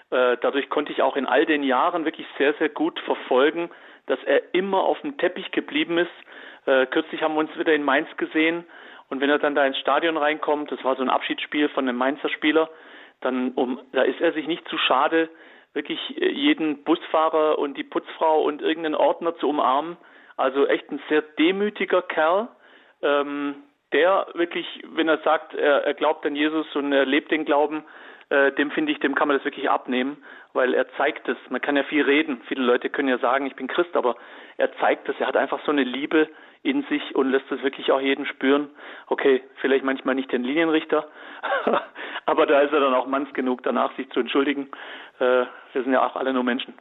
Äh, 0.09 0.37
dadurch 0.41 0.71
konnte 0.71 0.91
ich 0.93 1.03
auch 1.03 1.15
in 1.15 1.27
all 1.27 1.45
den 1.45 1.61
Jahren 1.61 2.05
wirklich 2.05 2.25
sehr, 2.39 2.55
sehr 2.55 2.69
gut 2.69 2.99
verfolgen, 3.01 3.69
dass 4.07 4.17
er 4.23 4.55
immer 4.55 4.81
auf 4.81 4.99
dem 5.01 5.19
Teppich 5.19 5.51
geblieben 5.51 5.99
ist. 5.99 6.09
Äh, 6.65 6.87
kürzlich 6.87 7.21
haben 7.21 7.35
wir 7.35 7.41
uns 7.41 7.55
wieder 7.55 7.75
in 7.75 7.83
Mainz 7.83 8.09
gesehen. 8.17 8.65
Und 9.09 9.21
wenn 9.21 9.29
er 9.29 9.39
dann 9.39 9.55
da 9.55 9.65
ins 9.65 9.77
Stadion 9.77 10.17
reinkommt, 10.17 10.71
das 10.71 10.83
war 10.83 10.95
so 10.95 11.01
ein 11.01 11.09
Abschiedsspiel 11.09 11.69
von 11.69 11.87
einem 11.87 11.97
Mainzer 11.97 12.29
Spieler, 12.29 12.69
dann 13.21 13.51
um, 13.51 13.79
da 13.91 14.03
ist 14.03 14.19
er 14.21 14.33
sich 14.33 14.47
nicht 14.47 14.67
zu 14.67 14.77
schade, 14.77 15.29
wirklich 15.73 16.21
äh, 16.21 16.29
jeden 16.31 16.83
Busfahrer 16.83 17.57
und 17.59 17.77
die 17.77 17.83
Putzfrau 17.83 18.43
und 18.43 18.61
irgendeinen 18.61 18.95
Ordner 18.95 19.35
zu 19.37 19.49
umarmen. 19.49 19.97
Also 20.35 20.65
echt 20.67 20.91
ein 20.91 21.01
sehr 21.09 21.21
demütiger 21.21 22.01
Kerl, 22.01 22.47
ähm, 23.01 23.55
der 23.91 24.27
wirklich, 24.33 24.65
wenn 24.87 25.07
er 25.07 25.19
sagt, 25.19 25.53
er, 25.53 25.83
er 25.85 25.93
glaubt 25.93 26.25
an 26.25 26.35
Jesus 26.35 26.75
und 26.75 26.91
er 26.91 27.05
lebt 27.05 27.31
den 27.31 27.45
Glauben, 27.45 27.83
äh, 28.29 28.51
dem 28.53 28.71
finde 28.71 28.91
ich, 28.91 28.99
dem 28.99 29.15
kann 29.15 29.27
man 29.27 29.37
das 29.37 29.45
wirklich 29.45 29.69
abnehmen, 29.69 30.23
weil 30.53 30.73
er 30.73 30.91
zeigt 30.93 31.27
es. 31.27 31.37
Man 31.49 31.61
kann 31.61 31.75
ja 31.75 31.83
viel 31.83 32.03
reden. 32.03 32.41
Viele 32.47 32.63
Leute 32.63 32.89
können 32.89 33.09
ja 33.09 33.19
sagen, 33.19 33.45
ich 33.45 33.55
bin 33.55 33.67
Christ, 33.67 33.95
aber 33.95 34.15
er 34.57 34.75
zeigt 34.77 35.07
es. 35.09 35.15
Er 35.19 35.27
hat 35.27 35.37
einfach 35.37 35.63
so 35.65 35.71
eine 35.71 35.83
Liebe 35.83 36.29
in 36.63 36.83
sich 36.89 37.15
und 37.15 37.29
lässt 37.29 37.51
es 37.51 37.61
wirklich 37.61 37.91
auch 37.91 37.99
jeden 37.99 38.25
spüren. 38.25 38.69
Okay, 39.07 39.43
vielleicht 39.61 39.83
manchmal 39.83 40.15
nicht 40.15 40.31
den 40.31 40.43
Linienrichter, 40.43 41.07
aber 42.25 42.45
da 42.45 42.61
ist 42.61 42.73
er 42.73 42.79
dann 42.79 42.93
auch 42.93 43.05
manns 43.05 43.31
genug, 43.33 43.63
danach 43.63 43.95
sich 43.97 44.09
zu 44.11 44.21
entschuldigen. 44.21 44.69
Äh, 45.19 45.45
wir 45.73 45.83
sind 45.83 45.91
ja 45.91 46.05
auch 46.05 46.15
alle 46.15 46.33
nur 46.33 46.43
Menschen. 46.43 46.73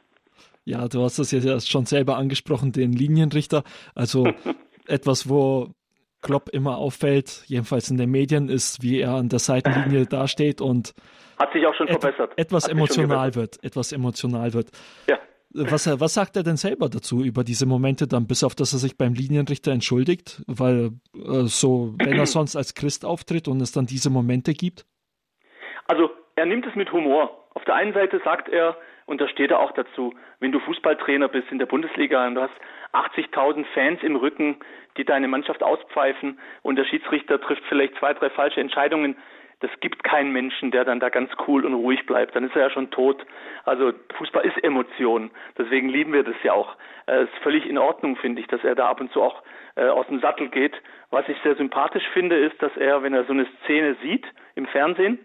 Ja, 0.65 0.87
du 0.87 1.03
hast 1.03 1.19
das 1.19 1.33
ja 1.33 1.61
schon 1.61 1.87
selber 1.87 2.17
angesprochen, 2.17 2.71
den 2.73 2.93
Linienrichter. 2.93 3.65
Also 3.95 4.29
etwas, 4.87 5.29
wo 5.29 5.75
Klopp 6.23 6.49
immer 6.51 6.79
auffällt, 6.79 7.43
jedenfalls 7.47 7.91
in 7.91 7.97
den 7.97 8.11
Medien, 8.11 8.49
ist, 8.49 8.83
wie 8.83 9.01
er 9.01 9.15
an 9.15 9.29
der 9.29 9.41
Seitenlinie 9.41 10.07
dasteht 10.11 10.61
und 10.61 10.95
hat 11.39 11.53
sich 11.53 11.67
auch 11.67 11.75
schon 11.75 11.89
et 11.89 12.01
verbessert. 12.01 12.33
Etwas 12.37 12.69
emotional 12.69 13.35
wird, 13.35 13.63
etwas 13.65 13.91
emotional 13.91 14.55
wird. 14.55 14.69
Ja. 15.09 15.19
Was, 15.55 15.87
was 16.01 16.15
sagt 16.15 16.37
er 16.37 16.43
denn 16.43 16.57
selber 16.57 16.89
dazu 16.89 17.23
über 17.23 17.45
diese 17.45 17.67
Momente 17.67 18.07
dann, 18.07 18.27
bis 18.27 18.43
auf 18.43 18.55
dass 18.55 18.73
er 18.73 18.79
sich 18.79 18.97
beim 18.97 19.15
Linienrichter 19.15 19.71
entschuldigt, 19.71 20.43
weil 20.47 20.93
äh, 21.15 21.45
so, 21.45 21.95
wenn 21.99 22.19
er 22.19 22.27
sonst 22.27 22.57
als 22.57 22.75
Christ 22.75 23.05
auftritt 23.05 23.49
und 23.49 23.61
es 23.61 23.73
dann 23.73 23.87
diese 23.87 24.09
Momente 24.09 24.55
gibt? 24.55 24.87
Also 25.87 26.11
er 26.37 26.47
nimmt 26.47 26.67
es 26.67 26.75
mit 26.75 26.91
Humor. 26.93 27.47
Auf 27.55 27.65
der 27.65 27.75
einen 27.75 27.93
Seite 27.93 28.21
sagt 28.25 28.49
er, 28.49 28.77
und 29.07 29.21
da 29.21 29.29
steht 29.29 29.51
er 29.51 29.59
auch 29.59 29.73
dazu, 29.73 30.15
wenn 30.41 30.53
du 30.53 30.61
Fußballtrainer 30.61 31.29
bist 31.29 31.51
in 31.51 31.59
der 31.59 31.67
Bundesliga 31.67 32.27
und 32.27 32.37
du 32.37 32.43
hast 32.43 32.55
80.000 32.93 33.67
Fans 33.75 34.03
im 34.03 34.17
Rücken, 34.17 34.57
die 34.97 35.05
deine 35.05 35.29
Mannschaft 35.29 35.63
auspfeifen 35.63 36.39
und 36.63 36.77
der 36.77 36.85
Schiedsrichter 36.85 37.41
trifft 37.41 37.63
vielleicht 37.69 37.97
zwei, 37.99 38.15
drei 38.15 38.31
falsche 38.31 38.61
Entscheidungen, 38.61 39.17
das 39.63 39.71
gibt 39.81 40.03
keinen 40.03 40.33
Menschen, 40.33 40.73
der 40.73 40.85
dann 40.85 40.99
da 40.99 41.09
ganz 41.09 41.31
cool 41.47 41.65
und 41.65 41.75
ruhig 41.75 42.05
bleibt. 42.05 42.35
Dann 42.35 42.45
ist 42.45 42.57
er 42.57 42.63
ja 42.63 42.71
schon 42.71 42.91
tot. 42.91 43.25
Also 43.65 43.93
Fußball 44.17 44.45
ist 44.45 44.63
Emotion. 44.65 45.31
Deswegen 45.57 45.89
lieben 45.89 46.13
wir 46.13 46.25
das 46.25 46.35
ja 46.43 46.53
auch. 46.53 46.77
Es 47.07 47.15
äh, 47.15 47.23
ist 47.25 47.43
völlig 47.43 47.67
in 47.67 47.79
Ordnung, 47.79 48.17
finde 48.17 48.41
ich, 48.41 48.49
dass 48.49 48.65
er 48.65 48.75
da 48.75 48.89
ab 48.89 49.01
und 49.01 49.13
zu 49.13 49.23
auch 49.23 49.43
äh, 49.77 49.87
aus 49.87 50.07
dem 50.09 50.21
Sattel 50.21 50.49
geht. 50.49 50.75
Was 51.11 51.29
ich 51.29 51.37
sehr 51.45 51.55
sympathisch 51.55 52.07
finde, 52.13 52.37
ist, 52.37 52.61
dass 52.61 52.77
er, 52.77 53.05
wenn 53.05 53.15
er 53.15 53.25
so 53.25 53.33
eine 53.33 53.47
Szene 53.63 53.97
sieht 54.03 54.27
im 54.57 54.67
Fernsehen, 54.67 55.21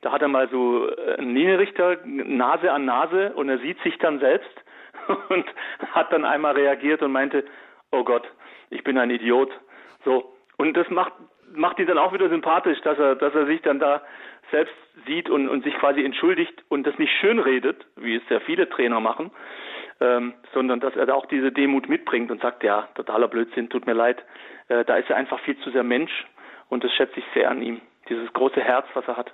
da 0.00 0.12
hat 0.12 0.22
er 0.22 0.28
mal 0.28 0.48
so 0.48 0.88
äh, 0.88 1.16
einen 1.18 1.34
Linienrichter 1.34 1.98
Nase 2.04 2.72
an 2.72 2.84
Nase 2.84 3.32
und 3.34 3.48
er 3.48 3.58
sieht 3.58 3.80
sich 3.82 3.98
dann 3.98 4.20
selbst 4.20 4.64
und 5.28 5.44
hat 5.92 6.12
dann 6.12 6.24
einmal 6.24 6.54
reagiert 6.54 7.02
und 7.02 7.10
meinte, 7.10 7.44
oh 7.90 8.04
Gott, 8.04 8.30
ich 8.70 8.84
bin 8.84 8.96
ein 8.96 9.10
Idiot. 9.10 9.50
So. 10.04 10.32
Und 10.56 10.76
das 10.76 10.88
macht 10.90 11.12
macht 11.54 11.78
ihn 11.78 11.86
dann 11.86 11.98
auch 11.98 12.12
wieder 12.12 12.28
sympathisch, 12.28 12.80
dass 12.82 12.98
er, 12.98 13.16
dass 13.16 13.34
er 13.34 13.46
sich 13.46 13.62
dann 13.62 13.78
da 13.78 14.02
selbst 14.50 14.74
sieht 15.06 15.30
und, 15.30 15.48
und 15.48 15.64
sich 15.64 15.74
quasi 15.74 16.04
entschuldigt 16.04 16.64
und 16.68 16.86
das 16.86 16.98
nicht 16.98 17.12
schön 17.20 17.38
redet, 17.38 17.86
wie 17.96 18.16
es 18.16 18.22
sehr 18.28 18.40
viele 18.40 18.68
Trainer 18.68 19.00
machen, 19.00 19.30
ähm, 20.00 20.34
sondern 20.52 20.80
dass 20.80 20.94
er 20.94 21.06
da 21.06 21.14
auch 21.14 21.26
diese 21.26 21.52
Demut 21.52 21.88
mitbringt 21.88 22.30
und 22.30 22.40
sagt, 22.42 22.62
ja, 22.62 22.88
totaler 22.94 23.28
Blödsinn, 23.28 23.70
tut 23.70 23.86
mir 23.86 23.94
leid. 23.94 24.22
Äh, 24.68 24.84
da 24.84 24.96
ist 24.96 25.08
er 25.10 25.16
einfach 25.16 25.40
viel 25.40 25.58
zu 25.60 25.70
sehr 25.70 25.82
Mensch 25.82 26.26
und 26.68 26.84
das 26.84 26.92
schätze 26.92 27.18
ich 27.18 27.24
sehr 27.34 27.50
an 27.50 27.62
ihm, 27.62 27.80
dieses 28.08 28.32
große 28.32 28.60
Herz, 28.60 28.86
was 28.94 29.06
er 29.08 29.16
hat. 29.16 29.32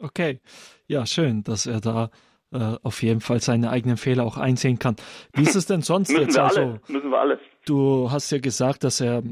Okay, 0.00 0.40
ja, 0.86 1.06
schön, 1.06 1.42
dass 1.44 1.66
er 1.66 1.80
da 1.80 2.10
äh, 2.52 2.76
auf 2.82 3.02
jeden 3.02 3.20
Fall 3.20 3.40
seine 3.40 3.70
eigenen 3.70 3.96
Fehler 3.96 4.24
auch 4.24 4.38
einsehen 4.38 4.78
kann. 4.78 4.96
Wie 5.32 5.42
ist 5.42 5.54
es 5.54 5.66
denn 5.66 5.82
sonst 5.82 6.10
müssen 6.10 6.24
jetzt? 6.24 6.36
Wir 6.36 6.44
also, 6.44 6.60
alle, 6.60 6.80
müssen 6.88 7.10
wir 7.10 7.18
alle. 7.18 7.38
Du 7.66 8.10
hast 8.10 8.30
ja 8.30 8.38
gesagt, 8.38 8.84
dass 8.84 9.00
er 9.00 9.22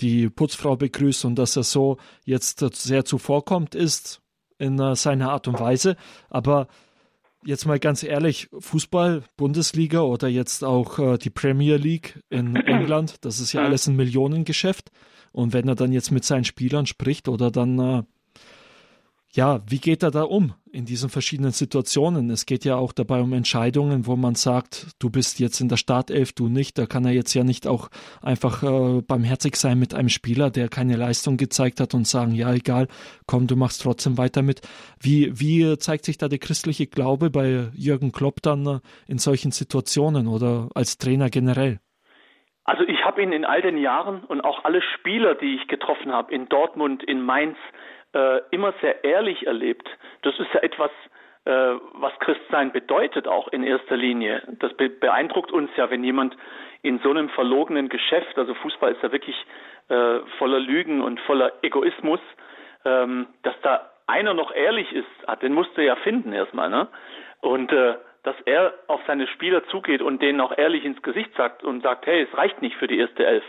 die 0.00 0.28
Putzfrau 0.28 0.76
begrüßt 0.76 1.24
und 1.24 1.36
dass 1.36 1.56
er 1.56 1.62
so 1.62 1.98
jetzt 2.24 2.64
sehr 2.74 3.04
zuvorkommt 3.04 3.74
ist 3.74 4.20
in 4.58 4.80
uh, 4.80 4.94
seiner 4.94 5.30
Art 5.30 5.48
und 5.48 5.60
Weise. 5.60 5.96
Aber 6.30 6.68
jetzt 7.44 7.66
mal 7.66 7.78
ganz 7.78 8.02
ehrlich, 8.02 8.48
Fußball, 8.58 9.22
Bundesliga 9.36 10.00
oder 10.00 10.28
jetzt 10.28 10.64
auch 10.64 10.98
uh, 10.98 11.16
die 11.16 11.30
Premier 11.30 11.76
League 11.76 12.20
in 12.30 12.56
England, 12.66 13.24
das 13.24 13.40
ist 13.40 13.52
ja 13.52 13.62
alles 13.62 13.86
ein 13.86 13.96
Millionengeschäft. 13.96 14.90
Und 15.32 15.52
wenn 15.52 15.68
er 15.68 15.74
dann 15.74 15.92
jetzt 15.92 16.12
mit 16.12 16.24
seinen 16.24 16.44
Spielern 16.44 16.86
spricht 16.86 17.28
oder 17.28 17.50
dann 17.50 17.78
uh, 17.78 18.02
ja, 19.34 19.60
wie 19.68 19.78
geht 19.78 20.04
er 20.04 20.12
da 20.12 20.22
um 20.22 20.54
in 20.70 20.84
diesen 20.84 21.10
verschiedenen 21.10 21.50
Situationen? 21.50 22.30
Es 22.30 22.46
geht 22.46 22.64
ja 22.64 22.76
auch 22.76 22.92
dabei 22.92 23.20
um 23.20 23.32
Entscheidungen, 23.32 24.06
wo 24.06 24.14
man 24.14 24.36
sagt, 24.36 24.92
du 25.00 25.10
bist 25.10 25.40
jetzt 25.40 25.60
in 25.60 25.68
der 25.68 25.76
Startelf, 25.76 26.32
du 26.32 26.48
nicht. 26.48 26.78
Da 26.78 26.86
kann 26.86 27.04
er 27.04 27.10
jetzt 27.10 27.34
ja 27.34 27.42
nicht 27.42 27.66
auch 27.66 27.88
einfach 28.22 28.62
äh, 28.62 29.02
barmherzig 29.02 29.56
sein 29.56 29.80
mit 29.80 29.92
einem 29.92 30.08
Spieler, 30.08 30.50
der 30.50 30.68
keine 30.68 30.94
Leistung 30.94 31.36
gezeigt 31.36 31.80
hat 31.80 31.94
und 31.94 32.06
sagen, 32.06 32.32
ja, 32.32 32.52
egal, 32.54 32.86
komm, 33.26 33.48
du 33.48 33.56
machst 33.56 33.82
trotzdem 33.82 34.18
weiter 34.18 34.42
mit. 34.42 34.60
Wie, 35.00 35.32
wie 35.40 35.78
zeigt 35.78 36.04
sich 36.04 36.16
da 36.16 36.28
der 36.28 36.38
christliche 36.38 36.86
Glaube 36.86 37.30
bei 37.30 37.70
Jürgen 37.74 38.12
Klopp 38.12 38.40
dann 38.40 38.66
äh, 38.66 38.78
in 39.08 39.18
solchen 39.18 39.50
Situationen 39.50 40.28
oder 40.28 40.68
als 40.76 40.96
Trainer 40.96 41.28
generell? 41.28 41.80
Also 42.64 42.82
ich 42.84 43.04
habe 43.04 43.22
ihn 43.22 43.32
in 43.32 43.44
all 43.44 43.60
den 43.60 43.76
Jahren 43.76 44.24
und 44.24 44.42
auch 44.42 44.64
alle 44.64 44.80
Spieler, 44.80 45.34
die 45.34 45.56
ich 45.56 45.68
getroffen 45.68 46.12
habe, 46.12 46.32
in 46.32 46.48
Dortmund, 46.48 47.02
in 47.02 47.20
Mainz, 47.20 47.58
äh, 48.14 48.40
immer 48.50 48.72
sehr 48.80 49.04
ehrlich 49.04 49.46
erlebt. 49.46 49.88
Das 50.22 50.38
ist 50.38 50.52
ja 50.54 50.60
etwas, 50.60 50.90
äh, 51.44 51.50
was 51.94 52.12
Christsein 52.20 52.72
bedeutet, 52.72 53.28
auch 53.28 53.48
in 53.48 53.64
erster 53.64 53.96
Linie. 53.96 54.42
Das 54.60 54.72
be 54.74 54.88
beeindruckt 54.88 55.52
uns 55.52 55.70
ja, 55.76 55.90
wenn 55.90 56.04
jemand 56.04 56.36
in 56.82 56.98
so 57.00 57.10
einem 57.10 57.28
verlogenen 57.30 57.88
Geschäft, 57.88 58.38
also 58.38 58.54
Fußball 58.54 58.92
ist 58.92 59.02
ja 59.02 59.12
wirklich 59.12 59.36
äh, 59.88 60.20
voller 60.38 60.60
Lügen 60.60 61.02
und 61.02 61.20
voller 61.20 61.52
Egoismus, 61.62 62.20
ähm, 62.84 63.26
dass 63.42 63.54
da 63.62 63.90
einer 64.06 64.34
noch 64.34 64.54
ehrlich 64.54 64.92
ist, 64.92 65.06
ah, 65.26 65.36
den 65.36 65.54
musst 65.54 65.76
du 65.76 65.84
ja 65.84 65.96
finden 65.96 66.32
erstmal, 66.32 66.68
ne? 66.70 66.88
Und 67.40 67.72
äh, 67.72 67.94
dass 68.22 68.36
er 68.46 68.74
auf 68.86 69.00
seine 69.06 69.26
Spieler 69.26 69.66
zugeht 69.68 70.02
und 70.02 70.22
denen 70.22 70.40
auch 70.40 70.56
ehrlich 70.56 70.84
ins 70.84 71.02
Gesicht 71.02 71.30
sagt 71.36 71.62
und 71.62 71.82
sagt, 71.82 72.06
hey, 72.06 72.22
es 72.22 72.38
reicht 72.38 72.62
nicht 72.62 72.76
für 72.76 72.86
die 72.86 72.98
erste 72.98 73.26
Elf. 73.26 73.44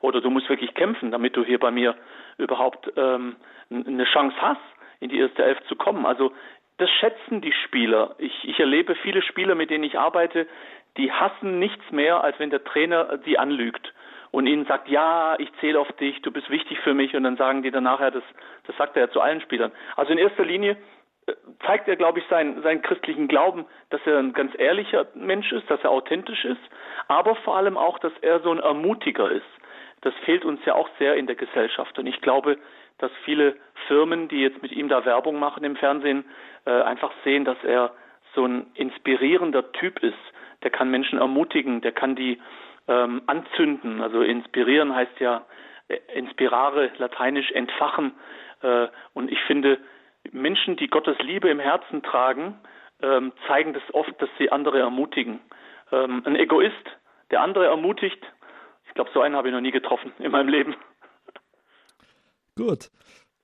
Oder 0.00 0.20
du 0.20 0.30
musst 0.30 0.48
wirklich 0.48 0.74
kämpfen, 0.74 1.10
damit 1.10 1.36
du 1.36 1.44
hier 1.44 1.58
bei 1.58 1.70
mir 1.70 1.94
überhaupt 2.38 2.90
ähm, 2.96 3.36
eine 3.70 4.04
Chance 4.04 4.36
hast, 4.40 4.60
in 5.00 5.08
die 5.08 5.18
erste 5.18 5.44
Elf 5.44 5.58
zu 5.68 5.76
kommen. 5.76 6.06
Also 6.06 6.32
das 6.78 6.90
schätzen 6.90 7.40
die 7.40 7.52
Spieler. 7.52 8.14
Ich, 8.18 8.48
ich 8.48 8.58
erlebe 8.60 8.94
viele 8.96 9.22
Spieler, 9.22 9.54
mit 9.54 9.70
denen 9.70 9.84
ich 9.84 9.98
arbeite, 9.98 10.46
die 10.96 11.12
hassen 11.12 11.58
nichts 11.58 11.90
mehr, 11.90 12.22
als 12.22 12.38
wenn 12.38 12.50
der 12.50 12.64
Trainer 12.64 13.18
die 13.18 13.38
anlügt 13.38 13.92
und 14.30 14.46
ihnen 14.46 14.66
sagt, 14.66 14.88
ja, 14.88 15.36
ich 15.38 15.50
zähle 15.60 15.80
auf 15.80 15.90
dich, 15.92 16.20
du 16.22 16.30
bist 16.30 16.50
wichtig 16.50 16.78
für 16.80 16.94
mich 16.94 17.14
und 17.14 17.24
dann 17.24 17.36
sagen 17.36 17.62
die 17.62 17.70
dann 17.70 17.84
nachher, 17.84 18.10
das, 18.10 18.22
das 18.66 18.76
sagt 18.76 18.96
er 18.96 19.06
ja 19.06 19.10
zu 19.10 19.20
allen 19.20 19.40
Spielern. 19.40 19.72
Also 19.96 20.12
in 20.12 20.18
erster 20.18 20.44
Linie 20.44 20.76
äh, 21.26 21.32
zeigt 21.64 21.88
er, 21.88 21.96
glaube 21.96 22.18
ich, 22.18 22.26
seinen, 22.28 22.62
seinen 22.62 22.82
christlichen 22.82 23.28
Glauben, 23.28 23.66
dass 23.90 24.00
er 24.04 24.18
ein 24.18 24.32
ganz 24.32 24.52
ehrlicher 24.58 25.06
Mensch 25.14 25.52
ist, 25.52 25.70
dass 25.70 25.82
er 25.82 25.90
authentisch 25.90 26.44
ist, 26.44 26.60
aber 27.08 27.36
vor 27.36 27.56
allem 27.56 27.76
auch, 27.76 27.98
dass 27.98 28.12
er 28.20 28.40
so 28.40 28.50
ein 28.50 28.58
Ermutiger 28.58 29.30
ist. 29.30 29.44
Das 30.06 30.14
fehlt 30.24 30.44
uns 30.44 30.60
ja 30.64 30.76
auch 30.76 30.88
sehr 31.00 31.16
in 31.16 31.26
der 31.26 31.34
Gesellschaft 31.34 31.98
und 31.98 32.06
ich 32.06 32.20
glaube, 32.20 32.58
dass 32.98 33.10
viele 33.24 33.56
Firmen, 33.88 34.28
die 34.28 34.40
jetzt 34.40 34.62
mit 34.62 34.70
ihm 34.70 34.88
da 34.88 35.04
Werbung 35.04 35.40
machen 35.40 35.64
im 35.64 35.74
Fernsehen, 35.74 36.24
äh, 36.64 36.70
einfach 36.70 37.10
sehen, 37.24 37.44
dass 37.44 37.58
er 37.64 37.92
so 38.32 38.44
ein 38.46 38.68
inspirierender 38.74 39.72
Typ 39.72 40.00
ist. 40.04 40.14
Der 40.62 40.70
kann 40.70 40.92
Menschen 40.92 41.18
ermutigen, 41.18 41.80
der 41.80 41.90
kann 41.90 42.14
die 42.14 42.40
ähm, 42.86 43.22
anzünden. 43.26 44.00
Also 44.00 44.20
inspirieren 44.20 44.94
heißt 44.94 45.18
ja 45.18 45.44
äh, 45.88 45.98
inspirare, 46.14 46.92
lateinisch 46.98 47.50
entfachen. 47.50 48.12
Äh, 48.62 48.86
und 49.12 49.32
ich 49.32 49.40
finde, 49.40 49.78
Menschen, 50.30 50.76
die 50.76 50.86
Gottes 50.86 51.18
Liebe 51.18 51.48
im 51.48 51.58
Herzen 51.58 52.04
tragen, 52.04 52.54
ähm, 53.02 53.32
zeigen 53.48 53.74
das 53.74 53.82
oft, 53.92 54.22
dass 54.22 54.30
sie 54.38 54.52
andere 54.52 54.78
ermutigen. 54.78 55.40
Ähm, 55.90 56.22
ein 56.24 56.36
Egoist, 56.36 56.96
der 57.32 57.40
andere 57.40 57.66
ermutigt, 57.66 58.24
glaube, 58.96 59.10
so 59.14 59.20
einen 59.20 59.36
habe 59.36 59.48
ich 59.48 59.54
noch 59.54 59.60
nie 59.60 59.70
getroffen 59.70 60.12
in 60.18 60.32
meinem 60.32 60.48
Leben. 60.48 60.74
Gut. 62.56 62.90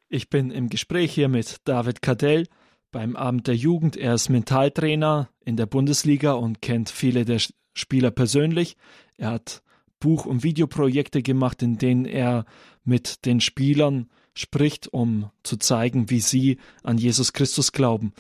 Ich 0.09 0.29
bin 0.29 0.51
im 0.51 0.69
Gespräch 0.69 1.13
hier 1.15 1.29
mit 1.29 1.61
David 1.65 2.03
Cadell 2.03 2.47
beim 2.91 3.17
Abend 3.17 3.47
der 3.47 3.57
Jugend. 3.57 3.97
Er 3.97 4.15
ist 4.15 4.29
Mentaltrainer 4.29 5.31
in 5.45 5.57
der 5.57 5.67
Bundesliga 5.67 6.33
und 6.33 6.61
kennt 6.61 6.91
viele 6.91 7.25
der 7.25 7.41
Spieler 7.75 8.11
persönlich. 8.11 8.77
Er 9.17 9.31
hat 9.31 9.63
Buch- 10.01 10.27
und 10.27 10.43
Videoprojekte 10.43 11.23
gemacht, 11.23 11.63
in 11.63 11.79
denen 11.79 12.05
er 12.05 12.45
mit 12.85 13.25
den 13.25 13.41
Spielern 13.41 14.11
spricht, 14.35 14.89
um 14.93 15.31
zu 15.43 15.57
zeigen, 15.57 16.11
wie 16.11 16.21
sie 16.21 16.59
an 16.83 16.99
Jesus 16.99 17.33
Christus 17.33 17.73
glauben. 17.73 18.13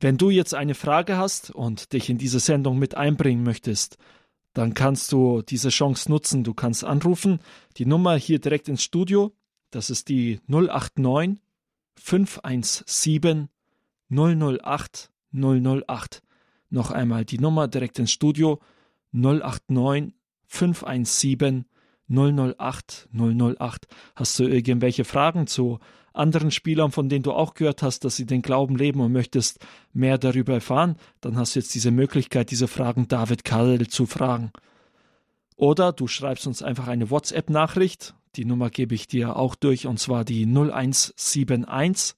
Wenn 0.00 0.16
du 0.16 0.30
jetzt 0.30 0.54
eine 0.54 0.74
Frage 0.74 1.16
hast 1.16 1.50
und 1.50 1.92
dich 1.92 2.10
in 2.10 2.18
diese 2.18 2.40
Sendung 2.40 2.78
mit 2.78 2.96
einbringen 2.96 3.42
möchtest, 3.42 3.98
dann 4.58 4.74
kannst 4.74 5.12
du 5.12 5.40
diese 5.42 5.68
Chance 5.68 6.10
nutzen. 6.10 6.42
Du 6.42 6.52
kannst 6.52 6.82
anrufen, 6.82 7.38
die 7.76 7.86
Nummer 7.86 8.16
hier 8.16 8.40
direkt 8.40 8.68
ins 8.68 8.82
Studio, 8.82 9.32
das 9.70 9.88
ist 9.88 10.08
die 10.08 10.40
089 10.48 11.40
517 11.94 13.50
008 14.10 15.12
008. 15.32 16.22
Noch 16.70 16.90
einmal 16.90 17.24
die 17.24 17.38
Nummer 17.38 17.68
direkt 17.68 18.00
ins 18.00 18.10
Studio 18.10 18.58
089 19.12 20.12
517 20.48 21.64
008 22.08 23.08
008. 23.12 23.86
Hast 24.16 24.38
du 24.40 24.44
irgendwelche 24.44 25.04
Fragen 25.04 25.46
zu 25.46 25.78
anderen 26.18 26.50
Spielern, 26.50 26.90
von 26.92 27.08
denen 27.08 27.22
du 27.22 27.32
auch 27.32 27.54
gehört 27.54 27.82
hast, 27.82 28.04
dass 28.04 28.16
sie 28.16 28.26
den 28.26 28.42
Glauben 28.42 28.76
leben 28.76 29.00
und 29.00 29.12
möchtest 29.12 29.64
mehr 29.92 30.18
darüber 30.18 30.54
erfahren, 30.54 30.96
dann 31.20 31.36
hast 31.36 31.54
du 31.54 31.60
jetzt 31.60 31.74
diese 31.74 31.90
Möglichkeit, 31.90 32.50
diese 32.50 32.68
Fragen 32.68 33.08
David 33.08 33.44
Karl 33.44 33.86
zu 33.88 34.06
fragen. 34.06 34.52
Oder 35.56 35.92
du 35.92 36.06
schreibst 36.06 36.46
uns 36.46 36.62
einfach 36.62 36.88
eine 36.88 37.10
WhatsApp-Nachricht. 37.10 38.14
Die 38.36 38.44
Nummer 38.44 38.70
gebe 38.70 38.94
ich 38.94 39.08
dir 39.08 39.36
auch 39.36 39.54
durch, 39.54 39.86
und 39.86 39.98
zwar 39.98 40.24
die 40.24 40.46
0171 40.46 42.14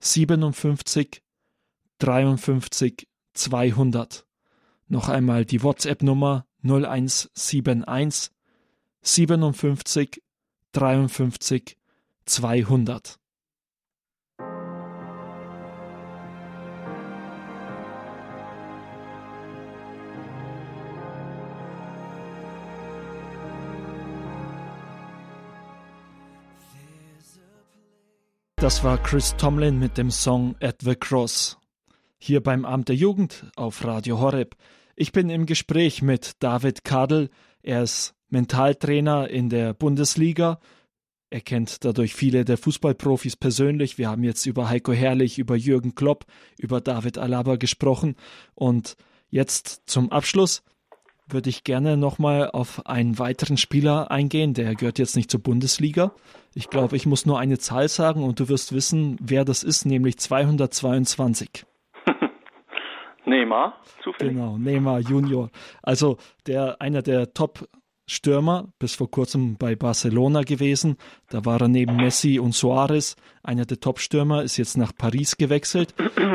57 0.00 1.22
53 1.98 3.06
200. 3.34 4.26
Noch 4.88 5.08
einmal 5.08 5.44
die 5.44 5.62
WhatsApp-Nummer 5.62 6.46
0171 6.64 8.32
57 9.02 10.22
53 10.72 11.79
200. 12.30 13.18
Das 28.56 28.84
war 28.84 28.98
Chris 29.02 29.34
Tomlin 29.36 29.80
mit 29.80 29.98
dem 29.98 30.12
Song 30.12 30.54
At 30.60 30.82
the 30.82 30.94
Cross. 30.94 31.58
Hier 32.18 32.40
beim 32.40 32.64
Amt 32.64 32.90
der 32.90 32.94
Jugend 32.94 33.50
auf 33.56 33.84
Radio 33.84 34.20
Horeb. 34.20 34.54
Ich 34.94 35.10
bin 35.10 35.30
im 35.30 35.46
Gespräch 35.46 36.02
mit 36.02 36.34
David 36.38 36.84
Kadel. 36.84 37.30
Er 37.62 37.82
ist 37.82 38.14
Mentaltrainer 38.28 39.28
in 39.28 39.48
der 39.48 39.74
Bundesliga. 39.74 40.60
Er 41.30 41.40
kennt 41.40 41.84
dadurch 41.84 42.14
viele 42.14 42.44
der 42.44 42.58
Fußballprofis 42.58 43.36
persönlich. 43.36 43.98
Wir 43.98 44.10
haben 44.10 44.24
jetzt 44.24 44.46
über 44.46 44.68
Heiko 44.68 44.92
Herrlich, 44.92 45.38
über 45.38 45.54
Jürgen 45.54 45.94
Klopp, 45.94 46.24
über 46.58 46.80
David 46.80 47.18
Alaba 47.18 47.54
gesprochen. 47.54 48.16
Und 48.56 48.96
jetzt 49.30 49.82
zum 49.86 50.10
Abschluss 50.10 50.64
würde 51.28 51.48
ich 51.48 51.62
gerne 51.62 51.96
nochmal 51.96 52.50
auf 52.50 52.84
einen 52.86 53.20
weiteren 53.20 53.56
Spieler 53.56 54.10
eingehen. 54.10 54.54
Der 54.54 54.74
gehört 54.74 54.98
jetzt 54.98 55.14
nicht 55.14 55.30
zur 55.30 55.40
Bundesliga. 55.40 56.12
Ich 56.52 56.68
glaube, 56.68 56.96
ich 56.96 57.06
muss 57.06 57.26
nur 57.26 57.38
eine 57.38 57.58
Zahl 57.58 57.88
sagen 57.88 58.24
und 58.24 58.40
du 58.40 58.48
wirst 58.48 58.72
wissen, 58.72 59.16
wer 59.20 59.44
das 59.44 59.62
ist, 59.62 59.84
nämlich 59.84 60.18
222. 60.18 61.64
Neymar, 63.24 63.80
zufällig. 64.02 64.34
Genau, 64.34 64.58
Neymar 64.58 64.98
Junior. 64.98 65.50
Also 65.80 66.16
der 66.48 66.80
einer 66.80 67.02
der 67.02 67.32
Top 67.34 67.68
Stürmer, 68.10 68.68
bis 68.78 68.94
vor 68.94 69.10
kurzem 69.10 69.56
bei 69.56 69.76
Barcelona 69.76 70.42
gewesen. 70.42 70.96
Da 71.28 71.44
war 71.44 71.60
er 71.60 71.68
neben 71.68 71.96
Messi 71.96 72.38
und 72.38 72.54
Suarez 72.54 73.16
einer 73.42 73.64
der 73.64 73.80
Top-Stürmer, 73.80 74.42
ist 74.42 74.56
jetzt 74.56 74.76
nach 74.76 74.92
Paris 74.94 75.36
gewechselt 75.36 75.94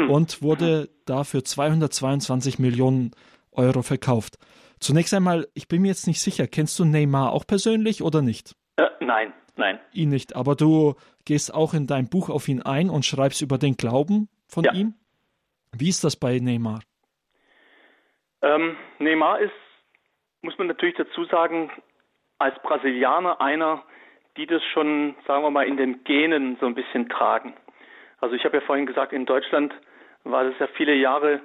und 0.09 0.41
wurde 0.41 0.89
da 1.05 1.23
für 1.23 1.43
222 1.43 2.59
Millionen 2.59 3.11
Euro 3.51 3.81
verkauft. 3.81 4.37
Zunächst 4.79 5.13
einmal, 5.13 5.47
ich 5.53 5.67
bin 5.67 5.81
mir 5.81 5.89
jetzt 5.89 6.07
nicht 6.07 6.21
sicher, 6.21 6.47
kennst 6.47 6.79
du 6.79 6.85
Neymar 6.85 7.31
auch 7.31 7.45
persönlich 7.45 8.01
oder 8.01 8.21
nicht? 8.21 8.55
Äh, 8.77 8.87
nein, 8.99 9.33
nein. 9.55 9.79
Ihn 9.91 10.09
nicht, 10.09 10.35
aber 10.35 10.55
du 10.55 10.95
gehst 11.25 11.53
auch 11.53 11.73
in 11.73 11.87
dein 11.87 12.07
Buch 12.09 12.29
auf 12.29 12.47
ihn 12.47 12.61
ein 12.61 12.89
und 12.89 13.05
schreibst 13.05 13.41
über 13.41 13.57
den 13.57 13.77
Glauben 13.77 14.29
von 14.47 14.63
ja. 14.63 14.73
ihm. 14.73 14.95
Wie 15.73 15.89
ist 15.89 16.03
das 16.03 16.15
bei 16.15 16.39
Neymar? 16.39 16.81
Ähm, 18.41 18.77
Neymar 18.99 19.39
ist, 19.39 19.51
muss 20.45 20.57
man 20.57 20.67
natürlich 20.67 20.95
dazu 20.95 21.25
sagen, 21.25 21.71
als 22.37 22.57
Brasilianer 22.61 23.41
einer, 23.41 23.83
die 24.37 24.45
das 24.45 24.63
schon, 24.63 25.15
sagen 25.27 25.43
wir 25.43 25.49
mal, 25.49 25.67
in 25.67 25.77
den 25.77 26.03
Genen 26.03 26.57
so 26.59 26.65
ein 26.65 26.75
bisschen 26.75 27.09
tragen. 27.09 27.53
Also 28.19 28.35
ich 28.35 28.45
habe 28.45 28.57
ja 28.57 28.61
vorhin 28.61 28.85
gesagt, 28.85 29.11
in 29.11 29.25
Deutschland 29.25 29.73
war 30.23 30.43
das 30.43 30.57
ja 30.59 30.67
viele 30.67 30.93
Jahre 30.93 31.41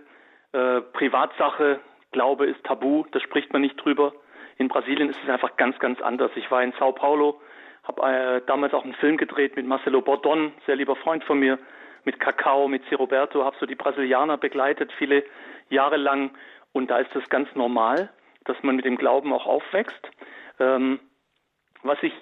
äh, 0.53 0.80
Privatsache, 0.80 1.80
Glaube 2.12 2.46
ist 2.46 2.62
tabu, 2.64 3.05
da 3.12 3.20
spricht 3.20 3.53
man 3.53 3.62
nicht 3.62 3.76
drüber. 3.76 4.12
In 4.59 4.68
Brasilien 4.68 5.09
ist 5.09 5.18
es 5.22 5.30
einfach 5.30 5.57
ganz, 5.57 5.78
ganz 5.78 6.01
anders. 6.03 6.32
Ich 6.34 6.51
war 6.51 6.62
in 6.62 6.72
Sao 6.78 6.92
Paulo, 6.92 7.40
habe 7.84 8.03
äh, 8.03 8.42
damals 8.46 8.74
auch 8.74 8.84
einen 8.84 8.94
Film 8.94 9.16
gedreht 9.16 9.57
mit 9.57 9.66
Marcelo 9.66 10.01
Bordon, 10.03 10.53
sehr 10.66 10.76
lieber 10.76 10.96
Freund 10.96 11.24
von 11.24 11.38
mir, 11.38 11.59
mit 12.05 12.18
Cacao, 12.18 12.66
mit 12.66 12.84
C. 12.88 12.96
Roberto, 12.96 13.44
habe 13.44 13.57
so 13.61 13.66
die 13.66 13.76
Brasilianer 13.76 14.36
begleitet, 14.38 14.92
viele 14.98 15.24
Jahre 15.68 15.96
lang. 15.96 16.32
Und 16.72 16.90
da 16.90 16.98
ist 16.98 17.14
es 17.14 17.28
ganz 17.28 17.48
normal, 17.55 18.11
dass 18.45 18.57
man 18.62 18.76
mit 18.76 18.84
dem 18.84 18.97
Glauben 18.97 19.32
auch 19.32 19.47
aufwächst. 19.47 20.11
Ähm, 20.59 21.01
was 21.82 21.99
ich 22.03 22.12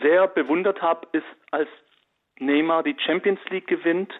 sehr 0.00 0.28
bewundert 0.28 0.82
habe, 0.82 1.06
ist, 1.12 1.26
als 1.50 1.68
Neymar 2.38 2.82
die 2.82 2.96
Champions 2.98 3.40
League 3.50 3.66
gewinnt 3.66 4.12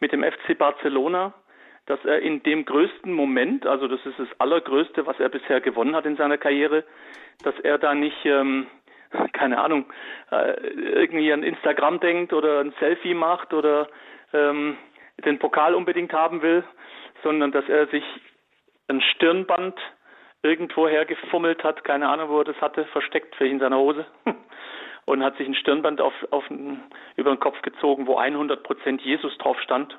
mit 0.00 0.12
dem 0.12 0.22
FC 0.22 0.56
Barcelona, 0.56 1.34
dass 1.86 2.04
er 2.04 2.20
in 2.20 2.42
dem 2.42 2.64
größten 2.64 3.12
Moment, 3.12 3.66
also 3.66 3.86
das 3.88 4.04
ist 4.04 4.18
das 4.18 4.28
allergrößte, 4.38 5.06
was 5.06 5.18
er 5.20 5.28
bisher 5.28 5.60
gewonnen 5.60 5.94
hat 5.94 6.04
in 6.04 6.16
seiner 6.16 6.38
Karriere, 6.38 6.84
dass 7.42 7.58
er 7.60 7.78
da 7.78 7.94
nicht, 7.94 8.24
ähm, 8.24 8.66
keine 9.32 9.58
Ahnung, 9.58 9.86
äh, 10.30 10.52
irgendwie 10.66 11.32
an 11.32 11.42
Instagram 11.42 12.00
denkt 12.00 12.32
oder 12.32 12.60
ein 12.60 12.74
Selfie 12.80 13.14
macht 13.14 13.54
oder 13.54 13.88
ähm, 14.32 14.76
den 15.24 15.38
Pokal 15.38 15.74
unbedingt 15.74 16.12
haben 16.12 16.42
will, 16.42 16.64
sondern 17.22 17.52
dass 17.52 17.68
er 17.68 17.86
sich 17.86 18.04
ein 18.88 19.00
Stirnband 19.00 19.78
irgendwo 20.46 20.88
hergefummelt 20.88 21.64
hat, 21.64 21.84
keine 21.84 22.08
Ahnung, 22.08 22.30
wo 22.30 22.38
er 22.38 22.44
das 22.44 22.60
hatte, 22.60 22.84
versteckt 22.86 23.40
ihn 23.40 23.52
in 23.52 23.58
seiner 23.58 23.78
Hose 23.78 24.06
und 25.06 25.22
hat 25.22 25.36
sich 25.36 25.46
ein 25.46 25.54
Stirnband 25.54 26.00
auf, 26.00 26.14
auf, 26.30 26.44
über 27.16 27.30
den 27.30 27.40
Kopf 27.40 27.60
gezogen, 27.62 28.06
wo 28.06 28.16
100 28.16 28.62
Prozent 28.62 29.02
Jesus 29.02 29.36
drauf 29.38 29.60
stand 29.60 29.98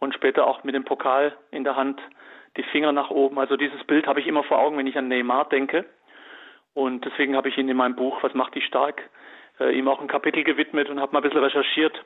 und 0.00 0.14
später 0.14 0.46
auch 0.46 0.64
mit 0.64 0.74
dem 0.74 0.84
Pokal 0.84 1.36
in 1.50 1.64
der 1.64 1.76
Hand 1.76 2.00
die 2.56 2.62
Finger 2.64 2.92
nach 2.92 3.10
oben. 3.10 3.38
Also 3.38 3.56
dieses 3.56 3.82
Bild 3.84 4.06
habe 4.06 4.20
ich 4.20 4.26
immer 4.26 4.44
vor 4.44 4.58
Augen, 4.58 4.76
wenn 4.78 4.86
ich 4.86 4.96
an 4.96 5.08
Neymar 5.08 5.48
denke. 5.48 5.84
Und 6.72 7.04
deswegen 7.04 7.36
habe 7.36 7.48
ich 7.48 7.58
ihn 7.58 7.68
in 7.68 7.76
meinem 7.76 7.96
Buch, 7.96 8.22
Was 8.22 8.34
macht 8.34 8.54
dich 8.54 8.64
stark, 8.64 9.08
äh, 9.60 9.76
ihm 9.76 9.88
auch 9.88 10.00
ein 10.00 10.08
Kapitel 10.08 10.42
gewidmet 10.44 10.88
und 10.88 11.00
habe 11.00 11.12
mal 11.12 11.20
ein 11.20 11.22
bisschen 11.22 11.42
recherchiert, 11.42 12.04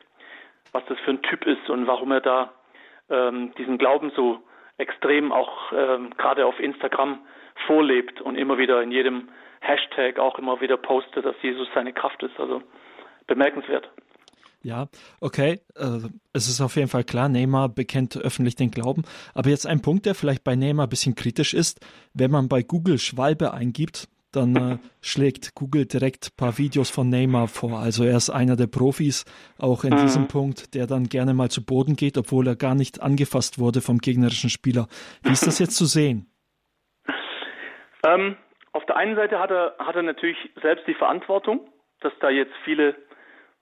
was 0.72 0.84
das 0.86 0.98
für 1.00 1.12
ein 1.12 1.22
Typ 1.22 1.46
ist 1.46 1.70
und 1.70 1.86
warum 1.86 2.12
er 2.12 2.20
da 2.20 2.52
ähm, 3.10 3.54
diesen 3.56 3.78
Glauben 3.78 4.10
so 4.14 4.42
extrem 4.76 5.32
auch 5.32 5.72
ähm, 5.72 6.10
gerade 6.16 6.46
auf 6.46 6.60
Instagram 6.60 7.20
vorlebt 7.66 8.20
und 8.20 8.36
immer 8.36 8.58
wieder 8.58 8.82
in 8.82 8.90
jedem 8.90 9.28
Hashtag 9.60 10.18
auch 10.18 10.38
immer 10.38 10.60
wieder 10.60 10.76
postet, 10.76 11.24
dass 11.24 11.36
Jesus 11.42 11.68
seine 11.74 11.92
Kraft 11.92 12.22
ist. 12.22 12.38
Also 12.38 12.62
bemerkenswert. 13.26 13.90
Ja, 14.62 14.88
okay. 15.20 15.60
Äh, 15.76 16.08
es 16.32 16.48
ist 16.48 16.60
auf 16.60 16.76
jeden 16.76 16.88
Fall 16.88 17.04
klar, 17.04 17.28
Neymar 17.28 17.68
bekennt 17.68 18.16
öffentlich 18.16 18.56
den 18.56 18.70
Glauben. 18.70 19.04
Aber 19.34 19.50
jetzt 19.50 19.66
ein 19.66 19.82
Punkt, 19.82 20.06
der 20.06 20.14
vielleicht 20.14 20.44
bei 20.44 20.56
Neymar 20.56 20.86
ein 20.86 20.90
bisschen 20.90 21.14
kritisch 21.14 21.54
ist. 21.54 21.80
Wenn 22.12 22.30
man 22.30 22.48
bei 22.48 22.62
Google 22.62 22.98
Schwalbe 22.98 23.52
eingibt, 23.52 24.08
dann 24.32 24.56
äh, 24.56 24.78
schlägt 25.00 25.54
Google 25.54 25.86
direkt 25.86 26.26
ein 26.26 26.36
paar 26.36 26.58
Videos 26.58 26.90
von 26.90 27.08
Neymar 27.08 27.48
vor. 27.48 27.78
Also 27.78 28.04
er 28.04 28.16
ist 28.16 28.30
einer 28.30 28.56
der 28.56 28.66
Profis, 28.66 29.24
auch 29.58 29.84
in 29.84 29.94
mhm. 29.94 30.02
diesem 30.02 30.28
Punkt, 30.28 30.74
der 30.74 30.86
dann 30.86 31.08
gerne 31.08 31.34
mal 31.34 31.50
zu 31.50 31.64
Boden 31.64 31.96
geht, 31.96 32.18
obwohl 32.18 32.46
er 32.46 32.56
gar 32.56 32.74
nicht 32.74 33.00
angefasst 33.00 33.58
wurde 33.58 33.80
vom 33.80 33.98
gegnerischen 33.98 34.50
Spieler. 34.50 34.88
Wie 35.22 35.32
ist 35.32 35.46
das 35.46 35.58
jetzt 35.58 35.76
zu 35.76 35.86
sehen? 35.86 36.26
Ähm, 38.04 38.36
auf 38.72 38.84
der 38.86 38.96
einen 38.96 39.16
Seite 39.16 39.38
hat 39.38 39.50
er, 39.50 39.74
hat 39.78 39.96
er 39.96 40.02
natürlich 40.02 40.38
selbst 40.62 40.86
die 40.86 40.94
Verantwortung, 40.94 41.68
dass 42.00 42.12
da 42.20 42.30
jetzt 42.30 42.54
viele, 42.64 42.94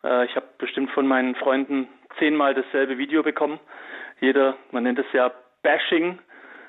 äh, 0.05 0.25
ich 0.27 0.37
habe 0.37 0.47
bestimmt 0.59 0.91
von 0.91 1.07
meinen 1.07 1.35
Freunden 1.37 1.89
zehnmal 2.19 2.55
dasselbe 2.55 2.99
Video 2.99 3.23
bekommen. 3.23 3.61
Jeder, 4.21 4.57
man 4.71 4.83
nennt 4.83 4.99
es 4.99 5.07
ja 5.13 5.33
Bashing, 5.63 6.19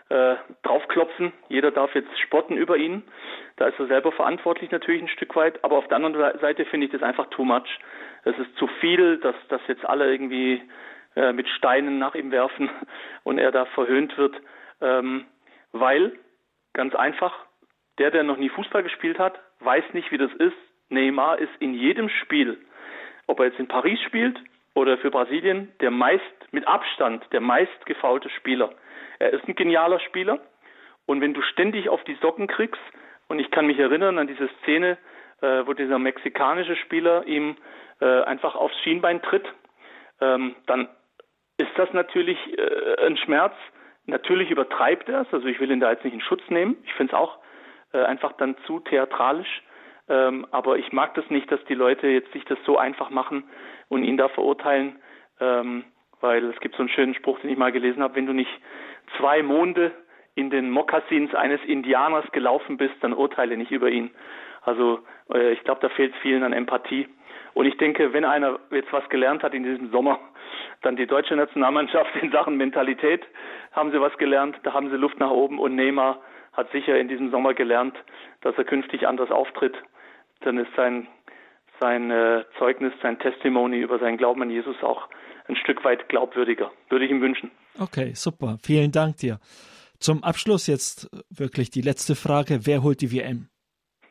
äh, 0.10 0.36
draufklopfen. 0.64 1.34
Jeder 1.50 1.72
darf 1.72 1.94
jetzt 1.96 2.18
spotten 2.20 2.56
über 2.56 2.78
ihn. 2.78 3.04
Da 3.58 3.68
ist 3.68 3.80
er 3.80 3.88
selber 3.88 4.12
verantwortlich 4.12 4.72
natürlich 4.72 5.02
ein 5.02 5.10
Stück 5.10 5.36
weit. 5.36 5.64
Aber 5.64 5.78
auf 5.78 5.88
der 5.88 5.98
anderen 5.98 6.40
Seite 6.40 6.66
finde 6.66 6.86
ich 6.86 6.92
das 6.92 7.04
einfach 7.04 7.28
too 7.30 7.44
much. 7.44 7.80
Es 8.24 8.38
ist 8.38 8.56
zu 8.58 8.68
viel, 8.80 9.18
dass, 9.18 9.36
dass 9.50 9.62
jetzt 9.68 9.86
alle 9.86 10.10
irgendwie 10.10 10.62
äh, 11.16 11.34
mit 11.34 11.48
Steinen 11.50 12.00
nach 12.00 12.16
ihm 12.16 12.32
werfen 12.32 12.70
und 13.24 13.38
er 13.38 13.52
da 13.52 13.66
verhöhnt 13.66 14.18
wird. 14.18 14.36
Ähm, 14.82 15.26
weil, 15.72 16.14
ganz 16.74 16.96
einfach, 16.96 17.47
der, 17.98 18.12
der 18.12 18.24
noch 18.24 18.38
nie 18.38 18.50
Fußball 18.50 18.84
gespielt 18.84 19.20
hat, 19.20 19.40
weiß 19.60 19.84
nicht, 19.94 20.12
wie 20.12 20.18
das 20.18 20.32
ist. 20.34 20.56
Neymar 20.90 21.40
ist 21.40 21.52
in 21.60 21.74
jedem 21.74 22.10
Spiel, 22.10 22.58
ob 23.26 23.40
er 23.40 23.48
jetzt 23.48 23.60
in 23.60 23.68
Paris 23.68 24.00
spielt 24.02 24.40
oder 24.74 24.98
für 24.98 25.12
Brasilien, 25.12 25.72
der 25.82 25.92
meist, 25.92 26.24
mit 26.52 26.68
Abstand, 26.68 27.26
der 27.32 27.42
meist 27.42 27.86
gefaulte 27.86 28.30
Spieler. 28.30 28.74
Er 29.20 29.32
ist 29.34 29.48
ein 29.48 29.56
genialer 29.56 30.00
Spieler. 30.00 30.40
Und 31.06 31.22
wenn 31.22 31.34
du 31.34 31.42
ständig 31.42 31.90
auf 31.90 32.04
die 32.04 32.18
Socken 32.22 32.48
kriegst, 32.48 32.82
und 33.28 33.40
ich 33.40 33.52
kann 33.52 33.66
mich 33.66 33.80
erinnern 33.80 34.20
an 34.20 34.28
diese 34.28 34.50
Szene, 34.62 34.98
äh, 35.42 35.66
wo 35.66 35.74
dieser 35.74 36.00
mexikanische 36.00 36.76
Spieler 36.78 37.26
ihm 37.26 37.58
äh, 38.00 38.24
einfach 38.24 38.56
aufs 38.56 38.78
Schienbein 38.84 39.22
tritt, 39.22 39.46
ähm, 40.22 40.56
dann 40.66 40.88
ist 41.58 41.72
das 41.76 41.92
natürlich 41.94 42.38
äh, 42.58 43.06
ein 43.06 43.18
Schmerz. 43.18 43.54
Natürlich 44.06 44.52
übertreibt 44.52 45.10
er 45.10 45.22
es, 45.22 45.34
also 45.34 45.48
ich 45.48 45.60
will 45.60 45.72
ihn 45.72 45.80
da 45.80 45.92
jetzt 45.92 46.06
nicht 46.06 46.14
in 46.14 46.22
Schutz 46.22 46.42
nehmen. 46.50 46.78
Ich 46.86 46.94
finde 46.94 47.14
es 47.14 47.20
auch 47.20 47.40
äh, 47.98 48.04
einfach 48.06 48.34
dann 48.34 48.56
zu 48.66 48.80
theatralisch. 48.80 49.64
Ähm, 50.10 50.48
aber 50.52 50.78
ich 50.78 50.92
mag 50.94 51.16
das 51.16 51.30
nicht, 51.30 51.52
dass 51.52 51.64
die 51.66 51.74
Leute 51.74 52.08
jetzt 52.08 52.32
sich 52.32 52.46
das 52.46 52.58
so 52.66 52.78
einfach 52.78 53.10
machen 53.10 53.44
und 53.90 54.04
ihn 54.04 54.18
da 54.18 54.30
verurteilen, 54.30 54.96
ähm, 55.40 55.84
weil 56.22 56.46
es 56.46 56.60
gibt 56.62 56.76
so 56.76 56.82
einen 56.82 56.90
schönen 56.90 57.14
Spruch, 57.14 57.40
den 57.40 57.50
ich 57.50 57.58
mal 57.58 57.72
gelesen 57.72 58.02
habe, 58.02 58.16
wenn 58.16 58.26
du 58.26 58.34
nicht 58.34 58.52
zwei 59.18 59.44
Monde 59.44 59.92
in 60.36 60.50
den 60.50 60.70
Mokassins 60.70 61.34
eines 61.34 61.62
Indianers 61.66 62.32
gelaufen 62.32 62.78
bist, 62.78 62.94
dann 63.02 63.14
urteile 63.14 63.58
nicht 63.58 63.72
über 63.72 63.90
ihn. 63.90 64.12
Also 64.62 65.00
äh, 65.34 65.52
ich 65.52 65.64
glaube, 65.64 65.82
da 65.82 65.90
fehlt 65.90 66.16
vielen 66.22 66.44
an 66.44 66.54
Empathie. 66.54 67.08
Und 67.54 67.66
ich 67.66 67.78
denke, 67.78 68.14
wenn 68.14 68.24
einer 68.24 68.60
jetzt 68.72 68.94
was 68.94 69.08
gelernt 69.10 69.42
hat 69.42 69.54
in 69.54 69.64
diesem 69.64 69.90
Sommer, 69.92 70.20
dann 70.84 70.96
die 70.96 71.08
deutsche 71.08 71.36
Nationalmannschaft 71.36 72.16
in 72.22 72.32
Sachen 72.32 72.56
Mentalität 72.56 73.26
haben 73.72 73.92
sie 73.92 74.00
was 74.00 74.16
gelernt, 74.18 74.58
da 74.64 74.74
haben 74.74 74.90
sie 74.90 74.96
Luft 74.96 75.20
nach 75.20 75.32
oben 75.32 75.60
und 75.60 75.76
Neymar 75.76 76.22
hat 76.58 76.72
sicher 76.72 77.00
in 77.00 77.08
diesem 77.08 77.30
Sommer 77.30 77.54
gelernt, 77.54 77.96
dass 78.42 78.58
er 78.58 78.66
künftig 78.66 79.08
anders 79.08 79.30
auftritt. 79.30 79.76
Dann 80.42 80.58
ist 80.58 80.74
sein, 80.76 81.08
sein 81.80 82.12
äh, 82.12 82.44
Zeugnis, 82.58 82.94
sein 83.02 83.20
Testimony 83.20 83.80
über 83.80 84.00
seinen 84.00 84.18
Glauben 84.18 84.42
an 84.42 84.50
Jesus 84.50 84.76
auch 84.82 85.08
ein 85.48 85.56
Stück 85.56 85.86
weit 85.86 86.10
glaubwürdiger. 86.10 86.72
Würde 86.90 87.06
ich 87.06 87.12
ihm 87.12 87.22
wünschen. 87.22 87.52
Okay, 87.80 88.12
super. 88.14 88.58
Vielen 88.62 88.92
Dank 88.92 89.18
dir. 89.18 89.40
Zum 90.00 90.24
Abschluss 90.24 90.68
jetzt 90.68 91.10
wirklich 91.30 91.70
die 91.70 91.82
letzte 91.82 92.16
Frage. 92.16 92.66
Wer 92.66 92.84
holt 92.84 93.02
die 93.02 93.12
WM? 93.12 93.50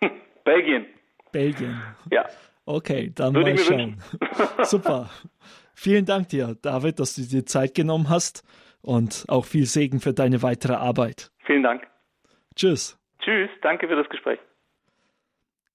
Belgien. 0.45 0.87
Belgien. 1.33 1.83
Ja. 2.11 2.27
Okay, 2.65 3.13
dann 3.15 3.35
Würde 3.35 3.55
mal 3.55 3.59
schauen. 3.59 4.03
Super. 4.63 5.11
Vielen 5.75 6.07
Dank 6.07 6.31
dir, 6.31 6.57
David, 6.63 6.99
dass 6.99 7.15
du 7.15 7.23
dir 7.23 7.45
Zeit 7.45 7.75
genommen 7.75 8.09
hast 8.09 8.43
und 8.83 9.27
auch 9.29 9.45
viel 9.45 9.67
Segen 9.67 10.01
für 10.01 10.13
deine 10.13 10.43
weitere 10.43 10.75
Arbeit. 10.75 11.31
Vielen 11.45 11.63
Dank. 11.63 11.87
Tschüss. 12.57 12.99
Tschüss, 13.21 13.51
danke 13.63 13.87
für 13.87 13.97
das 13.97 14.09
Gespräch. 14.09 14.39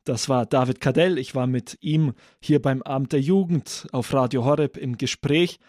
Das 0.03 0.29
war 0.29 0.45
David 0.45 0.81
Kadell. 0.81 1.17
Ich 1.19 1.35
war 1.35 1.45
mit 1.45 1.77
ihm 1.79 2.13
hier 2.39 2.61
beim 2.61 2.81
Abend 2.81 3.13
der 3.13 3.21
Jugend 3.21 3.87
auf 3.91 4.13
Radio 4.13 4.43
Horeb 4.43 4.77
im 4.77 4.97
Gespräch 4.97 5.59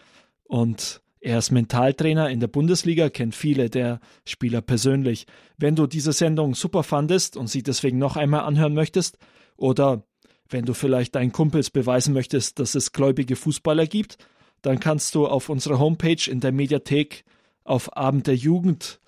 und 0.45 1.03
er 1.21 1.39
ist 1.39 1.53
Mentaltrainer 1.53 2.31
in 2.31 2.41
der 2.41 2.49
Bundesliga, 2.49 3.09
kennt 3.09 3.37
viele 3.37 3.71
der 3.71 4.01
Spieler 4.27 4.61
persönlich. 4.61 5.27
Wenn 5.57 5.77
du 5.77 5.87
diese 5.87 6.13
Sendung 6.13 6.55
super 6.55 6.83
fandest 6.83 7.37
und 7.37 7.47
sie 7.47 7.63
deswegen 7.63 7.99
noch 7.99 8.17
einmal 8.17 8.41
anhören 8.41 8.75
möchtest, 8.75 9.19
oder 9.57 10.03
wenn 10.49 10.65
du 10.65 10.75
vielleicht 10.75 11.15
deinen 11.15 11.31
Kumpels 11.31 11.71
beweisen 11.71 12.13
möchtest, 12.13 12.59
dass 12.59 12.75
es 12.75 12.93
gläubige 12.93 13.37
Fußballer 13.37 13.87
gibt, 13.87 14.19
dann 14.63 14.81
kannst 14.81 15.15
du 15.15 15.27
auf 15.27 15.49
unserer 15.49 15.79
Homepage 15.79 16.29
in 16.29 16.41
der 16.41 16.53
Mediathek 16.53 17.25
auf 17.63 17.97
Abend 17.97 18.27
der 18.27 18.37
Jugend 18.37 19.01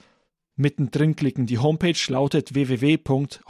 mittendrin 0.57 1.17
klicken. 1.17 1.47
Die 1.47 1.59
Homepage 1.59 1.99
lautet 2.09 2.55
www.horeb.org. 2.55 3.41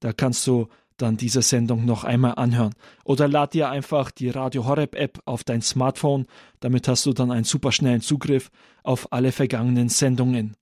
Da 0.00 0.12
kannst 0.12 0.46
du 0.46 0.68
dann 0.96 1.16
diese 1.16 1.42
Sendung 1.42 1.84
noch 1.84 2.04
einmal 2.04 2.34
anhören. 2.36 2.74
Oder 3.04 3.28
lad 3.28 3.54
dir 3.54 3.68
einfach 3.70 4.10
die 4.10 4.30
Radio 4.30 4.66
Horeb 4.66 4.94
App 4.94 5.20
auf 5.24 5.44
dein 5.44 5.62
Smartphone, 5.62 6.26
damit 6.60 6.88
hast 6.88 7.06
du 7.06 7.12
dann 7.12 7.30
einen 7.30 7.44
superschnellen 7.44 8.00
Zugriff 8.00 8.50
auf 8.82 9.12
alle 9.12 9.32
vergangenen 9.32 9.88
Sendungen. 9.88 10.56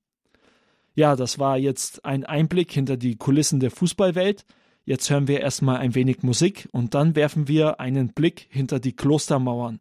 Ja, 0.94 1.14
das 1.16 1.38
war 1.38 1.56
jetzt 1.58 2.04
ein 2.04 2.24
Einblick 2.24 2.72
hinter 2.72 2.96
die 2.96 3.16
Kulissen 3.16 3.60
der 3.60 3.70
Fußballwelt. 3.70 4.44
Jetzt 4.84 5.10
hören 5.10 5.28
wir 5.28 5.40
erstmal 5.40 5.76
ein 5.76 5.94
wenig 5.94 6.22
Musik 6.22 6.68
und 6.72 6.94
dann 6.94 7.14
werfen 7.14 7.46
wir 7.46 7.80
einen 7.80 8.12
Blick 8.12 8.48
hinter 8.50 8.80
die 8.80 8.96
Klostermauern. 8.96 9.80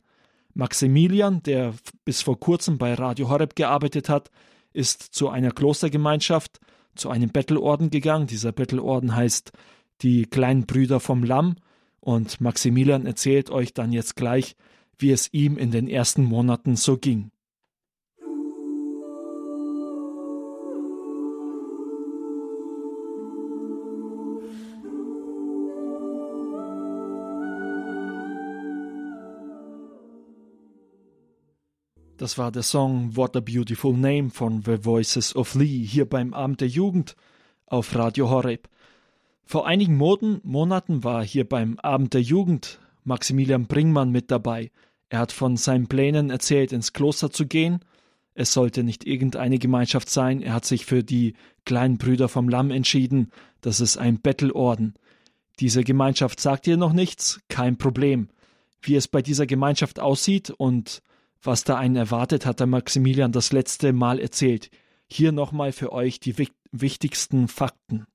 Maximilian, 0.53 1.41
der 1.43 1.73
bis 2.05 2.21
vor 2.21 2.39
kurzem 2.39 2.77
bei 2.77 2.93
Radio 2.93 3.29
Horeb 3.29 3.55
gearbeitet 3.55 4.09
hat, 4.09 4.29
ist 4.73 5.01
zu 5.01 5.29
einer 5.29 5.51
Klostergemeinschaft, 5.51 6.59
zu 6.95 7.09
einem 7.09 7.29
Bettelorden 7.29 7.89
gegangen. 7.89 8.27
Dieser 8.27 8.51
Bettelorden 8.51 9.15
heißt 9.15 9.51
die 10.01 10.25
kleinen 10.25 10.65
Brüder 10.65 10.99
vom 10.99 11.23
Lamm, 11.23 11.55
und 12.01 12.39
Maximilian 12.39 13.05
erzählt 13.05 13.49
euch 13.49 13.73
dann 13.73 13.91
jetzt 13.91 14.15
gleich, 14.15 14.55
wie 14.97 15.11
es 15.11 15.33
ihm 15.33 15.57
in 15.57 15.71
den 15.71 15.87
ersten 15.87 16.23
Monaten 16.23 16.75
so 16.75 16.97
ging. 16.97 17.31
Das 32.29 32.37
war 32.37 32.51
der 32.51 32.61
Song 32.61 33.15
What 33.15 33.35
a 33.35 33.39
Beautiful 33.39 33.97
Name 33.97 34.29
von 34.29 34.61
The 34.63 34.83
Voices 34.83 35.35
of 35.35 35.55
Lee 35.55 35.83
hier 35.83 36.07
beim 36.07 36.35
Abend 36.35 36.61
der 36.61 36.67
Jugend 36.67 37.15
auf 37.65 37.95
Radio 37.95 38.29
Horeb. 38.29 38.69
Vor 39.45 39.65
einigen 39.65 39.97
Monaten 39.97 41.03
war 41.03 41.25
hier 41.25 41.49
beim 41.49 41.79
Abend 41.79 42.13
der 42.13 42.21
Jugend 42.21 42.81
Maximilian 43.03 43.65
Bringmann 43.65 44.11
mit 44.11 44.29
dabei. 44.29 44.69
Er 45.09 45.17
hat 45.17 45.31
von 45.31 45.57
seinen 45.57 45.87
Plänen 45.87 46.29
erzählt, 46.29 46.71
ins 46.71 46.93
Kloster 46.93 47.31
zu 47.31 47.47
gehen. 47.47 47.79
Es 48.35 48.53
sollte 48.53 48.83
nicht 48.83 49.07
irgendeine 49.07 49.57
Gemeinschaft 49.57 50.07
sein. 50.07 50.43
Er 50.43 50.53
hat 50.53 50.65
sich 50.65 50.85
für 50.85 51.03
die 51.03 51.33
kleinen 51.65 51.97
Brüder 51.97 52.29
vom 52.29 52.47
Lamm 52.47 52.69
entschieden. 52.69 53.31
Das 53.61 53.79
ist 53.79 53.97
ein 53.97 54.21
Bettelorden. 54.21 54.93
Diese 55.59 55.83
Gemeinschaft 55.83 56.39
sagt 56.39 56.67
ihr 56.67 56.77
noch 56.77 56.93
nichts? 56.93 57.41
Kein 57.49 57.79
Problem. 57.79 58.29
Wie 58.83 58.93
es 58.93 59.07
bei 59.07 59.23
dieser 59.23 59.47
Gemeinschaft 59.47 59.99
aussieht 59.99 60.51
und 60.51 61.01
was 61.43 61.63
da 61.63 61.77
einen 61.77 61.95
erwartet, 61.95 62.45
hat 62.45 62.59
der 62.59 62.67
Maximilian 62.67 63.31
das 63.31 63.51
letzte 63.51 63.93
Mal 63.93 64.19
erzählt. 64.19 64.69
Hier 65.07 65.31
nochmal 65.31 65.71
für 65.71 65.91
euch 65.91 66.19
die 66.19 66.35
wichtigsten 66.71 67.47
Fakten. 67.47 68.05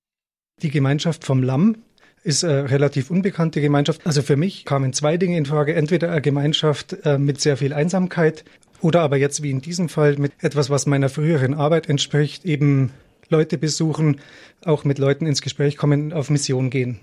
Die 0.62 0.70
Gemeinschaft 0.70 1.24
vom 1.24 1.42
Lamm 1.42 1.76
ist 2.22 2.44
eine 2.44 2.70
relativ 2.70 3.10
unbekannte 3.10 3.60
Gemeinschaft. 3.60 4.06
Also 4.06 4.22
für 4.22 4.36
mich 4.36 4.64
kamen 4.64 4.92
zwei 4.92 5.16
Dinge 5.16 5.36
in 5.36 5.46
Frage. 5.46 5.74
Entweder 5.74 6.10
eine 6.10 6.22
Gemeinschaft 6.22 6.96
äh, 7.04 7.18
mit 7.18 7.40
sehr 7.40 7.56
viel 7.56 7.72
Einsamkeit 7.72 8.44
oder 8.80 9.00
aber 9.00 9.16
jetzt 9.16 9.42
wie 9.42 9.50
in 9.50 9.60
diesem 9.60 9.88
Fall 9.88 10.16
mit 10.16 10.32
etwas, 10.40 10.70
was 10.70 10.86
meiner 10.86 11.08
früheren 11.08 11.54
Arbeit 11.54 11.88
entspricht, 11.88 12.44
eben 12.44 12.92
Leute 13.28 13.58
besuchen, 13.58 14.20
auch 14.64 14.84
mit 14.84 14.98
Leuten 14.98 15.26
ins 15.26 15.42
Gespräch 15.42 15.76
kommen, 15.76 16.12
auf 16.12 16.30
Mission 16.30 16.70
gehen. 16.70 17.00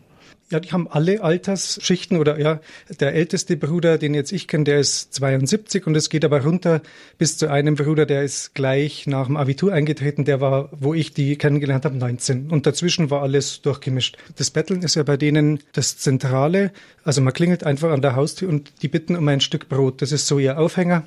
Ja, 0.52 0.60
die 0.60 0.72
haben 0.74 0.90
alle 0.90 1.24
Altersschichten 1.24 2.18
oder 2.18 2.38
ja, 2.38 2.60
der 3.00 3.14
älteste 3.14 3.56
Bruder, 3.56 3.98
den 3.98 4.14
jetzt 4.14 4.34
ich 4.34 4.50
kenne, 4.50 4.66
der 4.66 4.80
ist 4.80 5.14
72 5.14 5.88
und 5.88 5.96
es 5.96 6.10
geht 6.10 6.26
aber 6.26 6.44
runter 6.44 6.82
bis 7.18 7.38
zu 7.38 7.50
einem 7.50 7.76
Bruder, 7.76 8.06
der 8.06 8.24
ist 8.24 8.54
gleich 8.54 9.08
nach 9.08 9.28
dem 9.28 9.38
Abitur 9.38 9.72
eingetreten, 9.72 10.26
der 10.26 10.42
war, 10.42 10.70
wo 10.74 10.94
ich 10.94 11.14
die 11.14 11.38
kennengelernt 11.38 11.86
habe, 11.86 11.96
19. 11.96 12.52
Und 12.52 12.68
dazwischen 12.68 13.10
war 13.10 13.22
alles 13.22 13.62
durchgemischt. 13.62 14.18
Das 14.36 14.52
Betteln 14.52 14.84
ist 14.84 14.96
ja 14.96 15.04
bei 15.04 15.16
denen 15.16 15.62
das 15.72 15.98
Zentrale. 15.98 16.72
Also 17.06 17.22
man 17.22 17.32
klingelt 17.32 17.64
einfach 17.64 17.92
an 17.92 18.02
der 18.02 18.18
Haustür 18.18 18.50
und 18.50 18.74
die 18.82 18.90
bitten 18.90 19.16
um 19.16 19.28
ein 19.30 19.40
Stück 19.40 19.70
Brot. 19.70 20.02
Das 20.02 20.12
ist 20.12 20.28
so 20.28 20.38
ihr 20.38 20.60
Aufhänger. 20.60 21.06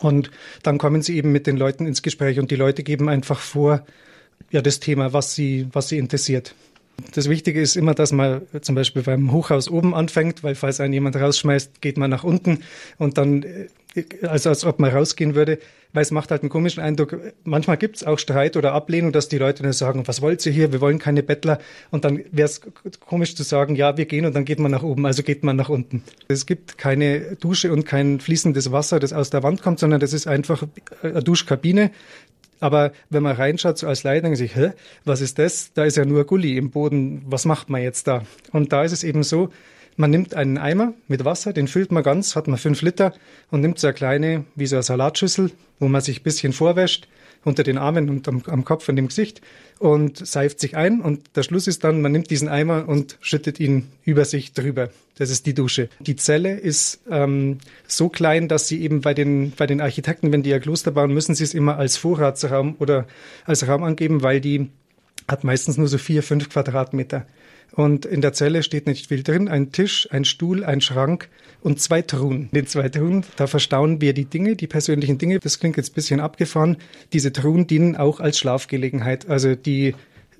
Und 0.00 0.30
dann 0.62 0.76
kommen 0.76 1.00
sie 1.00 1.16
eben 1.16 1.32
mit 1.32 1.46
den 1.46 1.56
Leuten 1.56 1.86
ins 1.86 2.02
Gespräch 2.02 2.38
und 2.38 2.50
die 2.50 2.56
Leute 2.56 2.82
geben 2.82 3.08
einfach 3.08 3.40
vor, 3.40 3.86
ja, 4.50 4.62
das 4.62 4.80
Thema, 4.80 5.12
was 5.12 5.34
sie, 5.34 5.68
was 5.72 5.88
sie 5.88 5.98
interessiert. 5.98 6.54
Das 7.14 7.28
Wichtige 7.28 7.60
ist 7.60 7.76
immer, 7.76 7.94
dass 7.94 8.12
man 8.12 8.42
zum 8.60 8.74
Beispiel 8.74 9.02
beim 9.02 9.32
Hochhaus 9.32 9.70
oben 9.70 9.94
anfängt, 9.94 10.42
weil 10.42 10.54
falls 10.54 10.80
einen 10.80 10.92
jemand 10.92 11.16
rausschmeißt, 11.16 11.80
geht 11.80 11.96
man 11.96 12.10
nach 12.10 12.24
unten 12.24 12.60
und 12.98 13.18
dann, 13.18 13.42
äh, 13.42 13.68
also 14.26 14.50
als 14.50 14.64
ob 14.64 14.78
man 14.78 14.90
rausgehen 14.90 15.34
würde, 15.34 15.58
weil 15.92 16.02
es 16.02 16.10
macht 16.10 16.30
halt 16.30 16.42
einen 16.42 16.50
komischen 16.50 16.82
Eindruck. 16.82 17.18
Manchmal 17.44 17.76
gibt 17.76 17.96
es 17.96 18.04
auch 18.04 18.18
Streit 18.18 18.56
oder 18.56 18.72
Ablehnung, 18.72 19.12
dass 19.12 19.28
die 19.28 19.38
Leute 19.38 19.62
dann 19.62 19.72
sagen, 19.72 20.06
was 20.06 20.20
wollt 20.20 20.44
ihr 20.44 20.52
hier, 20.52 20.72
wir 20.72 20.80
wollen 20.80 20.98
keine 20.98 21.22
Bettler 21.22 21.58
und 21.90 22.04
dann 22.04 22.20
wäre 22.30 22.46
es 22.46 22.60
komisch 23.00 23.34
zu 23.34 23.42
sagen, 23.42 23.74
ja, 23.74 23.96
wir 23.96 24.06
gehen 24.06 24.26
und 24.26 24.34
dann 24.34 24.44
geht 24.44 24.58
man 24.58 24.70
nach 24.70 24.82
oben, 24.82 25.06
also 25.06 25.22
geht 25.22 25.44
man 25.44 25.56
nach 25.56 25.68
unten. 25.68 26.02
Es 26.28 26.46
gibt 26.46 26.78
keine 26.78 27.36
Dusche 27.36 27.72
und 27.72 27.86
kein 27.86 28.20
fließendes 28.20 28.70
Wasser, 28.70 29.00
das 29.00 29.12
aus 29.12 29.30
der 29.30 29.42
Wand 29.42 29.62
kommt, 29.62 29.78
sondern 29.78 30.00
das 30.00 30.12
ist 30.12 30.26
einfach 30.26 30.64
eine 31.02 31.22
Duschkabine, 31.22 31.90
aber 32.60 32.92
wenn 33.10 33.22
man 33.22 33.36
reinschaut, 33.36 33.78
so 33.78 33.86
als 33.86 34.02
Leiter, 34.02 34.22
denkt 34.22 34.38
sich, 34.38 34.56
hä, 34.56 34.72
was 35.04 35.20
ist 35.20 35.38
das? 35.38 35.72
Da 35.72 35.84
ist 35.84 35.96
ja 35.96 36.04
nur 36.04 36.24
Gully 36.24 36.56
im 36.56 36.70
Boden. 36.70 37.22
Was 37.26 37.44
macht 37.44 37.70
man 37.70 37.82
jetzt 37.82 38.06
da? 38.06 38.22
Und 38.52 38.72
da 38.72 38.82
ist 38.82 38.92
es 38.92 39.04
eben 39.04 39.22
so, 39.22 39.50
man 39.96 40.10
nimmt 40.10 40.34
einen 40.34 40.58
Eimer 40.58 40.94
mit 41.08 41.24
Wasser, 41.24 41.52
den 41.52 41.66
füllt 41.66 41.90
man 41.90 42.04
ganz, 42.04 42.36
hat 42.36 42.46
man 42.46 42.56
fünf 42.56 42.82
Liter 42.82 43.12
und 43.50 43.60
nimmt 43.60 43.78
so 43.80 43.88
eine 43.88 43.94
kleine, 43.94 44.44
wie 44.54 44.66
so 44.66 44.76
eine 44.76 44.84
Salatschüssel, 44.84 45.50
wo 45.80 45.88
man 45.88 46.00
sich 46.00 46.20
ein 46.20 46.22
bisschen 46.22 46.52
vorwäscht, 46.52 47.08
unter 47.44 47.62
den 47.62 47.78
Armen 47.78 48.10
und 48.10 48.28
am, 48.28 48.42
am 48.46 48.64
Kopf 48.64 48.88
und 48.88 48.96
dem 48.96 49.08
Gesicht 49.08 49.40
und 49.78 50.26
seift 50.26 50.60
sich 50.60 50.76
ein. 50.76 51.00
Und 51.00 51.36
der 51.36 51.42
Schluss 51.42 51.66
ist 51.66 51.84
dann, 51.84 52.02
man 52.02 52.12
nimmt 52.12 52.30
diesen 52.30 52.48
Eimer 52.48 52.88
und 52.88 53.16
schüttet 53.20 53.60
ihn 53.60 53.88
über 54.04 54.24
sich 54.24 54.52
drüber. 54.52 54.90
Das 55.16 55.30
ist 55.30 55.46
die 55.46 55.54
Dusche. 55.54 55.88
Die 56.00 56.16
Zelle 56.16 56.56
ist 56.56 57.00
ähm, 57.10 57.58
so 57.86 58.08
klein, 58.08 58.48
dass 58.48 58.68
sie 58.68 58.82
eben 58.82 59.00
bei 59.00 59.14
den, 59.14 59.52
bei 59.56 59.66
den 59.66 59.80
Architekten, 59.80 60.32
wenn 60.32 60.42
die 60.42 60.50
ihr 60.50 60.60
Kloster 60.60 60.90
bauen, 60.90 61.12
müssen 61.12 61.34
sie 61.34 61.44
es 61.44 61.54
immer 61.54 61.76
als 61.76 61.96
Vorratsraum 61.96 62.76
oder 62.78 63.06
als 63.44 63.66
Raum 63.66 63.82
angeben, 63.82 64.22
weil 64.22 64.40
die 64.40 64.70
hat 65.26 65.44
meistens 65.44 65.76
nur 65.76 65.88
so 65.88 65.98
vier, 65.98 66.22
fünf 66.22 66.48
Quadratmeter. 66.48 67.26
Und 67.72 68.06
in 68.06 68.20
der 68.20 68.32
Zelle 68.32 68.62
steht 68.62 68.86
nicht 68.86 69.06
viel 69.08 69.22
drin. 69.22 69.48
Ein 69.48 69.72
Tisch, 69.72 70.08
ein 70.10 70.24
Stuhl, 70.24 70.64
ein 70.64 70.80
Schrank 70.80 71.28
und 71.60 71.80
zwei 71.80 72.02
Truhen. 72.02 72.44
In 72.44 72.50
den 72.52 72.66
zwei 72.66 72.88
Truhen, 72.88 73.24
da 73.36 73.46
verstauen 73.46 74.00
wir 74.00 74.14
die 74.14 74.24
Dinge, 74.24 74.56
die 74.56 74.66
persönlichen 74.66 75.18
Dinge. 75.18 75.38
Das 75.38 75.60
klingt 75.60 75.76
jetzt 75.76 75.92
ein 75.92 75.94
bisschen 75.94 76.20
abgefahren. 76.20 76.78
Diese 77.12 77.32
Truhen 77.32 77.66
dienen 77.66 77.96
auch 77.96 78.20
als 78.20 78.38
Schlafgelegenheit. 78.38 79.28
Also 79.28 79.54
die 79.54 79.94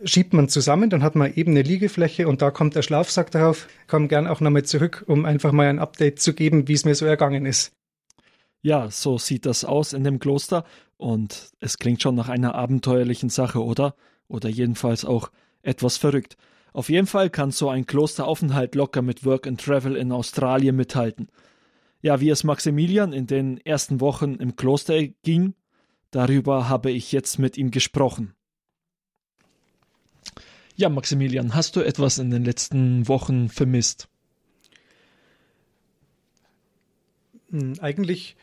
schiebt 0.05 0.33
man 0.33 0.49
zusammen, 0.49 0.91
dann 0.91 1.03
hat 1.03 1.16
man 1.16 1.35
eben 1.35 1.53
eine 1.53 1.62
Liegefläche 1.62 2.29
und 2.29 2.43
da 2.43 2.51
kommt 2.51 2.74
der 2.74 2.83
Schlafsack 2.83 3.31
drauf. 3.31 3.68
Komm 3.87 4.09
gern 4.09 4.26
auch 4.26 4.41
nochmal 4.41 4.64
zurück, 4.64 5.05
um 5.07 5.24
einfach 5.24 5.53
mal 5.53 5.66
ein 5.66 5.79
Update 5.79 6.20
zu 6.20 6.35
geben, 6.35 6.68
wie 6.68 6.74
es 6.74 6.85
mir 6.85 6.95
so 6.95 7.07
ergangen 7.07 7.47
ist. 7.47 7.72
Ja, 8.62 8.91
so 8.91 9.18
sieht 9.18 9.47
das 9.47 9.64
aus 9.64 9.93
in 9.93 10.05
dem 10.05 10.18
Kloster 10.18 10.64
und 10.97 11.53
es 11.61 11.79
klingt 11.79 12.03
schon 12.03 12.14
nach 12.14 12.29
einer 12.29 12.55
abenteuerlichen 12.55 13.29
Sache, 13.29 13.62
oder? 13.62 13.95
Oder 14.26 14.49
jedenfalls 14.49 15.05
auch 15.05 15.31
etwas 15.62 15.97
verrückt. 15.97 16.37
Auf 16.72 16.88
jeden 16.88 17.06
Fall 17.06 17.30
kann 17.30 17.50
so 17.50 17.68
ein 17.68 17.86
Klosteraufenthalt 17.86 18.74
locker 18.74 19.02
mit 19.02 19.24
Work 19.24 19.46
and 19.46 19.60
Travel 19.60 19.96
in 19.96 20.12
Australien 20.12 20.76
mithalten. 20.76 21.28
Ja, 22.00 22.20
wie 22.20 22.30
es 22.30 22.44
Maximilian 22.44 23.12
in 23.12 23.26
den 23.26 23.58
ersten 23.58 24.00
Wochen 24.00 24.34
im 24.34 24.56
Kloster 24.56 25.02
ging, 25.22 25.54
darüber 26.10 26.68
habe 26.68 26.90
ich 26.90 27.10
jetzt 27.12 27.38
mit 27.38 27.56
ihm 27.56 27.70
gesprochen. 27.70 28.34
Ja, 30.76 30.88
Maximilian, 30.88 31.54
hast 31.54 31.74
du 31.74 31.80
etwas 31.80 32.18
in 32.18 32.30
den 32.30 32.44
letzten 32.44 33.08
Wochen 33.08 33.48
vermisst? 33.48 34.08
Hm, 37.50 37.74
eigentlich 37.80 38.36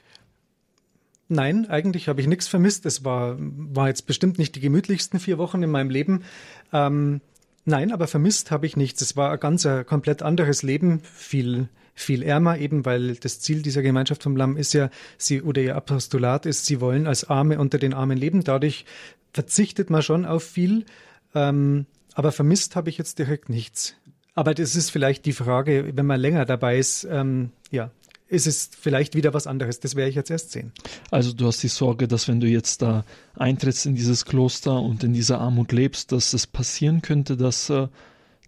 Nein, 1.28 1.68
eigentlich 1.68 2.08
habe 2.08 2.22
ich 2.22 2.28
nichts 2.28 2.48
vermisst. 2.48 2.86
Es 2.86 3.04
war, 3.04 3.36
war 3.40 3.88
jetzt 3.88 4.06
bestimmt 4.06 4.38
nicht 4.38 4.56
die 4.56 4.60
gemütlichsten 4.60 5.20
vier 5.20 5.40
Wochen 5.40 5.64
in 5.64 5.72
meinem 5.72 5.90
Leben. 5.90 6.24
Ähm, 6.72 7.22
Nein, 7.66 7.92
aber 7.92 8.08
vermisst 8.08 8.52
habe 8.52 8.68
ich 8.68 8.78
nichts. 8.78 9.02
Es 9.02 9.18
war 9.18 9.32
ein 9.32 9.40
ganz 9.40 9.66
ein 9.66 9.86
komplett 9.86 10.22
anderes 10.22 10.64
Leben, 10.64 11.02
viel 11.04 11.68
viel 11.96 12.24
ärmer, 12.24 12.58
eben 12.58 12.86
weil 12.86 13.16
das 13.16 13.40
Ziel 13.40 13.62
dieser 13.62 13.82
Gemeinschaft 13.82 14.22
vom 14.22 14.36
Lamm 14.36 14.58
ist 14.58 14.74
ja, 14.74 14.90
sie 15.18 15.42
oder 15.42 15.62
ihr 15.62 15.78
Apostolat 15.78 16.46
ist, 16.46 16.66
sie 16.66 16.82
wollen 16.82 17.08
als 17.08 17.24
Arme 17.30 17.58
unter 17.58 17.80
den 17.80 17.94
Armen 17.94 18.18
leben. 18.18 18.44
Dadurch 18.44 18.86
verzichtet 19.34 19.90
man 19.90 20.02
schon 20.02 20.26
auf 20.26 20.44
viel, 20.44 20.86
ähm, 21.34 21.86
aber 22.14 22.34
vermisst 22.34 22.76
habe 22.76 22.90
ich 22.90 22.98
jetzt 22.98 23.18
direkt 23.18 23.50
nichts. 23.50 23.96
Aber 24.36 24.54
das 24.54 24.76
ist 24.76 24.92
vielleicht 24.92 25.26
die 25.26 25.34
Frage, 25.34 25.94
wenn 25.96 26.06
man 26.06 26.20
länger 26.20 26.46
dabei 26.46 26.78
ist, 26.78 27.08
ähm, 27.10 27.52
ja, 27.72 27.92
ist 28.28 28.48
es 28.48 28.70
vielleicht 28.80 29.16
wieder 29.16 29.34
was 29.34 29.48
anderes. 29.48 29.80
Das 29.80 29.96
werde 29.96 30.10
ich 30.10 30.16
jetzt 30.16 30.32
erst 30.32 30.52
sehen. 30.52 30.72
Also 31.12 31.34
du 31.34 31.46
hast 31.46 31.62
die 31.62 31.68
Sorge, 31.68 32.08
dass 32.08 32.28
wenn 32.28 32.40
du 32.40 32.48
jetzt 32.48 32.82
da 32.82 33.06
eintrittst 33.36 33.86
in 33.86 33.96
dieses 33.96 34.26
Kloster 34.26 34.82
und 34.82 35.04
in 35.04 35.14
dieser 35.14 35.40
Armut 35.40 35.72
lebst, 35.72 36.12
dass 36.12 36.34
es 36.34 36.48
passieren 36.48 37.02
könnte, 37.02 37.38
dass 37.38 37.70
äh, 37.70 37.88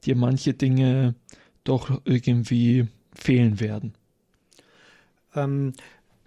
dir 0.05 0.15
manche 0.15 0.53
Dinge 0.53 1.15
doch 1.63 2.01
irgendwie 2.05 2.87
fehlen 3.13 3.59
werden. 3.59 3.93
Ähm, 5.35 5.73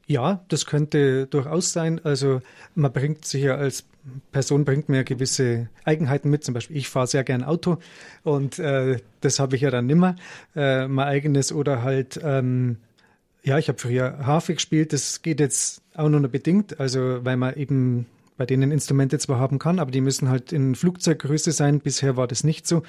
ja, 0.06 0.44
das 0.48 0.66
könnte 0.66 1.26
durchaus 1.26 1.72
sein. 1.72 2.00
Also 2.04 2.42
man 2.74 2.92
bringt 2.92 3.24
sich 3.24 3.44
ja 3.44 3.56
als 3.56 3.84
Person 4.32 4.64
bringt 4.64 4.88
mir 4.88 5.04
gewisse 5.04 5.68
Eigenheiten 5.84 6.30
mit. 6.30 6.44
Zum 6.44 6.54
Beispiel, 6.54 6.76
ich 6.76 6.88
fahre 6.88 7.06
sehr 7.06 7.24
gern 7.24 7.44
Auto 7.44 7.78
und 8.22 8.58
äh, 8.58 8.98
das 9.20 9.38
habe 9.38 9.56
ich 9.56 9.62
ja 9.62 9.70
dann 9.70 9.86
nimmer. 9.86 10.16
Äh, 10.56 10.88
mein 10.88 11.06
eigenes 11.06 11.52
oder 11.52 11.82
halt 11.82 12.18
ähm, 12.22 12.78
ja, 13.42 13.58
ich 13.58 13.68
habe 13.68 13.78
früher 13.78 14.18
Harfe 14.26 14.54
gespielt. 14.54 14.92
Das 14.92 15.22
geht 15.22 15.40
jetzt 15.40 15.82
auch 15.94 16.08
nur 16.08 16.20
bedingt, 16.28 16.80
also 16.80 17.24
weil 17.24 17.36
man 17.36 17.54
eben 17.54 18.06
bei 18.36 18.46
denen 18.46 18.70
Instrumente 18.72 19.18
zwar 19.18 19.38
haben 19.38 19.58
kann, 19.58 19.78
aber 19.78 19.90
die 19.90 20.00
müssen 20.00 20.28
halt 20.28 20.52
in 20.52 20.74
Flugzeuggröße 20.74 21.52
sein. 21.52 21.80
Bisher 21.80 22.16
war 22.16 22.26
das 22.26 22.42
nicht 22.42 22.66
so. 22.66 22.82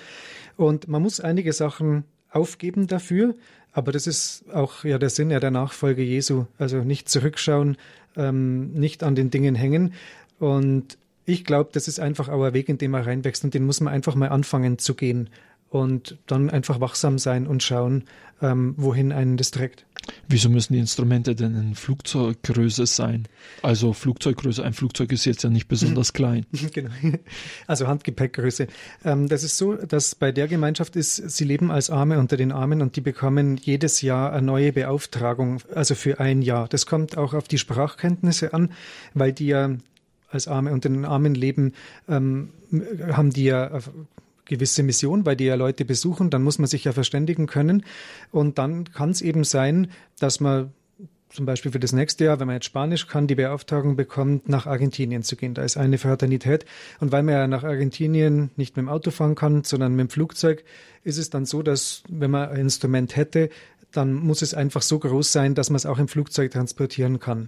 Und 0.56 0.88
man 0.88 1.02
muss 1.02 1.20
einige 1.20 1.52
Sachen 1.52 2.06
aufgeben 2.30 2.88
dafür, 2.88 3.36
aber 3.74 3.91
das 3.91 4.08
ist 4.08 4.45
auch 4.54 4.86
ja 4.86 4.97
der 4.97 5.10
Sinn 5.10 5.30
ja 5.30 5.39
der 5.39 5.52
Nachfolge 5.52 6.04
Jesu. 6.04 6.45
Also 6.58 6.78
nicht 6.78 7.10
zurückschauen, 7.10 7.78
ähm, 8.16 8.72
nicht 8.72 9.04
an 9.04 9.16
den 9.16 9.30
Dingen 9.30 9.56
hängen. 9.56 9.93
Und 10.39 10.97
ich 11.26 11.43
glaube, 11.43 11.70
das 11.74 11.88
ist 11.88 11.99
einfach 11.99 12.30
auch 12.30 12.43
ein 12.43 12.54
Weg, 12.54 12.70
in 12.70 12.78
den 12.78 12.91
man 12.91 13.04
reinwächst 13.04 13.43
und 13.43 13.54
den 13.54 13.66
muss 13.66 13.82
man 13.82 13.93
einfach 13.93 14.16
mal 14.16 14.30
anfangen 14.30 14.78
zu 14.78 14.95
gehen 14.95 15.30
und 15.72 16.18
dann 16.28 16.50
einfach 16.50 16.82
wachsam 16.82 17.18
sein 17.18 17.48
und 17.48 17.64
schauen, 17.64 18.04
ähm, 18.42 18.74
wohin 18.78 19.14
einen 19.14 19.38
das 19.38 19.52
trägt. 19.52 19.86
Wieso 20.28 20.50
müssen 20.50 20.74
die 20.74 20.80
Instrumente 20.80 21.34
denn 21.34 21.56
in 21.56 21.76
Flugzeuggröße 21.76 22.86
sein? 22.86 23.28
Also 23.62 23.94
Flugzeuggröße, 23.94 24.66
ein 24.66 24.74
Flugzeug 24.74 25.14
ist 25.14 25.24
jetzt 25.24 25.44
ja 25.44 25.50
nicht 25.50 25.70
besonders 25.70 26.12
klein. 26.14 26.46
genau. 26.74 26.90
Also 27.68 27.88
Handgepäckgröße. 27.88 28.68
Ähm, 29.06 29.30
das 29.30 29.44
ist 29.44 29.58
so, 29.58 29.76
dass 29.76 30.14
bei 30.14 30.34
der 30.34 30.50
Gemeinschaft 30.50 30.98
ist, 30.98 31.16
sie 31.16 31.46
leben 31.46 31.72
als 31.72 31.90
Arme 31.90 32.20
unter 32.20 32.36
den 32.36 32.52
Armen 32.52 32.82
und 32.82 32.98
die 32.98 33.02
bekommen 33.02 33.56
jedes 33.56 34.02
Jahr 34.02 34.34
eine 34.34 34.46
neue 34.46 34.74
Beauftragung, 34.74 35.62
also 35.74 35.96
für 35.96 36.20
ein 36.20 36.42
Jahr. 36.42 36.68
Das 36.68 36.86
kommt 36.86 37.18
auch 37.18 37.34
auf 37.34 37.48
die 37.48 37.60
Sprachkenntnisse 37.60 38.54
an, 38.54 38.72
weil 39.14 39.32
die 39.32 39.48
ja 39.48 39.70
als 40.30 40.50
Arme 40.50 40.74
unter 40.74 40.90
den 40.90 41.06
Armen 41.06 41.34
leben, 41.34 41.74
ähm, 42.10 42.50
haben 43.12 43.30
die 43.32 43.46
ja 43.46 43.80
gewisse 44.52 44.84
Mission, 44.84 45.26
weil 45.26 45.38
die 45.38 45.45
ja 45.45 45.56
Leute 45.56 45.86
besuchen, 45.86 46.30
dann 46.30 46.43
muss 46.43 46.60
man 46.60 46.68
sich 46.68 46.84
ja 46.84 46.91
verständigen 46.91 47.47
können. 47.47 47.84
Und 48.32 48.58
dann 48.58 48.84
kann 48.84 49.10
es 49.10 49.22
eben 49.22 49.43
sein, 49.43 49.89
dass 50.20 50.39
man 50.39 50.74
zum 51.30 51.45
Beispiel 51.45 51.72
für 51.72 51.80
das 51.80 51.93
nächste 51.93 52.26
Jahr, 52.26 52.41
wenn 52.41 52.47
man 52.47 52.58
jetzt 52.58 52.66
Spanisch 52.66 53.08
kann, 53.08 53.26
die 53.26 53.36
Beauftragung 53.36 53.95
bekommt, 53.95 54.49
nach 54.49 54.68
Argentinien 54.68 55.24
zu 55.24 55.38
gehen. 55.38 55.54
Da 55.54 55.64
ist 55.64 55.78
eine 55.78 55.97
Fraternität. 55.97 56.66
Und 56.99 57.14
weil 57.14 57.24
man 57.24 57.34
ja 57.34 57.47
nach 57.47 57.64
Argentinien 57.64 58.52
nicht 58.58 58.76
mit 58.76 58.86
dem 58.86 58.89
Auto 58.89 59.12
fahren 59.12 59.36
kann, 59.36 59.64
sondern 59.64 59.95
mit 59.95 60.08
dem 60.08 60.10
Flugzeug, 60.10 60.66
ist 61.06 61.18
es 61.18 61.30
dann 61.30 61.45
so, 61.45 61.64
dass 61.64 62.04
wenn 62.10 62.32
man 62.32 62.49
ein 62.49 62.60
Instrument 62.60 63.16
hätte, 63.16 63.49
dann 63.93 64.14
muss 64.14 64.41
es 64.41 64.54
einfach 64.54 64.82
so 64.82 64.99
groß 64.99 65.32
sein, 65.32 65.56
dass 65.56 65.70
man 65.70 65.78
es 65.78 65.86
auch 65.86 65.99
im 65.99 66.10
Flugzeug 66.10 66.52
transportieren 66.52 67.20
kann. 67.20 67.47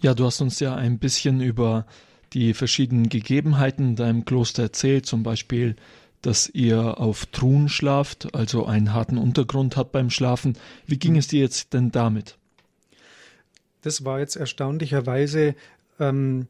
Ja, 0.00 0.14
du 0.14 0.24
hast 0.24 0.40
uns 0.40 0.58
ja 0.58 0.74
ein 0.74 0.98
bisschen 0.98 1.40
über 1.40 1.86
die 2.32 2.54
verschiedenen 2.54 3.08
Gegebenheiten 3.08 3.90
in 3.90 3.96
deinem 3.96 4.24
Kloster 4.24 4.64
erzählt, 4.64 5.06
zum 5.06 5.22
Beispiel, 5.22 5.76
dass 6.22 6.48
ihr 6.48 7.00
auf 7.00 7.26
Truhen 7.26 7.68
schlaft, 7.68 8.34
also 8.34 8.66
einen 8.66 8.92
harten 8.92 9.18
Untergrund 9.18 9.76
habt 9.76 9.92
beim 9.92 10.10
Schlafen. 10.10 10.56
Wie 10.86 10.98
ging 10.98 11.16
es 11.16 11.28
dir 11.28 11.40
jetzt 11.40 11.72
denn 11.72 11.90
damit? 11.90 12.36
Das 13.82 14.04
war 14.04 14.20
jetzt 14.20 14.36
erstaunlicherweise, 14.36 15.54
ähm, 15.98 16.46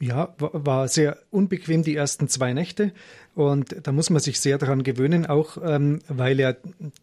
ja, 0.00 0.34
war 0.38 0.88
sehr 0.88 1.18
unbequem 1.30 1.82
die 1.82 1.94
ersten 1.94 2.28
zwei 2.28 2.54
Nächte. 2.54 2.92
Und 3.34 3.74
da 3.86 3.92
muss 3.92 4.10
man 4.10 4.20
sich 4.20 4.40
sehr 4.40 4.58
daran 4.58 4.82
gewöhnen, 4.82 5.24
auch 5.24 5.56
ähm, 5.64 6.00
weil 6.06 6.38
ja 6.38 6.54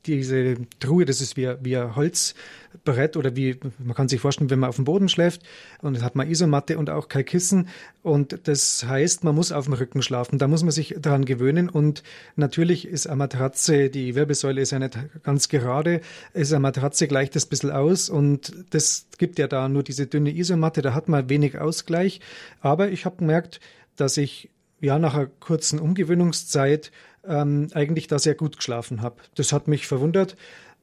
diese 0.06 0.58
Truhe, 0.80 1.06
das 1.06 1.22
ist 1.22 1.38
wie, 1.38 1.50
wie 1.62 1.76
ein 1.76 1.96
Holzbrett 1.96 3.18
oder 3.18 3.36
wie, 3.36 3.60
man 3.80 3.96
kann 3.96 4.08
sich 4.08 4.22
vorstellen, 4.22 4.52
wenn 4.52 4.60
man 4.60 4.70
auf 4.70 4.76
dem 4.76 4.86
Boden 4.86 5.10
schläft 5.10 5.42
und 5.82 6.04
hat 6.04 6.16
man 6.16 6.30
Isomatte 6.30 6.78
und 6.78 6.92
auch 6.92 7.08
kein 7.08 7.26
Kissen. 7.26 7.68
Und 8.04 8.48
das 8.48 8.86
heißt, 8.86 9.24
man 9.24 9.34
muss 9.34 9.52
auf 9.52 9.66
dem 9.66 9.74
Rücken 9.74 10.04
schlafen. 10.04 10.38
Da 10.38 10.48
muss 10.48 10.62
man 10.62 10.72
sich 10.72 10.96
daran 11.00 11.26
gewöhnen. 11.26 11.68
Und 11.68 12.04
natürlich 12.36 12.88
ist 12.88 13.08
eine 13.08 13.16
Matratze, 13.16 13.90
die 13.90 14.14
Wirbelsäule 14.14 14.62
ist 14.62 14.70
ja 14.70 14.78
nicht 14.78 15.00
ganz 15.24 15.50
gerade, 15.50 16.02
ist 16.34 16.54
eine 16.54 16.60
Matratze 16.60 17.08
gleicht 17.08 17.36
das 17.36 17.48
ein 17.48 17.50
bisschen 17.50 17.72
aus 17.72 18.08
und 18.08 18.54
das 18.70 19.08
gibt 19.18 19.40
ja 19.40 19.48
da 19.48 19.68
nur 19.68 19.82
diese 19.82 20.06
dünne 20.06 20.30
Isomatte, 20.30 20.84
da 20.84 20.94
hat 20.94 21.10
man 21.10 21.28
wenig 21.28 21.58
Ausgleich. 21.58 22.22
Aber 22.62 22.90
ich 22.90 23.06
habe 23.06 23.18
gemerkt, 23.18 23.60
dass 23.96 24.18
ich 24.18 24.50
ja 24.82 25.00
nach 25.00 25.16
einer 25.16 25.28
kurzen 25.40 25.80
Umgewöhnungszeit 25.80 26.92
ähm, 27.28 27.68
eigentlich 27.74 28.08
da 28.08 28.20
sehr 28.20 28.36
gut 28.36 28.58
geschlafen 28.58 29.02
habe. 29.02 29.18
Das 29.36 29.54
hat 29.54 29.68
mich 29.68 29.88
verwundert 29.88 30.36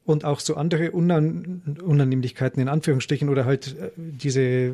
und 0.07 0.23
auch 0.23 0.39
so 0.39 0.55
andere 0.55 0.91
Unan 0.91 1.77
Unannehmlichkeiten 1.83 2.61
in 2.61 2.69
Anführungsstrichen 2.69 3.27
oder 3.27 3.45
halt 3.45 3.77
äh, 3.77 3.91
diese 3.97 4.41
äh, 4.41 4.73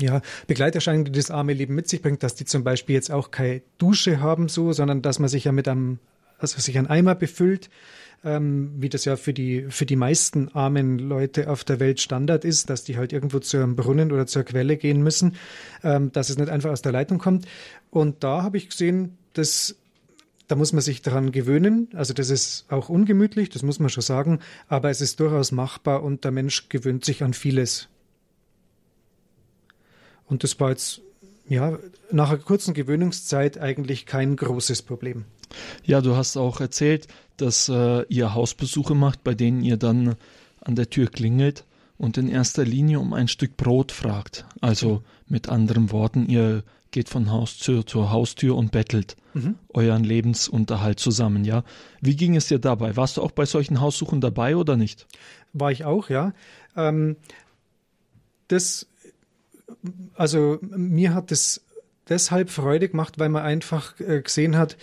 ja, 0.00 0.22
Begleiterscheinungen, 0.46 1.12
die 1.12 1.18
das 1.18 1.30
arme 1.30 1.52
Leben 1.52 1.74
mit 1.74 1.88
sich 1.88 2.00
bringt, 2.00 2.22
dass 2.22 2.34
die 2.34 2.46
zum 2.46 2.64
Beispiel 2.64 2.94
jetzt 2.94 3.12
auch 3.12 3.30
keine 3.30 3.60
Dusche 3.78 4.20
haben 4.20 4.48
so, 4.48 4.72
sondern 4.72 5.02
dass 5.02 5.18
man 5.18 5.28
sich 5.28 5.44
ja 5.44 5.52
mit 5.52 5.68
einem, 5.68 5.98
also 6.40 6.60
sich 6.60 6.78
ein 6.78 6.86
Eimer 6.86 7.14
befüllt, 7.14 7.70
ähm, 8.24 8.72
wie 8.76 8.88
das 8.88 9.04
ja 9.04 9.16
für 9.16 9.32
die, 9.32 9.66
für 9.68 9.86
die 9.86 9.96
meisten 9.96 10.48
armen 10.48 10.98
Leute 10.98 11.48
auf 11.48 11.64
der 11.64 11.80
Welt 11.80 12.00
Standard 12.00 12.44
ist, 12.44 12.68
dass 12.68 12.84
die 12.84 12.96
halt 12.96 13.12
irgendwo 13.12 13.38
zu 13.38 13.56
einem 13.56 13.76
Brunnen 13.76 14.12
oder 14.12 14.26
zur 14.26 14.44
Quelle 14.44 14.76
gehen 14.76 15.02
müssen, 15.02 15.36
ähm, 15.82 16.12
dass 16.12 16.28
es 16.28 16.38
nicht 16.38 16.50
einfach 16.50 16.70
aus 16.70 16.82
der 16.82 16.92
Leitung 16.92 17.18
kommt. 17.18 17.46
Und 17.90 18.22
da 18.22 18.42
habe 18.42 18.56
ich 18.56 18.68
gesehen, 18.68 19.16
dass 19.32 19.76
da 20.48 20.56
muss 20.56 20.72
man 20.72 20.82
sich 20.82 21.00
daran 21.00 21.30
gewöhnen. 21.30 21.88
Also 21.94 22.12
das 22.12 22.28
ist 22.28 22.64
auch 22.70 22.88
ungemütlich, 22.88 23.50
das 23.50 23.62
muss 23.62 23.78
man 23.78 23.88
schon 23.88 24.02
sagen, 24.02 24.40
aber 24.66 24.90
es 24.90 25.00
ist 25.00 25.20
durchaus 25.20 25.52
machbar 25.52 26.02
und 26.02 26.24
der 26.24 26.32
Mensch 26.32 26.68
gewöhnt 26.68 27.04
sich 27.04 27.22
an 27.22 27.34
vieles. 27.34 27.88
Und 30.26 30.42
das 30.42 30.58
war 30.58 30.70
jetzt 30.70 31.02
ja 31.48 31.78
nach 32.10 32.30
einer 32.30 32.38
kurzen 32.38 32.74
Gewöhnungszeit 32.74 33.58
eigentlich 33.58 34.06
kein 34.06 34.34
großes 34.34 34.82
Problem. 34.82 35.24
Ja, 35.84 36.00
du 36.00 36.16
hast 36.16 36.36
auch 36.36 36.60
erzählt, 36.60 37.08
dass 37.36 37.68
äh, 37.68 38.02
ihr 38.08 38.34
Hausbesuche 38.34 38.94
macht, 38.94 39.24
bei 39.24 39.34
denen 39.34 39.62
ihr 39.62 39.76
dann 39.76 40.16
an 40.60 40.76
der 40.76 40.90
Tür 40.90 41.06
klingelt 41.06 41.64
und 41.96 42.18
in 42.18 42.28
erster 42.28 42.64
Linie 42.64 43.00
um 43.00 43.12
ein 43.12 43.28
Stück 43.28 43.56
Brot 43.56 43.92
fragt. 43.92 44.46
Also 44.60 45.02
mit 45.26 45.48
anderen 45.48 45.90
Worten, 45.90 46.26
ihr 46.26 46.64
geht 46.90 47.08
von 47.08 47.30
Haustür 47.30 47.86
zur 47.86 48.10
Haustür 48.10 48.56
und 48.56 48.72
bettelt 48.72 49.16
mhm. 49.34 49.56
euren 49.68 50.04
Lebensunterhalt 50.04 50.98
zusammen, 50.98 51.44
ja. 51.44 51.62
Wie 52.00 52.16
ging 52.16 52.36
es 52.36 52.48
dir 52.48 52.58
dabei? 52.58 52.96
Warst 52.96 53.16
du 53.16 53.22
auch 53.22 53.30
bei 53.30 53.46
solchen 53.46 53.80
Haussuchen 53.80 54.20
dabei 54.20 54.56
oder 54.56 54.76
nicht? 54.76 55.06
War 55.52 55.70
ich 55.70 55.84
auch, 55.84 56.10
ja. 56.10 56.32
Ähm, 56.76 57.16
das, 58.48 58.86
also 60.14 60.58
mir 60.62 61.14
hat 61.14 61.30
es 61.30 61.62
deshalb 62.08 62.50
Freude 62.50 62.88
gemacht, 62.88 63.18
weil 63.18 63.28
man 63.28 63.42
einfach 63.42 63.98
äh, 64.00 64.20
gesehen 64.20 64.56
hat, 64.56 64.76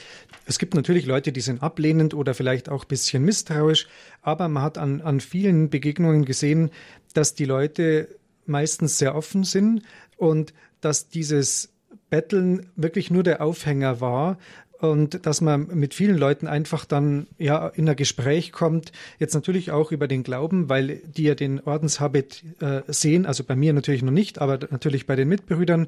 es 0.47 0.59
gibt 0.59 0.75
natürlich 0.75 1.05
Leute, 1.05 1.31
die 1.31 1.41
sind 1.41 1.61
ablehnend 1.61 2.13
oder 2.13 2.33
vielleicht 2.33 2.69
auch 2.69 2.85
ein 2.85 2.87
bisschen 2.87 3.23
misstrauisch, 3.23 3.87
aber 4.21 4.47
man 4.47 4.63
hat 4.63 4.77
an, 4.77 5.01
an 5.01 5.19
vielen 5.19 5.69
Begegnungen 5.69 6.23
gesehen, 6.23 6.71
dass 7.13 7.35
die 7.35 7.45
Leute 7.45 8.07
meistens 8.45 8.97
sehr 8.97 9.13
offen 9.13 9.43
sind 9.43 9.81
und 10.15 10.53
dass 10.79 11.09
dieses 11.09 11.73
Betteln 12.09 12.69
wirklich 12.77 13.11
nur 13.11 13.23
der 13.23 13.41
Aufhänger 13.41 13.99
war 13.99 14.37
und 14.79 15.25
dass 15.25 15.41
man 15.41 15.67
mit 15.73 15.93
vielen 15.93 16.17
Leuten 16.17 16.47
einfach 16.47 16.85
dann 16.85 17.27
ja 17.37 17.67
in 17.67 17.89
ein 17.89 17.95
Gespräch 17.95 18.51
kommt. 18.51 18.91
Jetzt 19.17 19.33
natürlich 19.33 19.71
auch 19.71 19.91
über 19.91 20.07
den 20.07 20.23
Glauben, 20.23 20.69
weil 20.69 20.97
die 20.97 21.23
ja 21.23 21.35
den 21.35 21.59
Ordenshabit 21.61 22.43
äh, 22.59 22.81
sehen, 22.87 23.25
also 23.25 23.43
bei 23.43 23.55
mir 23.55 23.73
natürlich 23.73 24.03
noch 24.03 24.11
nicht, 24.11 24.39
aber 24.39 24.59
natürlich 24.69 25.07
bei 25.07 25.15
den 25.15 25.29
Mitbrüdern. 25.29 25.87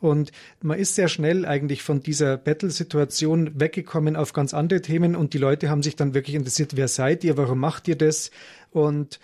Und 0.00 0.30
man 0.62 0.78
ist 0.78 0.94
sehr 0.94 1.08
schnell 1.08 1.44
eigentlich 1.44 1.82
von 1.82 2.00
dieser 2.00 2.36
Battle-Situation 2.36 3.58
weggekommen 3.58 4.14
auf 4.14 4.32
ganz 4.32 4.54
andere 4.54 4.80
Themen 4.80 5.16
und 5.16 5.34
die 5.34 5.38
Leute 5.38 5.68
haben 5.68 5.82
sich 5.82 5.96
dann 5.96 6.14
wirklich 6.14 6.36
interessiert, 6.36 6.76
wer 6.76 6.88
seid 6.88 7.24
ihr, 7.24 7.36
warum 7.36 7.58
macht 7.58 7.88
ihr 7.88 7.96
das? 7.96 8.30
Und 8.70 9.18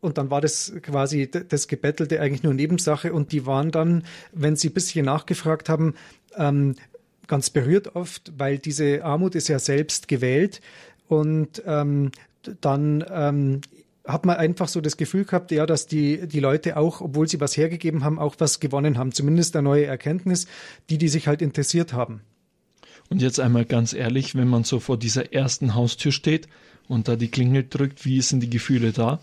und 0.00 0.18
dann 0.18 0.30
war 0.30 0.40
das 0.40 0.72
quasi 0.82 1.28
das 1.28 1.66
Gebettelte 1.66 2.20
eigentlich 2.20 2.44
nur 2.44 2.54
Nebensache 2.54 3.12
und 3.12 3.32
die 3.32 3.44
waren 3.44 3.72
dann, 3.72 4.04
wenn 4.30 4.54
sie 4.54 4.68
ein 4.68 4.74
bisschen 4.74 5.04
nachgefragt 5.04 5.68
haben, 5.68 5.94
ähm, 6.36 6.76
ganz 7.26 7.50
berührt 7.50 7.96
oft, 7.96 8.32
weil 8.36 8.58
diese 8.58 9.04
Armut 9.04 9.34
ist 9.34 9.48
ja 9.48 9.58
selbst 9.58 10.08
gewählt 10.08 10.60
und 11.08 11.62
ähm, 11.66 12.10
dann 12.60 13.04
ähm, 13.10 13.60
hat 14.06 14.24
man 14.24 14.36
einfach 14.36 14.68
so 14.68 14.80
das 14.80 14.96
Gefühl 14.96 15.24
gehabt, 15.24 15.50
ja, 15.50 15.66
dass 15.66 15.86
die, 15.86 16.26
die 16.26 16.40
Leute 16.40 16.76
auch, 16.76 17.00
obwohl 17.00 17.28
sie 17.28 17.40
was 17.40 17.56
hergegeben 17.56 18.04
haben, 18.04 18.18
auch 18.18 18.36
was 18.38 18.60
gewonnen 18.60 18.98
haben. 18.98 19.12
Zumindest 19.12 19.56
eine 19.56 19.64
neue 19.64 19.86
Erkenntnis, 19.86 20.46
die, 20.90 20.98
die 20.98 21.08
sich 21.08 21.26
halt 21.26 21.42
interessiert 21.42 21.92
haben. 21.92 22.20
Und 23.08 23.22
jetzt 23.22 23.40
einmal 23.40 23.64
ganz 23.64 23.92
ehrlich, 23.92 24.34
wenn 24.34 24.48
man 24.48 24.64
so 24.64 24.80
vor 24.80 24.96
dieser 24.96 25.32
ersten 25.32 25.74
Haustür 25.74 26.12
steht 26.12 26.48
und 26.88 27.08
da 27.08 27.16
die 27.16 27.28
Klingel 27.28 27.66
drückt, 27.68 28.04
wie 28.04 28.20
sind 28.20 28.40
die 28.40 28.50
Gefühle 28.50 28.92
da? 28.92 29.20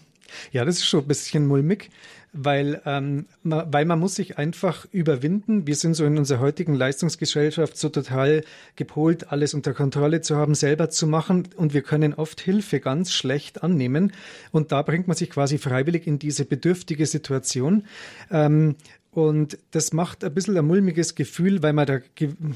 Ja, 0.51 0.65
das 0.65 0.77
ist 0.77 0.85
schon 0.85 1.01
ein 1.01 1.07
bisschen 1.07 1.47
mulmig, 1.47 1.89
weil, 2.33 2.81
ähm, 2.85 3.27
weil 3.43 3.85
man 3.85 3.99
muss 3.99 4.15
sich 4.15 4.37
einfach 4.37 4.85
überwinden. 4.91 5.67
Wir 5.67 5.75
sind 5.75 5.93
so 5.93 6.03
in 6.03 6.17
unserer 6.17 6.39
heutigen 6.39 6.73
Leistungsgesellschaft 6.73 7.77
so 7.77 7.89
total 7.89 8.43
gepolt, 8.75 9.31
alles 9.31 9.53
unter 9.53 9.73
Kontrolle 9.73 10.21
zu 10.21 10.35
haben, 10.35 10.55
selber 10.55 10.89
zu 10.89 11.05
machen 11.07 11.47
und 11.55 11.73
wir 11.73 11.83
können 11.83 12.15
oft 12.15 12.41
Hilfe 12.41 12.79
ganz 12.79 13.13
schlecht 13.13 13.63
annehmen 13.63 14.11
und 14.51 14.71
da 14.71 14.81
bringt 14.81 15.07
man 15.07 15.15
sich 15.15 15.29
quasi 15.29 15.59
freiwillig 15.59 16.07
in 16.07 16.17
diese 16.17 16.45
bedürftige 16.45 17.05
Situation. 17.05 17.83
Ähm, 18.31 18.75
und 19.11 19.59
das 19.69 19.93
macht 19.93 20.23
ein 20.23 20.33
bisschen 20.33 20.57
ein 20.57 20.65
mulmiges 20.65 21.13
Gefühl, 21.13 21.61
weil 21.61 21.73
man 21.73 21.85
da 21.85 21.99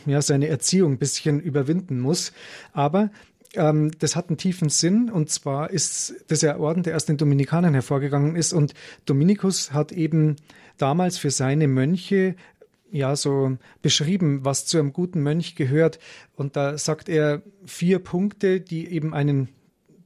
ja, 0.08 0.24
seine 0.24 0.48
Erziehung 0.48 0.94
ein 0.94 0.98
bisschen 0.98 1.40
überwinden 1.40 2.00
muss. 2.00 2.34
Aber 2.74 3.12
ähm, 3.58 3.92
das 4.00 4.16
hat 4.16 4.30
einen 4.30 4.38
tiefen 4.38 4.70
Sinn 4.70 5.10
und 5.10 5.30
zwar 5.30 5.70
ist 5.72 6.16
das 6.28 6.42
ja 6.42 6.58
Orden, 6.58 6.84
der 6.84 6.94
erst 6.94 7.10
den 7.10 7.18
Dominikanern 7.18 7.74
hervorgegangen 7.74 8.36
ist 8.36 8.54
und 8.54 8.74
Dominikus 9.06 9.74
hat 9.74 9.92
eben 9.92 10.36
damals 10.78 11.18
für 11.18 11.32
seine 11.32 11.68
Mönche 11.68 12.36
ja 12.92 13.16
so 13.16 13.58
beschrieben, 13.82 14.46
was 14.46 14.66
zu 14.66 14.78
einem 14.78 14.94
guten 14.94 15.22
Mönch 15.22 15.56
gehört 15.56 16.00
und 16.36 16.56
da 16.56 16.78
sagt 16.78 17.10
er 17.10 17.42
vier 17.66 18.00
Punkte, 18.00 18.62
die 18.62 18.88
eben 18.88 19.14
einen 19.14 19.50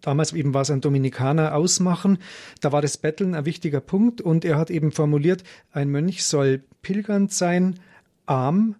damals 0.02 0.34
eben 0.34 0.54
war 0.54 0.64
es 0.64 0.72
ein 0.72 0.82
Dominikaner 0.82 1.56
ausmachen. 1.56 2.18
Da 2.60 2.72
war 2.72 2.82
das 2.82 2.98
Betteln 2.98 3.36
ein 3.36 3.46
wichtiger 3.46 3.82
Punkt 3.82 4.20
und 4.20 4.44
er 4.44 4.58
hat 4.58 4.72
eben 4.72 4.92
formuliert, 4.92 5.44
ein 5.72 5.90
Mönch 5.90 6.24
soll 6.24 6.64
pilgernd 6.82 7.32
sein, 7.32 7.80
arm, 8.26 8.76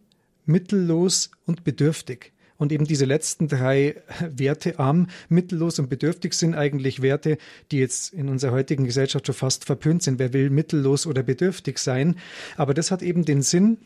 mittellos 0.46 1.30
und 1.46 1.64
bedürftig. 1.64 2.34
Und 2.62 2.72
eben 2.72 2.86
diese 2.86 3.06
letzten 3.06 3.48
drei 3.48 3.96
Werte, 4.20 4.78
arm, 4.78 5.08
mittellos 5.30 5.80
und 5.80 5.90
bedürftig, 5.90 6.36
sind 6.36 6.54
eigentlich 6.54 7.02
Werte, 7.02 7.40
die 7.72 7.80
jetzt 7.80 8.14
in 8.14 8.30
unserer 8.30 8.52
heutigen 8.52 8.86
Gesellschaft 8.86 9.26
schon 9.26 9.34
fast 9.34 9.66
verpönt 9.66 10.04
sind. 10.04 10.20
Wer 10.20 10.32
will 10.32 10.52
mittellos 10.52 11.08
oder 11.08 11.24
bedürftig 11.24 11.80
sein? 11.80 12.18
Aber 12.58 12.76
das 12.76 12.92
hat 12.92 13.02
eben 13.02 13.26
den 13.26 13.42
Sinn, 13.42 13.80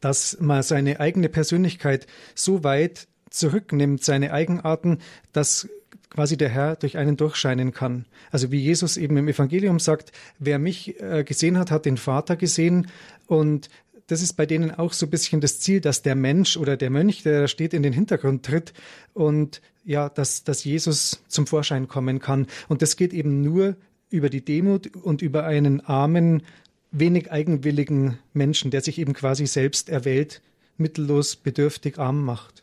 dass 0.00 0.38
man 0.40 0.62
seine 0.62 1.00
eigene 1.00 1.28
Persönlichkeit 1.28 2.06
so 2.34 2.64
weit 2.64 3.08
zurücknimmt, 3.28 4.02
seine 4.02 4.32
Eigenarten, 4.32 5.00
dass 5.34 5.68
quasi 6.08 6.38
der 6.38 6.48
Herr 6.48 6.76
durch 6.76 6.96
einen 6.96 7.18
durchscheinen 7.18 7.72
kann. 7.72 8.06
Also 8.30 8.50
wie 8.50 8.60
Jesus 8.60 8.96
eben 8.96 9.18
im 9.18 9.28
Evangelium 9.28 9.78
sagt, 9.78 10.12
wer 10.38 10.58
mich 10.58 10.98
äh, 10.98 11.24
gesehen 11.24 11.58
hat, 11.58 11.70
hat 11.70 11.84
den 11.84 11.98
Vater 11.98 12.36
gesehen 12.36 12.86
und 13.26 13.68
das 14.06 14.22
ist 14.22 14.34
bei 14.34 14.46
denen 14.46 14.70
auch 14.72 14.92
so 14.92 15.06
ein 15.06 15.10
bisschen 15.10 15.40
das 15.40 15.60
Ziel, 15.60 15.80
dass 15.80 16.02
der 16.02 16.14
Mensch 16.14 16.56
oder 16.56 16.76
der 16.76 16.90
Mönch, 16.90 17.22
der 17.22 17.42
da 17.42 17.48
steht, 17.48 17.74
in 17.74 17.82
den 17.82 17.92
Hintergrund 17.92 18.44
tritt 18.44 18.72
und 19.14 19.60
ja, 19.84 20.08
dass, 20.08 20.44
dass 20.44 20.64
Jesus 20.64 21.22
zum 21.28 21.46
Vorschein 21.46 21.88
kommen 21.88 22.18
kann. 22.18 22.46
Und 22.68 22.82
das 22.82 22.96
geht 22.96 23.12
eben 23.12 23.40
nur 23.40 23.76
über 24.10 24.28
die 24.28 24.44
Demut 24.44 24.94
und 24.96 25.22
über 25.22 25.44
einen 25.44 25.80
armen, 25.80 26.42
wenig 26.90 27.32
eigenwilligen 27.32 28.18
Menschen, 28.34 28.70
der 28.70 28.82
sich 28.82 28.98
eben 28.98 29.14
quasi 29.14 29.46
selbst 29.46 29.88
erwählt, 29.88 30.42
mittellos, 30.76 31.36
bedürftig, 31.36 31.98
arm 31.98 32.24
macht. 32.24 32.62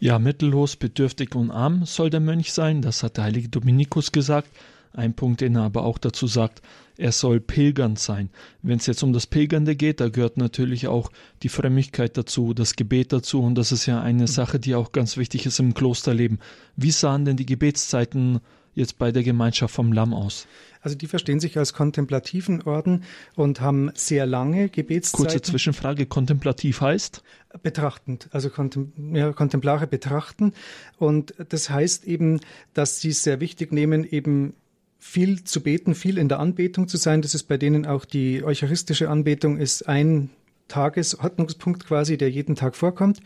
Ja, 0.00 0.18
mittellos, 0.18 0.76
bedürftig 0.76 1.34
und 1.34 1.50
arm 1.50 1.84
soll 1.84 2.10
der 2.10 2.20
Mönch 2.20 2.52
sein, 2.52 2.82
das 2.82 3.02
hat 3.02 3.18
der 3.18 3.24
heilige 3.24 3.48
Dominikus 3.48 4.10
gesagt. 4.10 4.48
Ein 4.92 5.14
Punkt, 5.14 5.42
den 5.42 5.56
er 5.56 5.62
aber 5.62 5.84
auch 5.84 5.98
dazu 5.98 6.26
sagt, 6.26 6.62
er 6.98 7.12
soll 7.12 7.40
pilgernd 7.40 7.98
sein. 7.98 8.28
Wenn 8.60 8.78
es 8.78 8.86
jetzt 8.86 9.02
um 9.02 9.12
das 9.12 9.26
Pilgernde 9.26 9.76
geht, 9.76 10.00
da 10.00 10.08
gehört 10.08 10.36
natürlich 10.36 10.88
auch 10.88 11.10
die 11.42 11.48
Frömmigkeit 11.48 12.16
dazu, 12.16 12.52
das 12.52 12.76
Gebet 12.76 13.12
dazu 13.12 13.42
und 13.42 13.54
das 13.54 13.72
ist 13.72 13.86
ja 13.86 14.02
eine 14.02 14.22
mhm. 14.22 14.26
Sache, 14.26 14.58
die 14.58 14.74
auch 14.74 14.92
ganz 14.92 15.16
wichtig 15.16 15.46
ist 15.46 15.60
im 15.60 15.74
Klosterleben. 15.74 16.40
Wie 16.76 16.90
sahen 16.90 17.24
denn 17.24 17.36
die 17.36 17.46
Gebetszeiten 17.46 18.40
jetzt 18.74 18.98
bei 18.98 19.12
der 19.12 19.22
Gemeinschaft 19.22 19.74
vom 19.74 19.92
Lamm 19.92 20.12
aus? 20.12 20.46
Also 20.80 20.96
die 20.96 21.06
verstehen 21.06 21.40
sich 21.40 21.56
als 21.56 21.72
kontemplativen 21.72 22.62
Orden 22.62 23.04
und 23.34 23.60
haben 23.60 23.90
sehr 23.94 24.26
lange 24.26 24.68
Gebetszeiten. 24.68 25.24
Kurze 25.24 25.42
Zwischenfrage, 25.42 26.06
kontemplativ 26.06 26.80
heißt? 26.80 27.22
Betrachtend, 27.62 28.28
also 28.32 28.50
kontem 28.50 28.92
ja, 29.14 29.32
kontemplare 29.32 29.86
betrachten. 29.86 30.52
Und 30.96 31.34
das 31.48 31.70
heißt 31.70 32.04
eben, 32.04 32.40
dass 32.74 33.00
sie 33.00 33.10
es 33.10 33.22
sehr 33.22 33.40
wichtig 33.40 33.72
nehmen, 33.72 34.04
eben 34.04 34.54
viel 34.98 35.44
zu 35.44 35.62
beten, 35.62 35.94
viel 35.94 36.18
in 36.18 36.28
der 36.28 36.40
Anbetung 36.40 36.88
zu 36.88 36.96
sein. 36.96 37.22
Das 37.22 37.34
ist 37.34 37.44
bei 37.44 37.56
denen 37.56 37.86
auch 37.86 38.04
die 38.04 38.42
eucharistische 38.42 39.08
Anbetung 39.08 39.58
ist 39.58 39.88
ein 39.88 40.30
Tagesordnungspunkt 40.68 41.86
quasi, 41.86 42.18
der 42.18 42.30
jeden 42.30 42.54
Tag 42.54 42.76
vorkommt. 42.76 43.20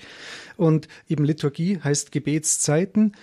Und 0.56 0.88
eben 1.08 1.24
Liturgie 1.24 1.80
heißt 1.82 2.12
Gebetszeiten. 2.12 3.16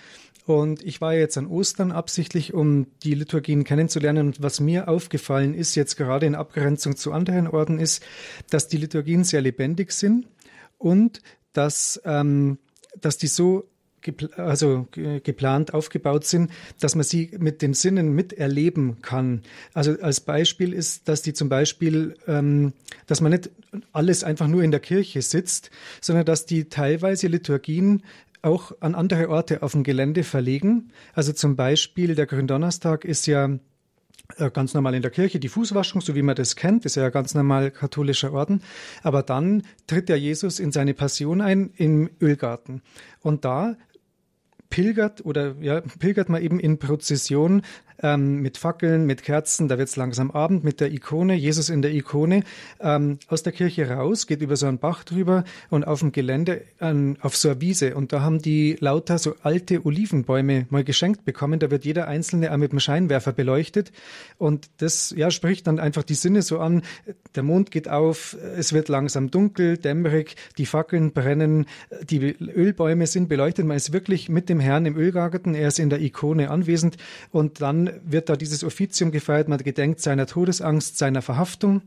Und 0.46 0.82
ich 0.84 1.00
war 1.00 1.14
jetzt 1.14 1.38
an 1.38 1.46
Ostern 1.46 1.92
absichtlich, 1.92 2.54
um 2.54 2.86
die 3.02 3.14
Liturgien 3.14 3.64
kennenzulernen. 3.64 4.28
Und 4.28 4.42
was 4.42 4.60
mir 4.60 4.88
aufgefallen 4.88 5.54
ist, 5.54 5.74
jetzt 5.74 5.96
gerade 5.96 6.26
in 6.26 6.34
Abgrenzung 6.34 6.96
zu 6.96 7.12
anderen 7.12 7.46
Orden, 7.46 7.78
ist, 7.78 8.02
dass 8.50 8.68
die 8.68 8.76
Liturgien 8.76 9.24
sehr 9.24 9.42
lebendig 9.42 9.92
sind 9.92 10.26
und 10.78 11.22
dass, 11.52 12.00
ähm, 12.04 12.58
dass 13.00 13.16
die 13.16 13.28
so 13.28 13.68
also 14.36 14.88
geplant 14.92 15.74
aufgebaut 15.74 16.24
sind, 16.24 16.50
dass 16.80 16.94
man 16.94 17.04
sie 17.04 17.30
mit 17.38 17.62
den 17.62 17.74
Sinnen 17.74 18.12
miterleben 18.12 19.02
kann. 19.02 19.42
Also 19.74 19.96
als 20.00 20.20
Beispiel 20.20 20.72
ist, 20.72 21.08
dass 21.08 21.22
die 21.22 21.32
zum 21.32 21.48
Beispiel, 21.48 22.16
ähm, 22.26 22.72
dass 23.06 23.20
man 23.20 23.32
nicht 23.32 23.50
alles 23.92 24.24
einfach 24.24 24.46
nur 24.46 24.62
in 24.62 24.70
der 24.70 24.80
Kirche 24.80 25.22
sitzt, 25.22 25.70
sondern 26.00 26.24
dass 26.24 26.46
die 26.46 26.68
teilweise 26.68 27.28
Liturgien 27.28 28.02
auch 28.42 28.72
an 28.80 28.94
andere 28.94 29.28
Orte 29.28 29.62
auf 29.62 29.72
dem 29.72 29.84
Gelände 29.84 30.24
verlegen. 30.24 30.90
Also 31.14 31.32
zum 31.32 31.56
Beispiel 31.56 32.14
der 32.14 32.26
Gründonnerstag 32.26 33.04
ist 33.04 33.26
ja 33.26 33.58
äh, 34.38 34.50
ganz 34.50 34.74
normal 34.74 34.94
in 34.94 35.02
der 35.02 35.10
Kirche, 35.10 35.40
die 35.40 35.48
Fußwaschung, 35.48 36.00
so 36.00 36.14
wie 36.14 36.22
man 36.22 36.36
das 36.36 36.56
kennt, 36.56 36.84
ist 36.84 36.96
ja 36.96 37.08
ganz 37.10 37.34
normal 37.34 37.70
katholischer 37.70 38.32
Orden. 38.32 38.62
Aber 39.02 39.22
dann 39.22 39.62
tritt 39.86 40.08
ja 40.08 40.16
Jesus 40.16 40.60
in 40.60 40.72
seine 40.72 40.94
Passion 40.94 41.40
ein 41.40 41.70
im 41.76 42.10
Ölgarten. 42.20 42.82
Und 43.20 43.44
da 43.44 43.76
pilgert 44.70 45.24
oder 45.24 45.56
ja, 45.60 45.80
pilgert 45.98 46.28
man 46.28 46.42
eben 46.42 46.60
in 46.60 46.78
Prozession 46.78 47.62
ähm, 48.02 48.40
mit 48.40 48.58
Fackeln, 48.58 49.06
mit 49.06 49.22
Kerzen, 49.22 49.68
da 49.68 49.78
wird 49.78 49.88
es 49.88 49.96
langsam 49.96 50.30
Abend 50.30 50.64
mit 50.64 50.80
der 50.80 50.92
Ikone, 50.92 51.34
Jesus 51.34 51.68
in 51.68 51.82
der 51.82 51.92
Ikone, 51.92 52.42
ähm, 52.80 53.18
aus 53.28 53.42
der 53.42 53.52
Kirche 53.52 53.90
raus, 53.90 54.26
geht 54.26 54.42
über 54.42 54.56
so 54.56 54.66
einen 54.66 54.78
Bach 54.78 55.04
drüber 55.04 55.44
und 55.68 55.86
auf 55.86 56.00
dem 56.00 56.12
Gelände 56.12 56.62
ähm, 56.80 57.16
auf 57.20 57.36
so 57.36 57.50
eine 57.50 57.60
Wiese. 57.60 57.94
Und 57.94 58.12
da 58.12 58.20
haben 58.22 58.40
die 58.40 58.76
lauter 58.80 59.18
so 59.18 59.34
alte 59.42 59.84
Olivenbäume 59.84 60.66
mal 60.70 60.84
geschenkt 60.84 61.24
bekommen. 61.24 61.60
Da 61.60 61.70
wird 61.70 61.84
jeder 61.84 62.08
einzelne 62.08 62.52
auch 62.52 62.56
mit 62.56 62.72
dem 62.72 62.80
Scheinwerfer 62.80 63.32
beleuchtet. 63.32 63.92
Und 64.38 64.70
das 64.78 65.14
ja, 65.16 65.30
spricht 65.30 65.66
dann 65.66 65.78
einfach 65.78 66.02
die 66.02 66.14
Sinne 66.14 66.42
so 66.42 66.58
an. 66.58 66.82
Der 67.34 67.42
Mond 67.42 67.70
geht 67.70 67.88
auf, 67.88 68.36
es 68.56 68.72
wird 68.72 68.88
langsam 68.88 69.30
dunkel, 69.30 69.76
dämmerig, 69.76 70.36
die 70.58 70.66
Fackeln 70.66 71.12
brennen, 71.12 71.66
die 72.02 72.18
Ölbäume 72.20 73.06
sind 73.06 73.28
beleuchtet. 73.28 73.66
Man 73.66 73.76
ist 73.76 73.92
wirklich 73.92 74.28
mit 74.28 74.48
dem 74.48 74.60
Herrn 74.60 74.86
im 74.86 74.96
Ölgarten, 74.96 75.54
er 75.54 75.68
ist 75.68 75.78
in 75.78 75.90
der 75.90 76.00
Ikone 76.00 76.50
anwesend 76.50 76.96
und 77.30 77.60
dann 77.60 77.89
wird 78.04 78.28
da 78.28 78.36
dieses 78.36 78.64
Offizium 78.64 79.10
gefeiert, 79.10 79.48
man 79.48 79.58
gedenkt 79.58 80.00
seiner 80.00 80.26
Todesangst, 80.26 80.98
seiner 80.98 81.22
Verhaftung. 81.22 81.82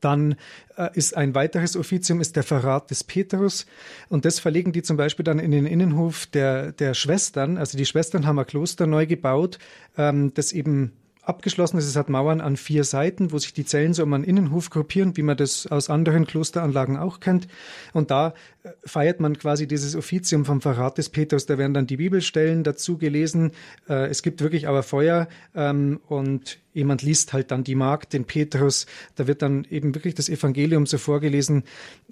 Dann 0.00 0.36
äh, 0.76 0.88
ist 0.94 1.16
ein 1.16 1.34
weiteres 1.34 1.76
Offizium 1.76 2.20
ist 2.20 2.36
der 2.36 2.42
Verrat 2.42 2.90
des 2.90 3.04
Petrus 3.04 3.66
und 4.08 4.24
das 4.24 4.38
verlegen 4.38 4.72
die 4.72 4.82
zum 4.82 4.96
Beispiel 4.96 5.24
dann 5.24 5.38
in 5.38 5.50
den 5.50 5.66
Innenhof 5.66 6.26
der, 6.26 6.72
der 6.72 6.94
Schwestern. 6.94 7.58
Also 7.58 7.76
die 7.76 7.84
Schwestern 7.84 8.26
haben 8.26 8.38
ein 8.38 8.46
Kloster 8.46 8.86
neu 8.86 9.06
gebaut, 9.06 9.58
ähm, 9.98 10.32
das 10.34 10.52
eben 10.52 10.92
abgeschlossen 11.30 11.78
ist. 11.78 11.86
Es 11.86 11.96
hat 11.96 12.10
Mauern 12.10 12.42
an 12.42 12.58
vier 12.58 12.84
Seiten, 12.84 13.32
wo 13.32 13.38
sich 13.38 13.54
die 13.54 13.64
Zellen 13.64 13.94
so 13.94 14.02
um 14.02 14.12
einen 14.12 14.24
Innenhof 14.24 14.68
gruppieren, 14.68 15.16
wie 15.16 15.22
man 15.22 15.38
das 15.38 15.66
aus 15.66 15.88
anderen 15.88 16.26
Klosteranlagen 16.26 16.98
auch 16.98 17.20
kennt. 17.20 17.48
Und 17.94 18.10
da 18.10 18.34
äh, 18.62 18.70
feiert 18.84 19.20
man 19.20 19.38
quasi 19.38 19.66
dieses 19.66 19.96
Offizium 19.96 20.44
vom 20.44 20.60
Verrat 20.60 20.98
des 20.98 21.08
Petrus. 21.08 21.46
Da 21.46 21.56
werden 21.56 21.72
dann 21.72 21.86
die 21.86 21.96
Bibelstellen 21.96 22.62
dazu 22.62 22.98
gelesen. 22.98 23.52
Äh, 23.88 24.08
es 24.08 24.22
gibt 24.22 24.42
wirklich 24.42 24.68
aber 24.68 24.82
Feuer 24.82 25.28
ähm, 25.54 26.00
und 26.08 26.58
jemand 26.72 27.02
liest 27.02 27.32
halt 27.32 27.50
dann 27.50 27.64
die 27.64 27.74
Magd, 27.74 28.12
den 28.12 28.24
Petrus. 28.24 28.86
Da 29.16 29.26
wird 29.26 29.42
dann 29.42 29.66
eben 29.70 29.94
wirklich 29.94 30.14
das 30.14 30.28
Evangelium 30.28 30.86
so 30.86 30.98
vorgelesen 30.98 31.64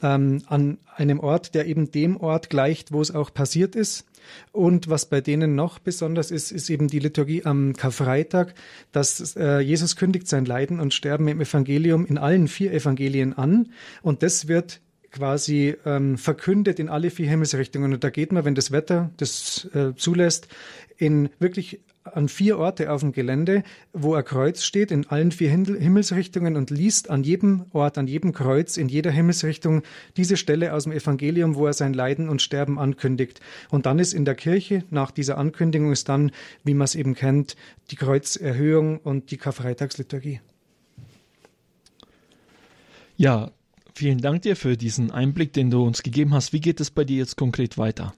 ähm, 0.03 0.43
an 0.47 0.79
einem 0.97 1.21
Ort, 1.21 1.55
der 1.55 1.67
eben 1.67 1.91
dem 1.91 2.17
Ort 2.17 2.51
gleicht, 2.51 2.93
wo 2.93 3.01
es 3.01 3.15
auch 3.15 3.33
passiert 3.33 3.77
ist. 3.77 4.07
Und 4.53 4.89
was 4.89 5.07
bei 5.07 5.21
denen 5.21 5.55
noch 5.55 5.79
besonders 5.79 6.31
ist, 6.31 6.51
ist 6.53 6.71
eben 6.71 6.89
die 6.89 6.99
Liturgie 6.99 7.45
am 7.45 7.75
Karfreitag, 7.75 8.55
dass 8.93 9.37
äh, 9.37 9.61
Jesus 9.61 9.97
kündigt 9.97 10.29
sein 10.29 10.45
Leiden 10.45 10.81
und 10.81 10.95
Sterben 10.95 11.29
im 11.29 11.41
Evangelium 11.41 12.07
in 12.07 12.19
allen 12.19 12.49
vier 12.49 12.73
Evangelien 12.73 13.37
an. 13.37 13.71
Und 14.03 14.23
das 14.23 14.49
wird 14.49 14.81
quasi 15.11 15.77
ähm, 15.85 16.19
verkündet 16.19 16.79
in 16.79 16.89
alle 16.89 17.11
vier 17.11 17.29
Himmelsrichtungen. 17.29 17.93
Und 17.95 18.05
da 18.05 18.11
geht 18.11 18.33
man, 18.33 18.45
wenn 18.45 18.55
das 18.55 18.73
Wetter 18.73 19.11
das 19.17 19.69
äh, 19.75 19.95
zulässt, 19.97 20.49
in 20.97 21.31
wirklich 21.39 21.81
an 22.17 22.29
vier 22.29 22.59
Orte 22.59 22.93
auf 22.93 23.01
dem 23.01 23.13
Gelände, 23.13 23.63
wo 23.93 24.15
ein 24.15 24.25
Kreuz 24.25 24.63
steht 24.63 24.91
in 24.91 25.07
allen 25.07 25.33
vier 25.33 25.51
Himmelsrichtungen 25.51 26.57
und 26.57 26.71
liest 26.71 27.11
an 27.11 27.23
jedem 27.25 27.67
Ort, 27.73 27.99
an 27.99 28.07
jedem 28.07 28.33
Kreuz, 28.33 28.77
in 28.77 28.89
jeder 28.89 29.11
Himmelsrichtung 29.11 29.83
diese 30.17 30.37
Stelle 30.37 30.73
aus 30.73 30.85
dem 30.85 30.93
Evangelium, 30.93 31.55
wo 31.55 31.67
er 31.67 31.73
sein 31.73 31.95
Leiden 31.95 32.29
und 32.29 32.43
Sterben 32.43 32.79
ankündigt. 32.79 33.41
Und 33.71 33.87
dann 33.87 33.99
ist 33.99 34.13
in 34.13 34.25
der 34.25 34.35
Kirche, 34.35 34.85
nach 34.91 35.11
dieser 35.11 35.39
Ankündigung, 35.39 35.93
ist 35.93 36.09
dann, 36.09 36.31
wie 36.65 36.75
man 36.75 36.85
es 36.85 36.95
eben 36.95 37.15
kennt, 37.15 37.57
die 37.91 37.97
Kreuzerhöhung 37.97 38.99
und 38.99 39.31
die 39.31 39.37
Karfreitagsliturgie. 39.37 40.41
Ja, 43.17 43.51
vielen 43.95 44.21
Dank 44.21 44.43
dir 44.43 44.55
für 44.55 44.77
diesen 44.77 45.11
Einblick, 45.11 45.53
den 45.53 45.71
du 45.71 45.85
uns 45.85 46.03
gegeben 46.03 46.35
hast. 46.35 46.53
Wie 46.53 46.61
geht 46.61 46.81
es 46.81 46.91
bei 46.91 47.05
dir 47.05 47.17
jetzt 47.17 47.37
konkret 47.37 47.77
weiter? 47.79 48.15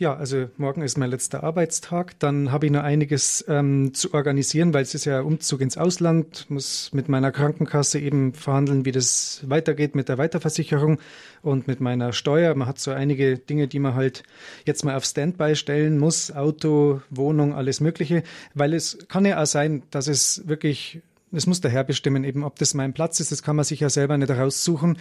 Ja, 0.00 0.16
also 0.16 0.48
morgen 0.56 0.80
ist 0.80 0.96
mein 0.96 1.10
letzter 1.10 1.44
Arbeitstag. 1.44 2.18
Dann 2.20 2.50
habe 2.50 2.64
ich 2.64 2.72
noch 2.72 2.82
einiges 2.82 3.44
ähm, 3.48 3.92
zu 3.92 4.14
organisieren, 4.14 4.72
weil 4.72 4.80
es 4.80 4.94
ist 4.94 5.04
ja 5.04 5.20
Umzug 5.20 5.60
ins 5.60 5.76
Ausland, 5.76 6.46
muss 6.48 6.90
mit 6.94 7.10
meiner 7.10 7.30
Krankenkasse 7.30 7.98
eben 8.00 8.32
verhandeln, 8.32 8.86
wie 8.86 8.92
das 8.92 9.42
weitergeht 9.46 9.94
mit 9.94 10.08
der 10.08 10.16
Weiterversicherung 10.16 11.00
und 11.42 11.68
mit 11.68 11.82
meiner 11.82 12.14
Steuer. 12.14 12.54
Man 12.54 12.66
hat 12.66 12.78
so 12.78 12.92
einige 12.92 13.36
Dinge, 13.36 13.68
die 13.68 13.78
man 13.78 13.94
halt 13.94 14.22
jetzt 14.64 14.86
mal 14.86 14.96
auf 14.96 15.04
Standby 15.04 15.54
stellen 15.54 15.98
muss, 15.98 16.32
Auto, 16.32 17.02
Wohnung, 17.10 17.52
alles 17.52 17.80
Mögliche, 17.80 18.22
weil 18.54 18.72
es 18.72 19.06
kann 19.08 19.26
ja 19.26 19.42
auch 19.42 19.46
sein, 19.46 19.82
dass 19.90 20.08
es 20.08 20.48
wirklich 20.48 21.02
es 21.32 21.46
muss 21.46 21.60
der 21.60 21.70
Herr 21.70 21.84
bestimmen, 21.84 22.24
eben 22.24 22.42
ob 22.42 22.58
das 22.58 22.74
mein 22.74 22.92
Platz 22.92 23.20
ist. 23.20 23.30
Das 23.30 23.42
kann 23.42 23.56
man 23.56 23.64
sich 23.64 23.80
ja 23.80 23.88
selber 23.88 24.18
nicht 24.18 24.30
raussuchen. 24.30 24.98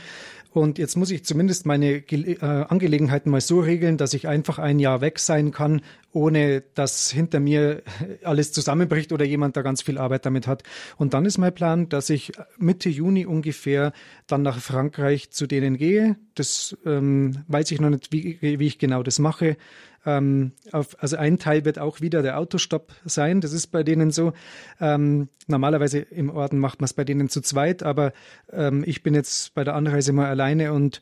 Und 0.52 0.78
jetzt 0.80 0.96
muss 0.96 1.12
ich 1.12 1.26
zumindest 1.26 1.66
meine 1.66 1.98
äh, 1.98 2.40
Angelegenheiten 2.42 3.32
mal 3.32 3.42
so 3.42 3.60
regeln, 3.60 3.98
dass 3.98 4.14
ich 4.14 4.28
einfach 4.28 4.58
ein 4.58 4.80
Jahr 4.80 5.02
weg 5.02 5.20
sein 5.20 5.52
kann, 5.52 5.82
ohne 6.12 6.64
dass 6.74 7.12
hinter 7.12 7.40
mir 7.40 7.84
alles 8.24 8.52
zusammenbricht 8.52 9.12
oder 9.12 9.26
jemand 9.26 9.58
da 9.58 9.62
ganz 9.62 9.82
viel 9.82 9.98
Arbeit 9.98 10.26
damit 10.26 10.48
hat. 10.48 10.64
Und 10.98 11.14
dann 11.14 11.26
ist 11.26 11.38
mein 11.38 11.54
Plan, 11.54 11.90
dass 11.90 12.10
ich 12.10 12.32
Mitte 12.58 12.90
Juni 12.90 13.26
ungefähr 13.26 13.94
dann 14.28 14.42
nach 14.42 14.60
Frankreich 14.60 15.30
zu 15.32 15.46
denen 15.46 15.78
gehe. 15.78 16.16
Das 16.36 16.76
ähm, 16.86 17.44
weiß 17.48 17.72
ich 17.72 17.80
noch 17.80 17.90
nicht, 17.90 18.12
wie, 18.12 18.40
wie 18.42 18.68
ich 18.68 18.80
genau 18.80 19.04
das 19.04 19.20
mache. 19.20 19.58
Ähm, 20.06 20.54
auf, 20.72 21.02
also 21.02 21.18
ein 21.18 21.40
Teil 21.40 21.66
wird 21.66 21.80
auch 21.80 22.02
wieder 22.02 22.22
der 22.22 22.40
Autostopp 22.40 22.94
sein. 23.06 23.42
Das 23.42 23.54
ist 23.54 23.68
bei 23.68 23.84
denen 23.84 24.12
so. 24.12 24.34
Ähm, 24.80 25.30
normalerweise 25.48 26.00
im 26.00 26.30
Orden 26.30 26.60
macht 26.60 26.80
man 26.80 26.86
es 26.86 26.94
bei 26.94 27.04
denen 27.04 27.30
zu 27.30 27.42
zweit, 27.42 27.84
aber 27.84 28.14
ähm, 28.52 28.84
ich 28.86 29.04
bin 29.04 29.14
jetzt 29.14 29.54
bei 29.54 29.64
der 29.64 29.76
Anreise 29.76 30.14
mal 30.14 30.28
alleine 30.28 30.74
und 30.74 31.02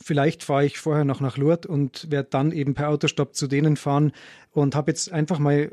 vielleicht 0.00 0.44
fahre 0.44 0.64
ich 0.64 0.78
vorher 0.78 1.04
noch 1.04 1.20
nach 1.20 1.36
Lourdes 1.36 1.68
und 1.68 2.10
werde 2.10 2.28
dann 2.30 2.52
eben 2.52 2.74
per 2.74 2.88
Autostopp 2.88 3.34
zu 3.34 3.46
denen 3.46 3.76
fahren 3.76 4.12
und 4.52 4.74
habe 4.74 4.90
jetzt 4.90 5.12
einfach 5.12 5.38
mal 5.38 5.70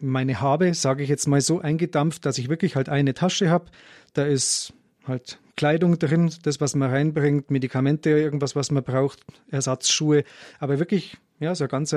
meine 0.00 0.40
Habe, 0.40 0.74
sage 0.74 1.02
ich 1.02 1.08
jetzt 1.08 1.26
mal 1.26 1.40
so, 1.40 1.60
eingedampft, 1.60 2.24
dass 2.24 2.38
ich 2.38 2.48
wirklich 2.48 2.76
halt 2.76 2.88
eine 2.88 3.14
Tasche 3.14 3.50
habe. 3.50 3.66
Da 4.12 4.24
ist 4.24 4.72
halt 5.06 5.40
Kleidung 5.56 5.98
drin, 5.98 6.32
das, 6.42 6.60
was 6.60 6.76
man 6.76 6.90
reinbringt, 6.90 7.50
Medikamente, 7.50 8.10
irgendwas, 8.10 8.54
was 8.54 8.70
man 8.70 8.84
braucht, 8.84 9.24
Ersatzschuhe, 9.50 10.22
aber 10.60 10.78
wirklich 10.78 11.16
ja, 11.40 11.54
so 11.54 11.64
eine 11.64 11.68
ganz 11.68 11.94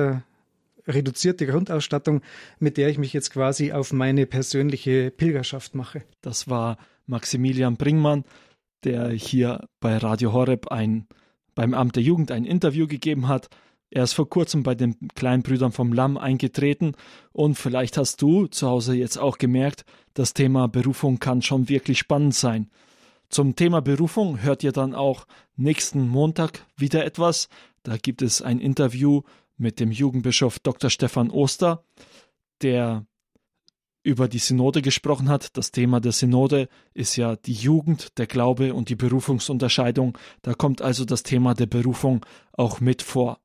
reduzierte 0.87 1.45
Grundausstattung, 1.45 2.21
mit 2.59 2.77
der 2.77 2.89
ich 2.89 2.97
mich 2.97 3.13
jetzt 3.13 3.31
quasi 3.31 3.71
auf 3.71 3.93
meine 3.93 4.25
persönliche 4.25 5.11
Pilgerschaft 5.11 5.75
mache. 5.75 6.03
Das 6.21 6.49
war 6.49 6.77
Maximilian 7.05 7.77
Bringmann, 7.77 8.23
der 8.83 9.09
hier 9.09 9.67
bei 9.79 9.97
Radio 9.97 10.33
Horeb 10.33 10.67
ein, 10.69 11.07
beim 11.55 11.73
Amt 11.73 11.95
der 11.95 12.03
Jugend 12.03 12.31
ein 12.31 12.45
Interview 12.45 12.87
gegeben 12.87 13.27
hat. 13.27 13.49
Er 13.89 14.03
ist 14.03 14.13
vor 14.13 14.29
kurzem 14.29 14.63
bei 14.63 14.73
den 14.73 14.95
kleinen 15.15 15.43
Brüdern 15.43 15.73
vom 15.73 15.91
Lamm 15.91 16.17
eingetreten 16.17 16.93
und 17.33 17.55
vielleicht 17.55 17.97
hast 17.97 18.21
du 18.21 18.47
zu 18.47 18.67
Hause 18.67 18.95
jetzt 18.95 19.17
auch 19.17 19.37
gemerkt, 19.37 19.83
das 20.13 20.33
Thema 20.33 20.67
Berufung 20.67 21.19
kann 21.19 21.41
schon 21.41 21.67
wirklich 21.67 21.99
spannend 21.99 22.33
sein. 22.33 22.69
Zum 23.29 23.55
Thema 23.55 23.81
Berufung 23.81 24.41
hört 24.41 24.63
ihr 24.63 24.71
dann 24.71 24.93
auch 24.95 25.25
nächsten 25.55 26.07
Montag 26.07 26.65
wieder 26.77 27.05
etwas. 27.05 27.47
Da 27.83 27.97
gibt 27.97 28.21
es 28.21 28.41
ein 28.41 28.59
Interview 28.59 29.21
mit 29.57 29.79
dem 29.79 29.91
Jugendbischof 29.91 30.59
Dr. 30.59 30.89
Stefan 30.89 31.29
Oster, 31.31 31.83
der 32.61 33.05
über 34.03 34.27
die 34.27 34.39
Synode 34.39 34.81
gesprochen 34.81 35.29
hat. 35.29 35.55
Das 35.57 35.71
Thema 35.71 35.99
der 35.99 36.11
Synode 36.11 36.69
ist 36.93 37.15
ja 37.15 37.35
die 37.35 37.53
Jugend, 37.53 38.17
der 38.17 38.27
Glaube 38.27 38.73
und 38.73 38.89
die 38.89 38.95
Berufungsunterscheidung. 38.95 40.17
Da 40.41 40.53
kommt 40.53 40.81
also 40.81 41.05
das 41.05 41.23
Thema 41.23 41.53
der 41.53 41.67
Berufung 41.67 42.25
auch 42.53 42.79
mit 42.79 43.01
vor. 43.01 43.39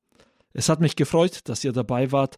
Es 0.53 0.69
hat 0.69 0.79
mich 0.79 0.95
gefreut, 0.95 1.41
dass 1.45 1.63
ihr 1.63 1.71
dabei 1.71 2.11
wart 2.11 2.35